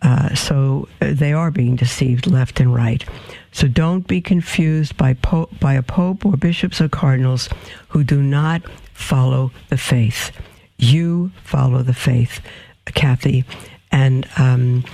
Uh, 0.00 0.34
so 0.34 0.88
uh, 1.00 1.08
they 1.12 1.32
are 1.32 1.50
being 1.50 1.76
deceived 1.76 2.26
left 2.26 2.60
and 2.60 2.74
right. 2.74 3.04
So 3.52 3.66
don't 3.66 4.06
be 4.06 4.20
confused 4.20 4.96
by 4.96 5.14
by 5.60 5.74
a 5.74 5.82
pope 5.82 6.24
or 6.24 6.36
bishops 6.36 6.80
or 6.80 6.88
cardinals 6.88 7.48
who 7.88 8.04
do 8.04 8.22
not 8.22 8.62
follow 8.92 9.50
the 9.70 9.78
faith. 9.78 10.30
You 10.76 11.32
follow 11.42 11.82
the 11.82 11.94
faith, 11.94 12.40
Kathy, 12.86 13.44
and 13.90 14.28
um, 14.36 14.84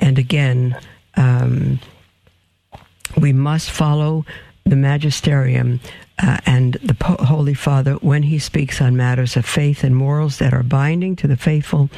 and 0.00 0.18
again, 0.18 0.78
um, 1.16 1.80
we 3.18 3.32
must 3.32 3.70
follow 3.70 4.26
the 4.64 4.76
magisterium 4.76 5.80
uh, 6.22 6.38
and 6.46 6.74
the 6.74 6.94
po- 6.94 7.22
Holy 7.24 7.54
Father 7.54 7.94
when 7.94 8.22
he 8.22 8.38
speaks 8.38 8.80
on 8.80 8.96
matters 8.96 9.36
of 9.36 9.44
faith 9.44 9.84
and 9.84 9.94
morals 9.94 10.38
that 10.38 10.54
are 10.54 10.62
binding 10.62 11.16
to 11.16 11.26
the 11.26 11.36
faithful. 11.36 11.90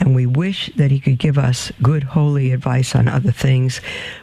And 0.00 0.14
we 0.14 0.26
wish 0.26 0.70
that 0.76 0.92
he 0.92 1.00
could 1.00 1.18
give 1.18 1.38
us 1.38 1.72
good, 1.82 2.04
holy 2.04 2.52
advice 2.52 2.94
on 2.94 3.08
other 3.08 3.32
things, 3.32 3.80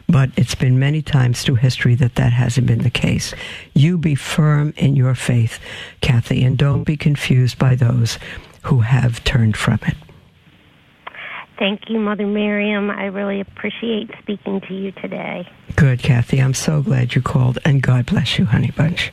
but 0.08 0.30
it's 0.36 0.54
been 0.54 0.78
many 0.78 1.02
times 1.02 1.42
through 1.42 1.56
history 1.56 1.94
that 1.96 2.14
that 2.14 2.32
hasn't 2.32 2.66
been 2.66 2.82
the 2.82 2.90
case. 2.90 3.34
You 3.74 3.98
be 3.98 4.14
firm 4.14 4.72
in 4.78 4.96
your 4.96 5.14
faith, 5.14 5.60
Kathy, 6.00 6.42
and 6.44 6.56
don't 6.56 6.84
be 6.84 6.96
confused 6.96 7.58
by 7.58 7.74
those 7.74 8.18
who 8.62 8.80
have 8.80 9.22
turned 9.24 9.56
from 9.56 9.78
it. 9.86 9.96
Thank 11.58 11.88
you, 11.88 11.98
Mother 11.98 12.26
Miriam. 12.26 12.90
I 12.90 13.06
really 13.06 13.40
appreciate 13.40 14.10
speaking 14.20 14.60
to 14.68 14.74
you 14.74 14.92
today. 14.92 15.48
Good, 15.74 16.00
Kathy. 16.00 16.40
I'm 16.40 16.54
so 16.54 16.82
glad 16.82 17.14
you 17.14 17.22
called, 17.22 17.58
and 17.64 17.82
God 17.82 18.06
bless 18.06 18.38
you, 18.38 18.44
Honey 18.44 18.72
Bunch. 18.72 19.10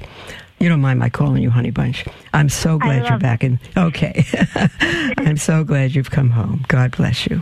You 0.59 0.69
don't 0.69 0.81
mind 0.81 0.99
my 0.99 1.09
calling 1.09 1.41
you 1.41 1.49
Honey 1.49 1.71
Bunch. 1.71 2.05
I'm 2.33 2.49
so 2.49 2.77
glad 2.77 3.07
you're 3.07 3.19
back 3.19 3.43
in. 3.43 3.59
Okay. 3.77 4.25
I'm 5.17 5.37
so 5.37 5.63
glad 5.63 5.95
you've 5.95 6.11
come 6.11 6.29
home. 6.29 6.65
God 6.67 6.95
bless 6.95 7.27
you. 7.27 7.41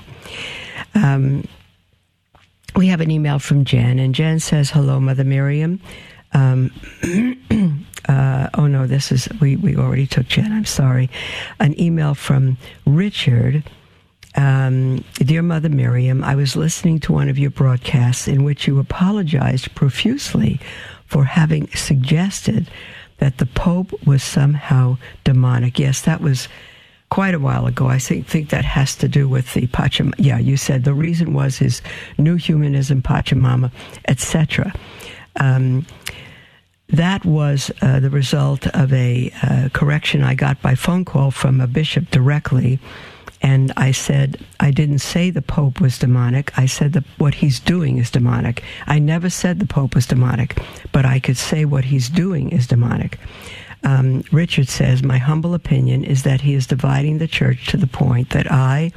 Um, 0.94 1.48
we 2.76 2.88
have 2.88 3.02
an 3.02 3.12
email 3.12 3.40
from 3.40 3.66
Jen, 3.66 4.00
and 4.00 4.14
Jen 4.14 4.40
says, 4.40 4.70
Hello, 4.70 5.00
Mother 5.00 5.24
Miriam. 5.24 5.82
Um, 6.34 6.72
uh, 8.08 8.50
oh 8.54 8.68
no, 8.68 8.88
this 8.88 9.12
is, 9.12 9.28
we, 9.40 9.56
we 9.56 9.76
already 9.76 10.08
took 10.08 10.28
Jen. 10.28 10.52
I'm 10.52 10.66
sorry. 10.66 11.10
An 11.60 11.80
email 11.80 12.14
from 12.14 12.58
Richard 12.86 13.64
um, 14.36 15.04
Dear 15.16 15.42
Mother 15.42 15.70
Miriam, 15.70 16.24
I 16.24 16.36
was 16.36 16.56
listening 16.56 17.00
to 17.02 17.14
one 17.14 17.30
of 17.30 17.38
your 17.38 17.52
broadcasts 17.52 18.28
in 18.28 18.44
which 18.44 18.68
you 18.68 18.80
apologized 18.80 19.74
profusely 19.76 20.60
for 21.06 21.26
having 21.26 21.68
suggested 21.70 22.70
that 23.18 23.38
the 23.38 23.46
Pope 23.46 23.94
was 24.06 24.24
somehow 24.24 24.98
demonic. 25.24 25.78
Yes, 25.78 26.02
that 26.02 26.22
was 26.22 26.48
quite 27.10 27.36
a 27.36 27.40
while 27.40 27.68
ago. 27.68 27.88
I 27.88 28.00
think, 28.00 28.26
think 28.26 28.50
that 28.50 28.66
has 28.66 28.96
to 28.98 29.08
do 29.08 29.28
with 29.28 29.54
the 29.54 29.68
Pachamama. 29.68 30.14
Yeah, 30.18 30.40
you 30.40 30.58
said 30.58 30.86
the 30.86 30.94
reason 30.94 31.34
was 31.34 31.58
his 31.58 31.82
new 32.18 32.36
humanism, 32.36 33.02
Pachamama, 33.02 33.72
etc. 34.08 34.74
Um, 35.40 35.86
that 36.88 37.24
was 37.26 37.72
uh, 37.82 38.00
the 38.00 38.10
result 38.10 38.68
of 38.68 38.92
a 38.92 39.32
uh, 39.44 39.70
correction 39.74 40.24
I 40.24 40.36
got 40.36 40.62
by 40.62 40.76
phone 40.76 41.06
call 41.06 41.32
from 41.32 41.62
a 41.62 41.68
bishop 41.68 42.10
directly 42.12 42.80
and 43.42 43.74
I 43.76 43.92
said, 43.92 44.40
I 44.60 44.72
didn't 44.72 45.00
say 45.00 45.30
the 45.32 45.42
Pope 45.42 45.82
was 45.82 45.98
demonic. 45.98 46.58
I 46.58 46.68
said 46.68 46.94
that 46.94 47.04
what 47.18 47.36
he's 47.36 47.60
doing 47.60 47.98
is 47.98 48.12
demonic. 48.12 48.64
I 48.86 49.00
never 49.00 49.30
said 49.30 49.60
the 49.60 49.66
Pope 49.66 49.96
was 49.96 50.06
demonic, 50.06 50.62
but 50.92 51.06
I 51.06 51.20
could 51.20 51.38
say 51.38 51.66
what 51.66 51.86
he's 51.86 52.08
doing 52.10 52.52
is 52.52 52.68
demonic. 52.68 53.18
Um, 53.84 54.24
Richard 54.32 54.70
says, 54.70 55.02
My 55.02 55.18
humble 55.18 55.56
opinion 55.56 56.04
is 56.04 56.24
that 56.24 56.42
he 56.42 56.54
is 56.54 56.68
dividing 56.68 57.18
the 57.18 57.28
church 57.28 57.68
to 57.68 57.78
the 57.78 57.88
point 57.88 58.30
that 58.30 58.52
I, 58.52 58.92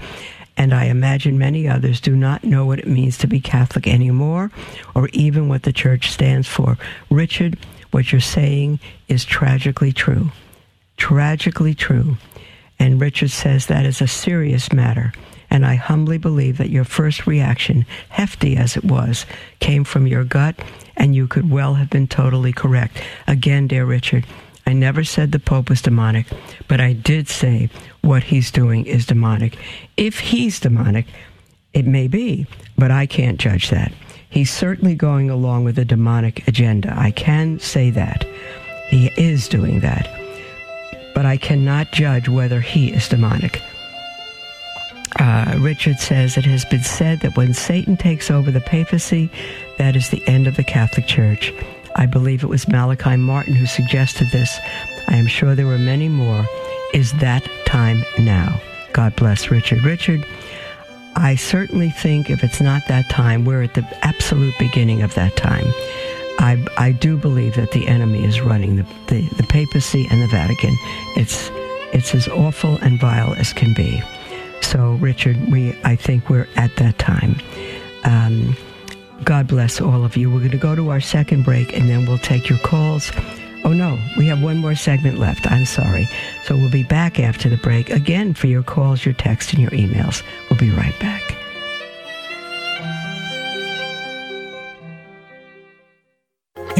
and 0.59 0.75
I 0.75 0.85
imagine 0.85 1.39
many 1.39 1.67
others, 1.67 2.01
do 2.01 2.15
not 2.15 2.45
know 2.45 2.67
what 2.67 2.81
it 2.81 2.87
means 2.87 3.17
to 3.19 3.27
be 3.27 3.41
Catholic 3.41 3.89
anymore, 3.89 4.51
or 4.95 5.09
even 5.15 5.49
what 5.49 5.63
the 5.63 5.73
church 5.73 6.11
stands 6.11 6.47
for. 6.47 6.77
Richard, 7.11 7.59
what 7.93 8.13
you're 8.13 8.21
saying 8.21 8.79
is 9.09 9.25
tragically 9.25 9.93
true. 9.93 10.31
Tragically 10.99 11.75
true. 11.75 12.19
And 12.85 13.01
Richard 13.01 13.31
says 13.31 13.65
that 13.67 13.87
is 13.87 14.03
a 14.03 14.07
serious 14.07 14.71
matter. 14.71 15.15
And 15.49 15.65
I 15.65 15.75
humbly 15.75 16.19
believe 16.19 16.59
that 16.59 16.69
your 16.69 16.85
first 16.85 17.27
reaction, 17.27 17.87
hefty 18.11 18.59
as 18.59 18.77
it 18.77 18.85
was, 18.85 19.25
came 19.59 19.85
from 19.85 20.07
your 20.07 20.23
gut, 20.23 20.55
and 20.95 21.15
you 21.15 21.27
could 21.27 21.51
well 21.51 21.77
have 21.77 21.89
been 21.89 22.07
totally 22.07 22.53
correct. 22.53 23.03
Again, 23.27 23.69
dear 23.69 23.87
Richard, 23.87 24.27
I 24.67 24.75
never 24.75 25.03
said 25.03 25.33
the 25.33 25.39
Pope 25.39 25.71
was 25.71 25.81
demonic, 25.81 26.27
but 26.69 26.79
I 26.79 26.93
did 26.93 27.27
say 27.27 27.71
what 28.03 28.25
he's 28.25 28.51
doing 28.51 28.85
is 28.85 29.07
demonic. 29.07 29.57
If 29.97 30.21
he's 30.21 30.61
demonic, 30.61 31.07
it 31.73 31.87
may 31.87 32.07
be, 32.07 32.47
but 32.77 32.91
I 32.91 33.07
can't 33.07 33.41
judge 33.41 33.71
that. 33.71 33.95
He's 34.29 34.51
certainly 34.53 34.95
going 34.95 35.31
along 35.31 35.65
with 35.65 35.79
a 35.79 35.87
demonic 35.87 36.47
agenda. 36.47 36.93
I 36.95 37.13
can 37.13 37.59
say 37.61 37.89
that. 37.93 38.27
He 38.89 39.07
is 39.17 39.49
doing 39.49 39.81
that 39.81 40.24
but 41.15 41.25
I 41.25 41.37
cannot 41.37 41.93
judge 41.93 42.29
whether 42.29 42.61
he 42.61 42.93
is 42.93 43.09
demonic. 43.09 43.63
Uh, 45.19 45.57
Richard 45.59 46.01
says 46.01 46.37
it 46.37 46.45
has 46.45 46.65
been 46.65 46.83
said 46.83 47.21
that 47.21 47.37
when 47.37 47.55
Satan 47.55 47.97
takes 47.97 48.31
over 48.31 48.51
the 48.51 48.61
papacy, 48.61 49.31
that 49.79 49.95
is 49.95 50.11
the 50.11 50.27
end 50.27 50.47
of 50.47 50.57
the 50.57 50.65
Catholic 50.65 51.07
Church. 51.07 51.53
I 51.97 52.07
believe 52.07 52.43
it 52.43 52.49
was 52.49 52.67
Malachi 52.67 53.17
Martin 53.17 53.55
who 53.55 53.67
suggested 53.67 54.31
this. 54.31 54.59
I 55.07 55.17
am 55.17 55.29
sure 55.29 55.55
there 55.55 55.67
were 55.67 55.79
many 55.79 56.09
more. 56.09 56.45
Is 56.93 57.13
that 57.15 57.49
time 57.65 58.05
now? 58.19 58.61
God 58.93 59.15
bless 59.15 59.51
Richard. 59.51 59.85
Richard, 59.85 60.27
I 61.17 61.37
certainly 61.37 61.91
think 61.91 62.31
if 62.31 62.43
it's 62.43 62.61
not 62.61 62.83
that 62.89 63.09
time, 63.09 63.45
we're 63.45 63.63
at 63.63 63.75
the 63.75 63.87
absolute 64.03 64.55
beginning 64.59 65.03
of 65.03 65.15
that 65.15 65.37
time. 65.37 65.67
I, 66.39 66.65
I 66.77 66.93
do 66.93 67.17
believe 67.17 67.55
that 67.57 67.73
the 67.73 67.87
enemy 67.87 68.25
is 68.25 68.41
running 68.41 68.77
the, 68.77 68.87
the, 69.07 69.29
the 69.37 69.45
papacy 69.45 70.07
and 70.11 70.23
the 70.23 70.27
Vatican. 70.27 70.77
It's, 71.17 71.51
it's 71.93 72.15
as 72.15 72.29
awful 72.29 72.77
and 72.79 73.01
vile 73.01 73.35
as 73.35 73.53
can 73.53 73.75
be. 73.75 74.03
So, 74.61 74.93
Richard, 74.95 75.37
we, 75.51 75.79
I 75.85 75.97
think 75.97 76.29
we're 76.29 76.49
at 76.57 76.75
that 76.77 76.99
time. 76.99 77.37
Um, 78.05 78.57
God 79.23 79.47
bless 79.47 79.81
all 79.81 80.05
of 80.05 80.17
you. 80.17 80.31
We're 80.31 80.41
going 80.41 80.51
to 80.51 80.59
go 80.59 80.75
to 80.75 80.91
our 80.91 81.01
second 81.01 81.45
break 81.45 81.77
and 81.77 81.89
then 81.89 82.07
we'll 82.07 82.19
take 82.19 82.49
your 82.49 82.59
calls. 82.59 83.11
Oh 83.65 83.73
no, 83.73 83.99
we 84.19 84.27
have 84.27 84.43
one 84.43 84.59
more 84.59 84.75
segment 84.75 85.19
left. 85.19 85.51
I'm 85.51 85.65
sorry. 85.65 86.07
So 86.45 86.57
we'll 86.57 86.71
be 86.71 86.83
back 86.83 87.19
after 87.19 87.49
the 87.49 87.57
break 87.57 87.89
again 87.89 88.35
for 88.35 88.47
your 88.47 88.63
calls, 88.63 89.05
your 89.05 89.15
texts, 89.15 89.53
and 89.53 89.63
your 89.63 89.71
emails. 89.71 90.23
We'll 90.51 90.59
be 90.59 90.71
right 90.71 90.99
back. 91.01 91.23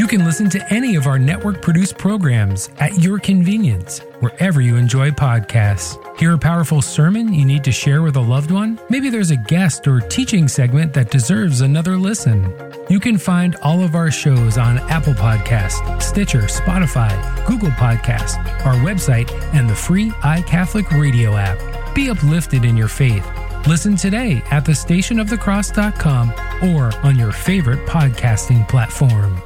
You 0.05 0.19
can 0.19 0.23
listen 0.23 0.51
to 0.51 0.71
any 0.71 0.95
of 0.97 1.07
our 1.07 1.17
network 1.17 1.63
produced 1.63 1.97
programs 1.97 2.69
at 2.77 2.99
your 2.99 3.17
convenience, 3.17 4.01
wherever 4.19 4.61
you 4.61 4.75
enjoy 4.75 5.09
podcasts. 5.09 5.97
Hear 6.19 6.35
a 6.35 6.37
powerful 6.37 6.83
sermon 6.83 7.33
you 7.33 7.43
need 7.43 7.63
to 7.63 7.71
share 7.71 8.03
with 8.03 8.15
a 8.15 8.21
loved 8.21 8.51
one? 8.51 8.79
Maybe 8.87 9.09
there's 9.09 9.31
a 9.31 9.35
guest 9.35 9.87
or 9.87 10.01
teaching 10.01 10.47
segment 10.47 10.93
that 10.93 11.09
deserves 11.09 11.61
another 11.61 11.97
listen. 11.97 12.53
You 12.87 12.99
can 12.99 13.17
find 13.17 13.55
all 13.63 13.81
of 13.81 13.95
our 13.95 14.11
shows 14.11 14.59
on 14.59 14.77
Apple 14.77 15.15
Podcast, 15.15 16.03
Stitcher, 16.03 16.43
Spotify, 16.43 17.09
Google 17.47 17.71
Podcast, 17.71 18.37
our 18.63 18.75
website, 18.75 19.31
and 19.55 19.67
the 19.67 19.75
free 19.75 20.11
iCatholic 20.21 20.87
radio 21.01 21.35
app. 21.35 21.95
Be 21.95 22.11
uplifted 22.11 22.63
in 22.63 22.77
your 22.77 22.89
faith. 22.89 23.27
Listen 23.65 23.95
today 23.95 24.43
at 24.51 24.65
thestationofthecross.com 24.65 26.29
or 26.69 26.95
on 27.03 27.17
your 27.17 27.31
favorite 27.31 27.83
podcasting 27.87 28.69
platform. 28.69 29.41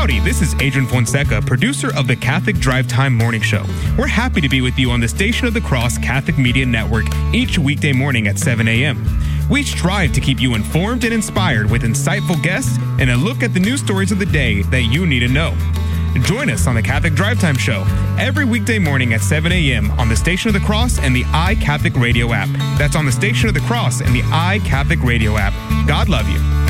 Howdy, 0.00 0.20
this 0.20 0.40
is 0.40 0.54
Adrian 0.62 0.88
Fonseca, 0.88 1.42
producer 1.42 1.94
of 1.94 2.06
the 2.06 2.16
Catholic 2.16 2.56
Drive 2.56 2.88
Time 2.88 3.14
Morning 3.14 3.42
Show. 3.42 3.66
We're 3.98 4.06
happy 4.06 4.40
to 4.40 4.48
be 4.48 4.62
with 4.62 4.78
you 4.78 4.90
on 4.92 4.98
the 4.98 5.06
Station 5.06 5.46
of 5.46 5.52
the 5.52 5.60
Cross 5.60 5.98
Catholic 5.98 6.38
Media 6.38 6.64
Network 6.64 7.04
each 7.34 7.58
weekday 7.58 7.92
morning 7.92 8.26
at 8.26 8.38
7 8.38 8.66
a.m. 8.66 9.06
We 9.50 9.62
strive 9.62 10.14
to 10.14 10.20
keep 10.22 10.40
you 10.40 10.54
informed 10.54 11.04
and 11.04 11.12
inspired 11.12 11.70
with 11.70 11.82
insightful 11.82 12.42
guests 12.42 12.78
and 12.98 13.10
a 13.10 13.16
look 13.18 13.42
at 13.42 13.52
the 13.52 13.60
news 13.60 13.82
stories 13.82 14.10
of 14.10 14.18
the 14.18 14.24
day 14.24 14.62
that 14.62 14.84
you 14.84 15.04
need 15.04 15.20
to 15.20 15.28
know. 15.28 15.54
Join 16.22 16.48
us 16.48 16.66
on 16.66 16.74
the 16.74 16.82
Catholic 16.82 17.12
Drive 17.12 17.38
Time 17.38 17.58
Show 17.58 17.84
every 18.18 18.46
weekday 18.46 18.78
morning 18.78 19.12
at 19.12 19.20
7 19.20 19.52
a.m. 19.52 19.90
on 20.00 20.08
the 20.08 20.16
Station 20.16 20.48
of 20.48 20.54
the 20.54 20.66
Cross 20.66 20.98
and 21.00 21.14
the 21.14 21.24
iCatholic 21.24 22.00
Radio 22.00 22.32
app. 22.32 22.48
That's 22.78 22.96
on 22.96 23.04
the 23.04 23.12
Station 23.12 23.48
of 23.48 23.54
the 23.54 23.60
Cross 23.60 24.00
and 24.00 24.14
the 24.14 24.22
iCatholic 24.22 25.04
Radio 25.04 25.36
app. 25.36 25.52
God 25.86 26.08
love 26.08 26.26
you. 26.26 26.69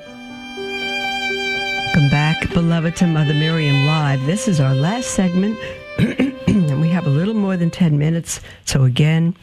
Welcome 2.01 2.17
back, 2.17 2.49
beloved, 2.51 2.95
to 2.95 3.05
Mother 3.05 3.35
Miriam 3.35 3.85
Live. 3.85 4.25
This 4.25 4.47
is 4.47 4.59
our 4.59 4.73
last 4.73 5.11
segment, 5.11 5.59
and 5.99 6.81
we 6.81 6.89
have 6.89 7.05
a 7.05 7.11
little 7.11 7.35
more 7.35 7.55
than 7.57 7.69
10 7.69 7.95
minutes. 7.99 8.41
So, 8.65 8.85
again, 8.85 9.35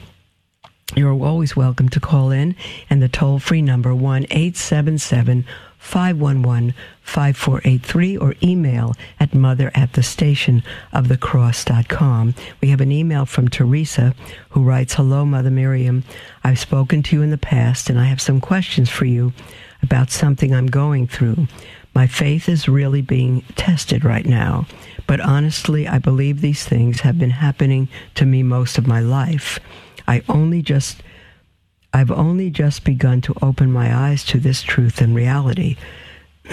you're 0.97 1.13
always 1.13 1.55
welcome 1.55 1.89
to 1.91 2.01
call 2.01 2.33
in, 2.33 2.57
and 2.91 3.01
the 3.01 3.09
toll 3.09 3.39
free 3.39 3.63
number 3.63 3.95
1 3.95 4.25
877 4.25 5.45
511 5.79 6.75
5483 7.03 8.17
or 8.17 8.35
email 8.43 8.93
at 9.21 9.35
mother 9.35 9.71
at 9.77 9.93
the 9.93 10.03
station 10.03 10.65
of 10.93 11.07
the 11.07 11.17
cross.com. 11.17 12.35
We 12.61 12.71
have 12.71 12.81
an 12.81 12.91
email 12.91 13.25
from 13.25 13.47
Teresa 13.47 14.17
who 14.51 14.65
writes 14.65 14.95
Hello, 14.95 15.25
Mother 15.25 15.53
Miriam. 15.53 16.03
I've 16.43 16.59
spoken 16.59 17.05
to 17.05 17.15
you 17.15 17.23
in 17.23 17.31
the 17.31 17.39
past, 17.39 17.89
and 17.89 18.01
I 18.01 18.07
have 18.07 18.21
some 18.21 18.41
questions 18.41 18.91
for 18.91 19.05
you 19.05 19.33
about 19.81 20.11
something 20.11 20.53
I'm 20.53 20.67
going 20.67 21.07
through. 21.07 21.47
My 21.99 22.07
faith 22.07 22.49
is 22.49 22.69
really 22.69 23.03
being 23.03 23.43
tested 23.57 24.05
right 24.05 24.25
now. 24.25 24.69
But 25.09 25.19
honestly, 25.19 25.89
I 25.89 25.99
believe 25.99 26.41
these 26.41 26.65
things 26.65 27.01
have 27.01 27.19
been 27.19 27.31
happening 27.31 27.89
to 28.15 28.25
me 28.25 28.45
most 28.45 28.79
of 28.79 28.87
my 28.87 29.01
life. 29.01 29.59
I 30.07 30.23
only 30.29 30.63
just 30.63 31.03
I've 31.93 32.13
only 32.13 32.51
just 32.51 32.85
begun 32.85 33.21
to 33.23 33.35
open 33.43 33.73
my 33.73 33.93
eyes 33.93 34.23
to 34.27 34.39
this 34.39 34.63
truth 34.63 35.01
and 35.01 35.13
reality. 35.13 35.75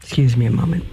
Excuse 0.00 0.36
me 0.36 0.46
a 0.46 0.52
moment. 0.52 0.84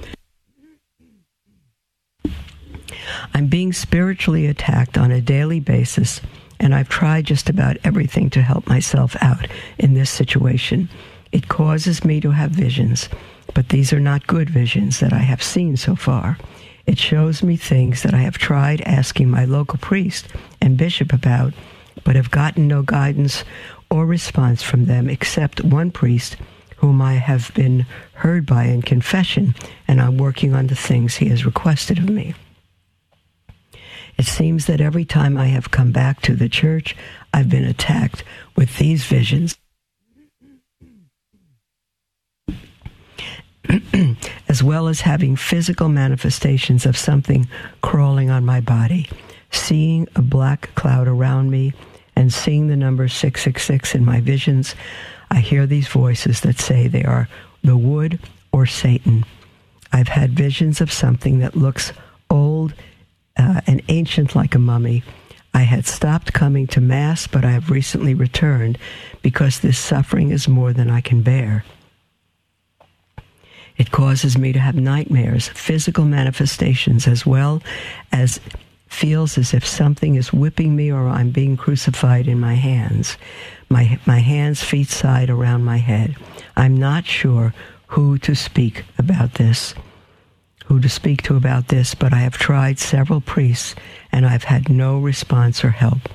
I'm 3.36 3.46
being 3.46 3.72
spiritually 3.72 4.48
attacked 4.48 4.98
on 4.98 5.12
a 5.12 5.22
daily 5.22 5.60
basis, 5.60 6.22
and 6.60 6.74
I've 6.74 6.90
tried 6.90 7.26
just 7.26 7.50
about 7.50 7.78
everything 7.84 8.32
to 8.32 8.42
help 8.42 8.66
myself 8.66 9.16
out 9.22 9.46
in 9.78 9.94
this 9.94 10.10
situation. 10.10 10.90
It 11.34 11.48
causes 11.48 12.06
me 12.06 12.22
to 12.22 12.30
have 12.30 12.52
visions, 12.52 13.10
but 13.56 13.70
these 13.70 13.92
are 13.92 14.00
not 14.00 14.28
good 14.28 14.52
visions 14.52 15.00
that 15.00 15.12
I 15.12 15.18
have 15.18 15.42
seen 15.42 15.78
so 15.78 15.96
far. 15.96 16.38
It 16.86 17.00
shows 17.00 17.42
me 17.42 17.58
things 17.58 18.04
that 18.04 18.14
I 18.14 18.20
have 18.20 18.38
tried 18.38 18.82
asking 18.82 19.32
my 19.32 19.44
local 19.44 19.80
priest 19.80 20.28
and 20.62 20.78
bishop 20.78 21.12
about, 21.12 21.56
but 22.04 22.16
have 22.16 22.30
gotten 22.30 22.68
no 22.68 22.84
guidance 22.84 23.44
or 23.90 24.06
response 24.06 24.62
from 24.62 24.86
them 24.86 25.10
except 25.10 25.64
one 25.64 25.90
priest 25.90 26.38
whom 26.78 27.02
I 27.02 27.16
have 27.16 27.52
been 27.56 27.88
heard 28.14 28.46
by 28.46 28.66
in 28.66 28.84
confession, 28.84 29.56
and 29.88 30.00
I'm 30.00 30.18
working 30.18 30.54
on 30.54 30.68
the 30.68 30.76
things 30.76 31.16
he 31.16 31.30
has 31.30 31.46
requested 31.46 31.98
of 31.98 32.10
me. 32.10 32.36
It 34.20 34.28
seems 34.28 34.68
that 34.68 34.82
every 34.82 35.06
time 35.06 35.36
I 35.36 35.48
have 35.48 35.72
come 35.72 35.92
back 35.92 36.22
to 36.22 36.36
the 36.36 36.50
church, 36.50 36.96
I've 37.34 37.50
been 37.50 37.66
attacked 37.66 38.24
with 38.56 38.78
these 38.78 39.06
visions 39.06 39.58
as 44.50 44.62
well 44.62 44.88
as 44.88 45.02
having 45.02 45.36
physical 45.36 45.90
manifestations 45.90 46.86
of 46.86 46.98
something 46.98 47.48
crawling 47.82 48.30
on 48.30 48.46
my 48.46 48.60
body, 48.60 49.10
seeing 49.52 50.08
a 50.16 50.22
black 50.22 50.74
cloud 50.76 51.08
around 51.08 51.50
me, 51.50 51.74
and 52.16 52.32
seeing 52.32 52.68
the 52.68 52.76
number 52.76 53.08
666 53.08 53.96
in 53.96 54.06
my 54.06 54.20
visions, 54.22 54.76
I 55.32 55.40
hear 55.40 55.66
these 55.66 55.88
voices 55.88 56.42
that 56.42 56.60
say 56.60 56.88
they 56.88 57.04
are 57.04 57.28
the 57.64 57.78
wood 57.78 58.20
or 58.52 58.66
Satan. 58.66 59.26
I've 59.92 60.10
had 60.10 60.32
visions 60.32 60.82
of 60.82 60.92
something 60.92 61.40
that 61.40 61.56
looks 61.56 61.94
old 62.30 62.74
uh, 63.38 63.62
and 63.66 63.82
ancient 63.90 64.36
like 64.36 64.56
a 64.56 64.60
mummy. 64.60 65.04
I 65.54 65.62
had 65.62 65.86
stopped 65.86 66.34
coming 66.34 66.68
to 66.68 66.82
Mass, 66.82 67.28
but 67.28 67.46
I 67.46 67.52
have 67.52 67.70
recently 67.70 68.14
returned 68.14 68.78
because 69.22 69.60
this 69.60 69.78
suffering 69.78 70.32
is 70.32 70.48
more 70.48 70.74
than 70.74 70.90
I 70.90 71.02
can 71.02 71.22
bear. 71.22 71.64
It 73.78 73.92
causes 73.92 74.38
me 74.38 74.54
to 74.54 74.60
have 74.60 74.76
nightmares, 74.76 75.48
physical 75.50 76.06
manifestations, 76.06 77.08
as 77.08 77.26
well 77.26 77.62
as 78.12 78.40
feels 78.88 79.38
as 79.38 79.54
if 79.54 79.66
something 79.66 80.16
is 80.16 80.32
whipping 80.32 80.76
me 80.76 80.92
or 80.92 81.08
I'm 81.08 81.32
being 81.32 81.58
crucified 81.58 82.28
in 82.28 82.40
my 82.40 82.54
hands. 82.54 83.18
My, 83.70 84.00
my 84.06 84.20
hands, 84.20 84.64
feet, 84.64 84.90
side 84.90 85.32
around 85.32 85.64
my 85.64 85.78
head. 85.78 86.16
I'm 86.56 86.78
not 86.78 87.06
sure 87.06 87.54
who 87.88 88.20
to 88.20 88.36
speak 88.36 88.86
about 89.00 89.34
this, 89.34 89.74
who 90.66 90.80
to 90.80 90.90
speak 90.90 91.24
to 91.24 91.36
about 91.36 91.70
this, 91.70 91.96
but 91.96 92.14
I 92.14 92.18
have 92.18 92.38
tried 92.38 92.78
several 92.78 93.22
priests 93.22 93.74
and 94.12 94.26
I've 94.26 94.44
had 94.44 94.70
no 94.70 95.00
response 95.00 95.64
or 95.64 95.72
help. 95.72 96.10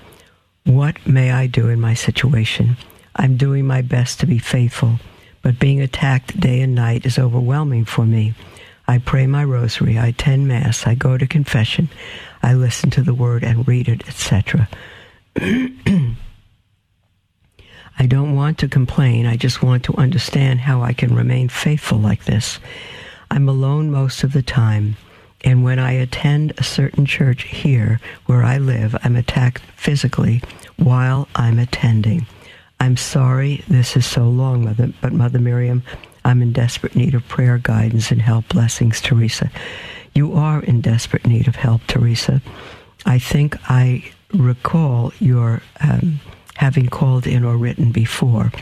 What 0.65 1.05
may 1.05 1.33
I 1.33 1.49
do 1.49 1.69
in 1.69 1.81
my 1.81 1.95
situation? 1.95 2.77
I'm 3.17 3.37
doing 3.37 3.67
my 3.67 3.83
best 3.83 4.21
to 4.21 4.27
be 4.27 4.39
faithful 4.39 5.01
but 5.43 5.59
being 5.59 5.81
attacked 5.81 6.39
day 6.39 6.61
and 6.61 6.75
night 6.75 7.07
is 7.07 7.19
overwhelming 7.19 7.85
for 7.85 8.05
me. 8.05 8.35
I 8.87 8.99
pray 8.99 9.27
my 9.27 9.45
rosary, 9.45 9.99
I 9.99 10.09
attend 10.09 10.49
Mass, 10.49 10.87
I 10.87 10.95
go 10.95 11.19
to 11.19 11.27
confession, 11.27 11.89
I 12.43 12.55
listen 12.55 12.91
to 12.91 13.03
the 13.03 13.15
Word 13.15 13.45
and 13.45 13.69
read 13.69 13.89
it, 13.89 14.09
etc. 14.09 14.69
I 18.01 18.07
don't 18.07 18.37
want 18.37 18.59
to 18.59 18.69
complain. 18.69 19.27
I 19.27 19.37
just 19.37 19.63
want 19.63 19.85
to 19.85 19.97
understand 19.97 20.61
how 20.61 20.83
I 20.83 20.93
can 20.93 21.15
remain 21.15 21.49
faithful 21.49 21.99
like 21.99 22.25
this. 22.25 22.61
I'm 23.31 23.49
alone 23.49 23.91
most 23.91 24.23
of 24.23 24.33
the 24.33 24.43
time. 24.43 24.97
And 25.45 25.65
when 25.65 25.79
I 25.79 25.93
attend 25.93 26.53
a 26.57 26.63
certain 26.63 27.07
church 27.07 27.43
here 27.45 28.01
where 28.27 28.43
I 28.43 28.59
live, 28.59 28.97
I'm 29.03 29.17
attacked 29.17 29.63
physically 29.77 30.43
while 30.77 31.29
I'm 31.35 31.59
attending. 31.59 32.27
I'm 32.81 32.97
sorry 32.97 33.65
this 33.69 33.97
is 33.97 34.07
so 34.07 34.29
long, 34.29 34.65
Mother, 34.65 34.93
but 35.01 35.13
Mother 35.13 35.39
Miriam, 35.39 35.83
I'm 36.25 36.43
in 36.43 36.53
desperate 36.53 36.95
need 36.95 37.15
of 37.15 37.27
prayer, 37.29 37.59
guidance, 37.59 38.11
and 38.11 38.23
help. 38.23 38.49
Blessings, 38.49 39.01
Teresa. 39.01 39.51
You 40.15 40.35
are 40.35 40.63
in 40.63 40.81
desperate 40.81 41.27
need 41.27 41.49
of 41.49 41.57
help, 41.57 41.83
Teresa. 41.87 42.41
I 43.07 43.19
think 43.19 43.57
I 43.71 44.05
recall 44.33 45.13
your 45.21 45.63
um, 45.81 46.21
having 46.57 46.89
called 46.89 47.27
in 47.27 47.45
or 47.45 47.57
written 47.57 47.93
before. 47.93 48.53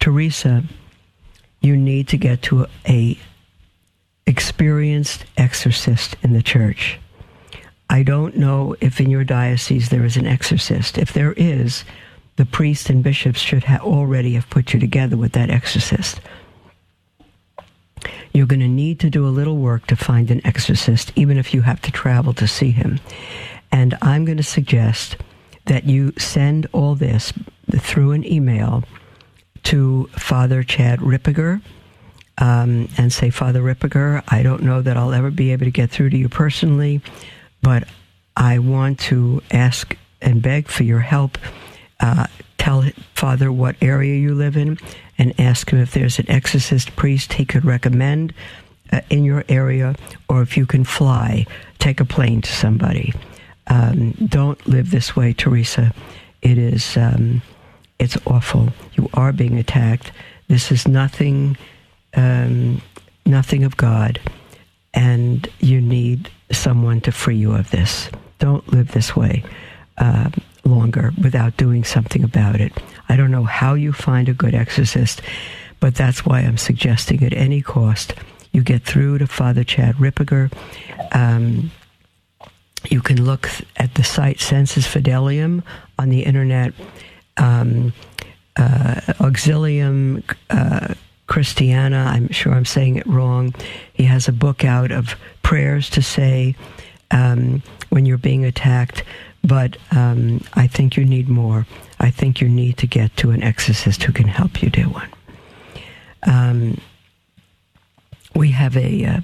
Teresa, 0.00 0.64
you 1.60 1.76
need 1.76 2.08
to 2.08 2.16
get 2.16 2.42
to 2.42 2.66
a 2.86 3.18
experienced 4.26 5.24
exorcist 5.36 6.16
in 6.22 6.32
the 6.32 6.42
church. 6.42 6.98
I 7.90 8.02
don't 8.02 8.36
know 8.36 8.76
if 8.80 9.00
in 9.00 9.08
your 9.08 9.24
diocese 9.24 9.88
there 9.88 10.04
is 10.04 10.16
an 10.16 10.26
exorcist. 10.26 10.98
If 10.98 11.14
there 11.14 11.32
is, 11.32 11.84
the 12.38 12.46
priests 12.46 12.88
and 12.88 13.02
bishops 13.02 13.40
should 13.40 13.64
ha- 13.64 13.80
already 13.82 14.34
have 14.34 14.48
put 14.48 14.72
you 14.72 14.78
together 14.78 15.16
with 15.16 15.32
that 15.32 15.50
exorcist. 15.50 16.20
You're 18.32 18.46
going 18.46 18.60
to 18.60 18.68
need 18.68 19.00
to 19.00 19.10
do 19.10 19.26
a 19.26 19.30
little 19.30 19.56
work 19.56 19.88
to 19.88 19.96
find 19.96 20.30
an 20.30 20.40
exorcist, 20.46 21.12
even 21.16 21.36
if 21.36 21.52
you 21.52 21.62
have 21.62 21.82
to 21.82 21.90
travel 21.90 22.32
to 22.34 22.46
see 22.46 22.70
him. 22.70 23.00
And 23.72 23.98
I'm 24.00 24.24
going 24.24 24.36
to 24.36 24.44
suggest 24.44 25.16
that 25.66 25.84
you 25.84 26.12
send 26.16 26.68
all 26.72 26.94
this 26.94 27.32
through 27.76 28.12
an 28.12 28.24
email 28.24 28.84
to 29.64 30.08
Father 30.12 30.62
Chad 30.62 31.00
Ripperger 31.00 31.60
um, 32.38 32.88
and 32.96 33.12
say, 33.12 33.30
Father 33.30 33.60
Ripperger, 33.60 34.22
I 34.28 34.44
don't 34.44 34.62
know 34.62 34.80
that 34.80 34.96
I'll 34.96 35.12
ever 35.12 35.32
be 35.32 35.50
able 35.50 35.64
to 35.64 35.72
get 35.72 35.90
through 35.90 36.10
to 36.10 36.16
you 36.16 36.28
personally, 36.28 37.02
but 37.62 37.88
I 38.36 38.60
want 38.60 39.00
to 39.00 39.42
ask 39.50 39.96
and 40.22 40.40
beg 40.40 40.68
for 40.68 40.84
your 40.84 41.00
help. 41.00 41.36
Uh, 42.00 42.26
tell 42.58 42.82
Father 43.14 43.50
what 43.50 43.76
area 43.80 44.16
you 44.16 44.34
live 44.34 44.56
in 44.56 44.78
and 45.16 45.38
ask 45.40 45.70
him 45.70 45.80
if 45.80 45.92
there's 45.92 46.18
an 46.18 46.30
exorcist 46.30 46.94
priest 46.96 47.32
he 47.32 47.44
could 47.44 47.64
recommend 47.64 48.32
uh, 48.92 49.00
in 49.10 49.24
your 49.24 49.44
area 49.48 49.94
or 50.28 50.42
if 50.42 50.56
you 50.56 50.66
can 50.66 50.84
fly, 50.84 51.46
take 51.78 52.00
a 52.00 52.04
plane 52.04 52.40
to 52.42 52.52
somebody. 52.52 53.12
Um, 53.66 54.12
don't 54.12 54.64
live 54.66 54.90
this 54.90 55.16
way, 55.16 55.32
Teresa. 55.32 55.92
It 56.42 56.58
is, 56.58 56.96
um, 56.96 57.42
it's 57.98 58.16
awful. 58.26 58.68
You 58.94 59.10
are 59.14 59.32
being 59.32 59.58
attacked. 59.58 60.12
This 60.48 60.70
is 60.72 60.86
nothing, 60.86 61.56
um, 62.14 62.80
nothing 63.26 63.64
of 63.64 63.76
God, 63.76 64.20
and 64.94 65.46
you 65.58 65.80
need 65.80 66.30
someone 66.50 67.00
to 67.02 67.12
free 67.12 67.36
you 67.36 67.52
of 67.52 67.70
this. 67.70 68.08
Don't 68.38 68.66
live 68.72 68.92
this 68.92 69.14
way 69.14 69.44
uh, 69.98 70.30
longer 70.70 71.12
without 71.22 71.56
doing 71.56 71.84
something 71.84 72.24
about 72.24 72.60
it. 72.60 72.72
I 73.08 73.16
don't 73.16 73.30
know 73.30 73.44
how 73.44 73.74
you 73.74 73.92
find 73.92 74.28
a 74.28 74.34
good 74.34 74.54
exorcist, 74.54 75.22
but 75.80 75.94
that's 75.94 76.24
why 76.24 76.40
I'm 76.40 76.58
suggesting 76.58 77.22
at 77.24 77.32
any 77.32 77.62
cost 77.62 78.14
you 78.52 78.62
get 78.62 78.82
through 78.82 79.18
to 79.18 79.26
Father 79.26 79.64
Chad 79.64 79.96
Ripperger. 79.96 80.52
Um, 81.12 81.70
you 82.90 83.00
can 83.00 83.24
look 83.24 83.48
at 83.76 83.94
the 83.94 84.04
site 84.04 84.40
Sensus 84.40 84.86
Fidelium 84.86 85.62
on 85.98 86.08
the 86.08 86.22
internet, 86.22 86.72
um, 87.36 87.92
uh, 88.56 89.00
Auxilium 89.20 90.22
uh, 90.50 90.94
Christiana. 91.26 92.10
I'm 92.12 92.28
sure 92.30 92.54
I'm 92.54 92.64
saying 92.64 92.96
it 92.96 93.06
wrong. 93.06 93.54
He 93.92 94.04
has 94.04 94.28
a 94.28 94.32
book 94.32 94.64
out 94.64 94.90
of 94.90 95.14
prayers 95.42 95.90
to 95.90 96.02
say 96.02 96.56
um, 97.10 97.62
when 97.90 98.06
you're 98.06 98.18
being 98.18 98.44
attacked. 98.44 99.04
But 99.44 99.76
um, 99.92 100.42
I 100.54 100.66
think 100.66 100.96
you 100.96 101.04
need 101.04 101.28
more. 101.28 101.66
I 102.00 102.10
think 102.10 102.40
you 102.40 102.48
need 102.48 102.76
to 102.78 102.86
get 102.86 103.16
to 103.18 103.30
an 103.30 103.42
exorcist 103.42 104.02
who 104.02 104.12
can 104.12 104.28
help 104.28 104.62
you, 104.62 104.70
dear 104.70 104.88
one. 104.88 105.08
Um, 106.26 106.80
we 108.34 108.50
have 108.50 108.76
a, 108.76 109.04
uh, 109.04 109.20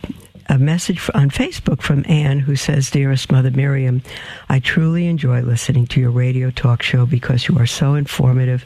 a 0.49 0.59
message 0.59 1.11
on 1.15 1.31
Facebook 1.31 1.83
from 1.83 2.05
Anne 2.09 2.41
who 2.41 2.57
says, 2.57 2.91
Dearest 2.91 3.31
Mother 3.31 3.51
Miriam, 3.51 4.03
I 4.49 4.61
truly 4.61 5.07
enjoy 5.07 5.43
listening 5.43 5.87
to 5.89 6.01
your 6.01 6.11
radio 6.11 6.51
talk 6.51 6.83
show 6.83 7.07
because 7.07 7.49
you 7.49 7.59
are 7.59 7.67
so 7.67 7.95
informative 7.95 8.65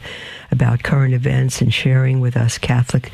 about 0.51 0.83
current 0.83 1.13
events 1.13 1.61
and 1.61 1.73
sharing 1.73 2.19
with 2.19 2.37
us 2.37 2.57
Catholic 2.57 3.11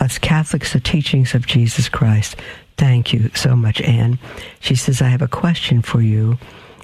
us 0.00 0.18
Catholics 0.18 0.74
the 0.74 0.80
teachings 0.80 1.34
of 1.34 1.46
Jesus 1.46 1.88
Christ. 1.88 2.36
Thank 2.76 3.12
you 3.12 3.30
so 3.34 3.56
much, 3.56 3.80
Anne. 3.80 4.18
She 4.60 4.76
says, 4.76 5.02
I 5.02 5.08
have 5.08 5.22
a 5.22 5.28
question 5.28 5.82
for 5.82 6.00
you. 6.00 6.38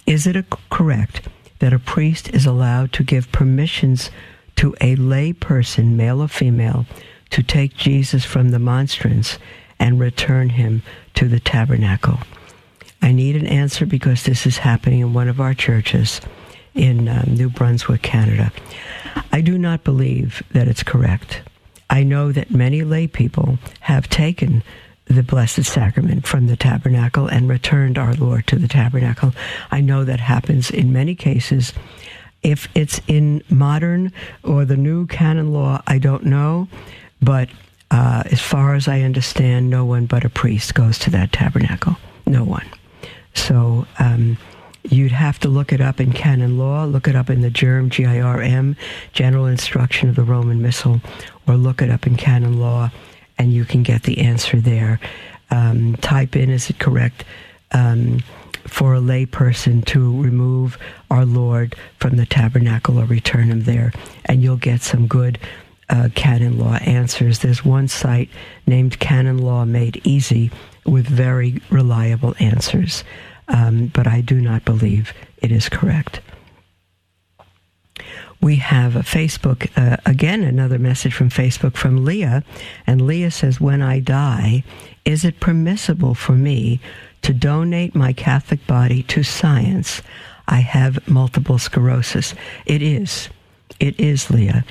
Is 0.06 0.26
it 0.26 0.36
a, 0.36 0.44
correct 0.70 1.28
that 1.60 1.72
a 1.72 1.78
priest 1.78 2.28
is 2.30 2.44
allowed 2.46 2.92
to 2.92 3.02
give 3.02 3.32
permissions 3.32 4.10
to 4.56 4.74
a 4.80 4.96
lay 4.96 5.32
person, 5.32 5.96
male 5.96 6.20
or 6.20 6.28
female, 6.28 6.86
to 7.30 7.42
take 7.42 7.76
Jesus 7.76 8.24
from 8.24 8.50
the 8.50 8.58
monstrance 8.58 9.38
and 9.78 9.98
return 9.98 10.50
him 10.50 10.82
to 11.14 11.26
the 11.26 11.40
tabernacle? 11.40 12.18
I 13.00 13.12
need 13.12 13.36
an 13.36 13.46
answer 13.46 13.86
because 13.86 14.22
this 14.22 14.46
is 14.46 14.58
happening 14.58 15.00
in 15.00 15.14
one 15.14 15.28
of 15.28 15.40
our 15.40 15.54
churches 15.54 16.20
in 16.74 17.08
um, 17.08 17.34
New 17.34 17.48
Brunswick, 17.48 18.02
Canada. 18.02 18.52
I 19.32 19.40
do 19.40 19.58
not 19.58 19.84
believe 19.84 20.42
that 20.52 20.68
it's 20.68 20.82
correct. 20.82 21.40
I 21.90 22.02
know 22.02 22.32
that 22.32 22.50
many 22.50 22.82
lay 22.82 23.06
people 23.06 23.58
have 23.80 24.08
taken 24.08 24.62
the 25.06 25.22
Blessed 25.22 25.64
Sacrament 25.64 26.26
from 26.26 26.46
the 26.46 26.56
tabernacle 26.56 27.26
and 27.26 27.48
returned 27.48 27.98
our 27.98 28.14
Lord 28.14 28.46
to 28.48 28.56
the 28.56 28.68
tabernacle. 28.68 29.32
I 29.70 29.80
know 29.80 30.04
that 30.04 30.20
happens 30.20 30.70
in 30.70 30.92
many 30.92 31.14
cases. 31.14 31.72
If 32.42 32.68
it's 32.74 33.00
in 33.06 33.42
modern 33.48 34.12
or 34.42 34.64
the 34.64 34.76
new 34.76 35.06
canon 35.06 35.52
law, 35.52 35.82
I 35.86 35.98
don't 35.98 36.24
know. 36.24 36.68
But 37.20 37.48
uh, 37.90 38.24
as 38.26 38.40
far 38.40 38.74
as 38.74 38.88
I 38.88 39.02
understand, 39.02 39.70
no 39.70 39.84
one 39.84 40.06
but 40.06 40.24
a 40.24 40.30
priest 40.30 40.74
goes 40.74 40.98
to 41.00 41.10
that 41.10 41.32
tabernacle. 41.32 41.96
No 42.26 42.44
one. 42.44 42.66
So 43.34 43.86
um, 43.98 44.38
you'd 44.82 45.12
have 45.12 45.38
to 45.40 45.48
look 45.48 45.72
it 45.72 45.80
up 45.80 46.00
in 46.00 46.12
canon 46.12 46.58
law, 46.58 46.84
look 46.84 47.08
it 47.08 47.16
up 47.16 47.30
in 47.30 47.40
the 47.40 47.50
GIRM, 47.50 47.90
G-I-R-M, 47.90 48.76
General 49.12 49.46
Instruction 49.46 50.08
of 50.08 50.16
the 50.16 50.22
Roman 50.22 50.62
Missal, 50.62 51.00
or 51.46 51.56
look 51.56 51.82
it 51.82 51.90
up 51.90 52.06
in 52.06 52.16
canon 52.16 52.58
law 52.58 52.90
and 53.38 53.52
you 53.52 53.64
can 53.64 53.82
get 53.82 54.04
the 54.04 54.18
answer 54.18 54.60
there. 54.60 55.00
Um, 55.50 55.96
type 55.96 56.36
in, 56.36 56.50
is 56.50 56.70
it 56.70 56.78
correct 56.78 57.24
um, 57.72 58.20
for 58.66 58.94
a 58.94 59.00
layperson 59.00 59.84
to 59.86 60.22
remove 60.22 60.78
our 61.10 61.24
Lord 61.24 61.76
from 61.98 62.16
the 62.16 62.26
tabernacle 62.26 62.98
or 62.98 63.04
return 63.04 63.48
him 63.48 63.64
there? 63.64 63.92
And 64.24 64.42
you'll 64.42 64.56
get 64.56 64.82
some 64.82 65.06
good 65.06 65.38
uh, 65.90 66.08
canon 66.14 66.58
law 66.58 66.74
answers. 66.76 67.40
There's 67.40 67.64
one 67.64 67.88
site 67.88 68.30
named 68.66 68.98
Canon 68.98 69.38
Law 69.38 69.64
Made 69.64 70.00
Easy 70.04 70.50
with 70.86 71.06
very 71.06 71.60
reliable 71.70 72.34
answers. 72.38 73.04
Um, 73.48 73.88
but 73.88 74.06
I 74.06 74.22
do 74.22 74.40
not 74.40 74.64
believe 74.64 75.12
it 75.38 75.52
is 75.52 75.68
correct 75.68 76.20
we 78.44 78.56
have 78.56 78.94
a 78.94 79.00
Facebook, 79.00 79.70
uh, 79.74 79.96
again, 80.04 80.42
another 80.42 80.78
message 80.78 81.14
from 81.14 81.30
Facebook 81.30 81.78
from 81.78 82.04
Leah. 82.04 82.44
And 82.86 83.00
Leah 83.00 83.30
says, 83.30 83.58
When 83.58 83.80
I 83.80 84.00
die, 84.00 84.64
is 85.06 85.24
it 85.24 85.40
permissible 85.40 86.14
for 86.14 86.32
me 86.32 86.78
to 87.22 87.32
donate 87.32 87.94
my 87.94 88.12
Catholic 88.12 88.66
body 88.66 89.02
to 89.04 89.22
science? 89.22 90.02
I 90.46 90.56
have 90.56 91.08
multiple 91.08 91.56
sclerosis. 91.56 92.34
It 92.66 92.82
is. 92.82 93.30
It 93.80 93.98
is, 93.98 94.30
Leah. 94.30 94.62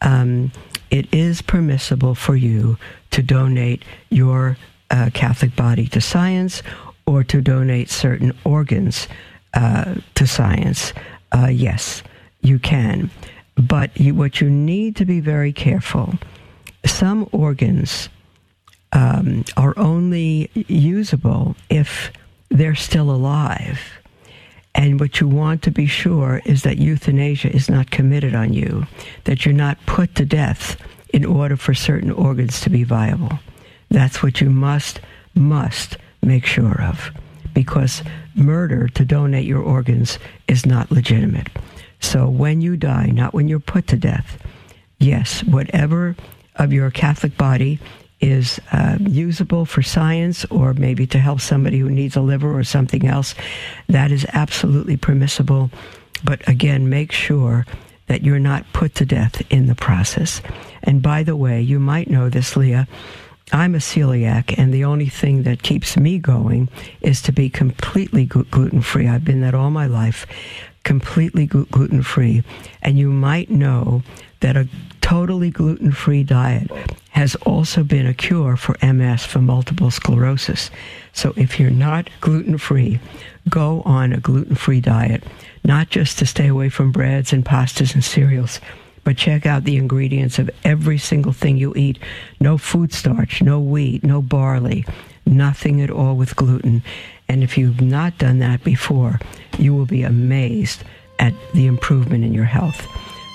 Um, 0.00 0.50
it 0.90 1.12
is 1.12 1.42
permissible 1.42 2.14
for 2.14 2.34
you 2.34 2.78
to 3.10 3.22
donate 3.22 3.84
your 4.08 4.56
uh, 4.90 5.10
Catholic 5.12 5.54
body 5.54 5.86
to 5.88 6.00
science 6.00 6.62
or 7.04 7.24
to 7.24 7.42
donate 7.42 7.90
certain 7.90 8.32
organs 8.44 9.06
uh, 9.52 9.96
to 10.14 10.26
science. 10.26 10.94
Uh, 11.30 11.48
yes 11.48 12.02
you 12.48 12.58
can. 12.58 13.10
But 13.56 13.98
you, 13.98 14.14
what 14.14 14.40
you 14.40 14.48
need 14.48 14.96
to 14.96 15.04
be 15.04 15.20
very 15.20 15.52
careful, 15.52 16.14
some 16.84 17.28
organs 17.32 18.08
um, 18.92 19.44
are 19.56 19.74
only 19.76 20.50
usable 20.54 21.56
if 21.68 22.12
they're 22.50 22.74
still 22.74 23.10
alive. 23.10 23.80
And 24.74 25.00
what 25.00 25.20
you 25.20 25.26
want 25.26 25.62
to 25.62 25.70
be 25.70 25.86
sure 25.86 26.40
is 26.44 26.62
that 26.62 26.78
euthanasia 26.78 27.54
is 27.54 27.68
not 27.68 27.90
committed 27.90 28.34
on 28.34 28.52
you, 28.52 28.86
that 29.24 29.44
you're 29.44 29.54
not 29.54 29.84
put 29.86 30.14
to 30.16 30.24
death 30.24 30.76
in 31.12 31.24
order 31.24 31.56
for 31.56 31.74
certain 31.74 32.12
organs 32.12 32.60
to 32.60 32.70
be 32.70 32.84
viable. 32.84 33.40
That's 33.90 34.22
what 34.22 34.40
you 34.40 34.50
must 34.50 35.00
must 35.34 35.96
make 36.22 36.44
sure 36.46 36.80
of 36.82 37.10
because 37.54 38.02
murder 38.34 38.88
to 38.88 39.04
donate 39.04 39.44
your 39.44 39.62
organs 39.62 40.18
is 40.46 40.64
not 40.64 40.90
legitimate. 40.90 41.48
So 42.00 42.28
when 42.28 42.60
you 42.60 42.76
die, 42.76 43.06
not 43.06 43.34
when 43.34 43.48
you're 43.48 43.60
put 43.60 43.86
to 43.88 43.96
death, 43.96 44.38
yes, 44.98 45.42
whatever 45.44 46.16
of 46.56 46.72
your 46.72 46.90
Catholic 46.90 47.36
body 47.36 47.78
is 48.20 48.60
uh, 48.72 48.98
usable 49.00 49.64
for 49.64 49.82
science 49.82 50.44
or 50.46 50.74
maybe 50.74 51.06
to 51.06 51.18
help 51.18 51.40
somebody 51.40 51.78
who 51.78 51.90
needs 51.90 52.16
a 52.16 52.20
liver 52.20 52.56
or 52.56 52.64
something 52.64 53.06
else, 53.06 53.34
that 53.88 54.10
is 54.10 54.26
absolutely 54.32 54.96
permissible. 54.96 55.70
But 56.24 56.46
again, 56.48 56.88
make 56.88 57.12
sure 57.12 57.64
that 58.06 58.22
you're 58.22 58.40
not 58.40 58.72
put 58.72 58.94
to 58.96 59.06
death 59.06 59.40
in 59.50 59.66
the 59.66 59.74
process. 59.74 60.42
And 60.82 61.02
by 61.02 61.22
the 61.22 61.36
way, 61.36 61.60
you 61.60 61.78
might 61.78 62.10
know 62.10 62.28
this, 62.28 62.56
Leah. 62.56 62.88
I'm 63.52 63.74
a 63.74 63.78
celiac, 63.78 64.58
and 64.58 64.74
the 64.74 64.84
only 64.84 65.08
thing 65.08 65.44
that 65.44 65.62
keeps 65.62 65.96
me 65.96 66.18
going 66.18 66.68
is 67.00 67.22
to 67.22 67.32
be 67.32 67.48
completely 67.48 68.26
gluten 68.26 68.82
free. 68.82 69.08
I've 69.08 69.24
been 69.24 69.40
that 69.40 69.54
all 69.54 69.70
my 69.70 69.86
life, 69.86 70.26
completely 70.84 71.46
gluten 71.46 72.02
free. 72.02 72.42
And 72.82 72.98
you 72.98 73.10
might 73.10 73.50
know 73.50 74.02
that 74.40 74.56
a 74.56 74.68
totally 75.00 75.50
gluten 75.50 75.92
free 75.92 76.22
diet 76.22 76.70
has 77.10 77.34
also 77.36 77.82
been 77.82 78.06
a 78.06 78.14
cure 78.14 78.56
for 78.56 78.76
MS, 78.82 79.24
for 79.24 79.40
multiple 79.40 79.90
sclerosis. 79.90 80.70
So 81.12 81.32
if 81.36 81.58
you're 81.58 81.70
not 81.70 82.10
gluten 82.20 82.58
free, 82.58 83.00
go 83.48 83.82
on 83.84 84.12
a 84.12 84.20
gluten 84.20 84.54
free 84.54 84.80
diet, 84.80 85.24
not 85.64 85.90
just 85.90 86.18
to 86.18 86.26
stay 86.26 86.46
away 86.46 86.68
from 86.68 86.92
breads 86.92 87.32
and 87.32 87.44
pastas 87.44 87.94
and 87.94 88.04
cereals 88.04 88.60
but 89.08 89.16
check 89.16 89.46
out 89.46 89.64
the 89.64 89.78
ingredients 89.78 90.38
of 90.38 90.50
every 90.64 90.98
single 90.98 91.32
thing 91.32 91.56
you 91.56 91.74
eat. 91.74 91.98
No 92.40 92.58
food 92.58 92.92
starch, 92.92 93.40
no 93.40 93.58
wheat, 93.58 94.04
no 94.04 94.20
barley, 94.20 94.84
nothing 95.24 95.80
at 95.80 95.90
all 95.90 96.14
with 96.14 96.36
gluten. 96.36 96.82
And 97.28 97.42
if 97.42 97.58
you've 97.58 97.80
not 97.80 98.16
done 98.18 98.38
that 98.38 98.64
before, 98.64 99.20
you 99.58 99.74
will 99.74 99.86
be 99.86 100.02
amazed 100.02 100.82
at 101.18 101.34
the 101.52 101.66
improvement 101.66 102.24
in 102.24 102.32
your 102.32 102.44
health. 102.44 102.86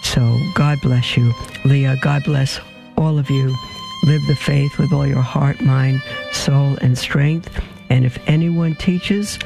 So 0.03 0.37
God 0.55 0.79
bless 0.81 1.15
you. 1.15 1.33
Leah, 1.65 1.97
God 2.01 2.23
bless 2.23 2.59
all 2.97 3.17
of 3.17 3.29
you. 3.29 3.55
Live 4.03 4.21
the 4.27 4.35
faith 4.35 4.77
with 4.77 4.91
all 4.91 5.07
your 5.07 5.21
heart, 5.21 5.61
mind, 5.61 6.01
soul, 6.31 6.77
and 6.81 6.97
strength. 6.97 7.49
And 7.89 8.05
if 8.05 8.17
anyone 8.27 8.75
teaches, 8.75 9.39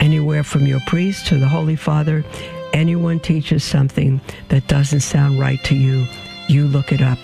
anywhere 0.00 0.42
from 0.42 0.66
your 0.66 0.80
priest 0.86 1.26
to 1.28 1.38
the 1.38 1.48
Holy 1.48 1.76
Father, 1.76 2.24
anyone 2.72 3.20
teaches 3.20 3.62
something 3.62 4.20
that 4.48 4.66
doesn't 4.66 5.00
sound 5.00 5.38
right 5.38 5.62
to 5.64 5.74
you, 5.74 6.06
you 6.48 6.66
look 6.66 6.92
it 6.92 7.02
up. 7.02 7.18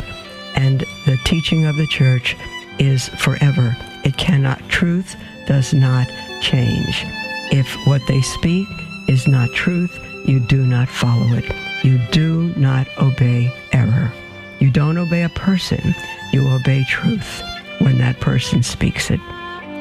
And 0.54 0.80
the 1.06 1.18
teaching 1.24 1.66
of 1.66 1.76
the 1.76 1.86
church 1.86 2.36
is 2.78 3.08
forever. 3.08 3.76
It 4.04 4.16
cannot, 4.16 4.68
truth 4.68 5.16
does 5.46 5.74
not 5.74 6.08
change. 6.40 7.04
If 7.50 7.74
what 7.86 8.02
they 8.06 8.22
speak 8.22 8.68
is 9.08 9.26
not 9.28 9.52
truth, 9.52 9.98
you 10.26 10.40
do 10.40 10.64
not 10.64 10.88
follow 10.88 11.26
it. 11.34 11.44
You 11.84 11.98
do 12.10 12.52
not 12.56 12.86
obey 12.98 13.52
error. 13.72 14.12
You 14.60 14.70
don't 14.70 14.96
obey 14.96 15.24
a 15.24 15.28
person, 15.28 15.94
you 16.32 16.48
obey 16.48 16.84
truth 16.88 17.42
when 17.78 17.98
that 17.98 18.20
person 18.20 18.62
speaks 18.62 19.10
it. 19.10 19.20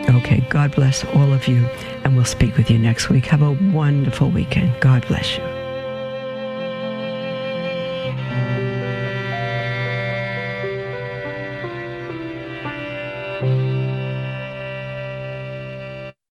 Okay, 0.09 0.43
God 0.49 0.73
bless 0.73 1.05
all 1.05 1.31
of 1.33 1.47
you, 1.47 1.65
and 2.03 2.15
we'll 2.15 2.25
speak 2.25 2.57
with 2.57 2.71
you 2.71 2.79
next 2.79 3.09
week. 3.09 3.27
Have 3.27 3.43
a 3.43 3.51
wonderful 3.51 4.29
weekend. 4.31 4.73
God 4.79 5.07
bless 5.07 5.37
you. 5.37 5.50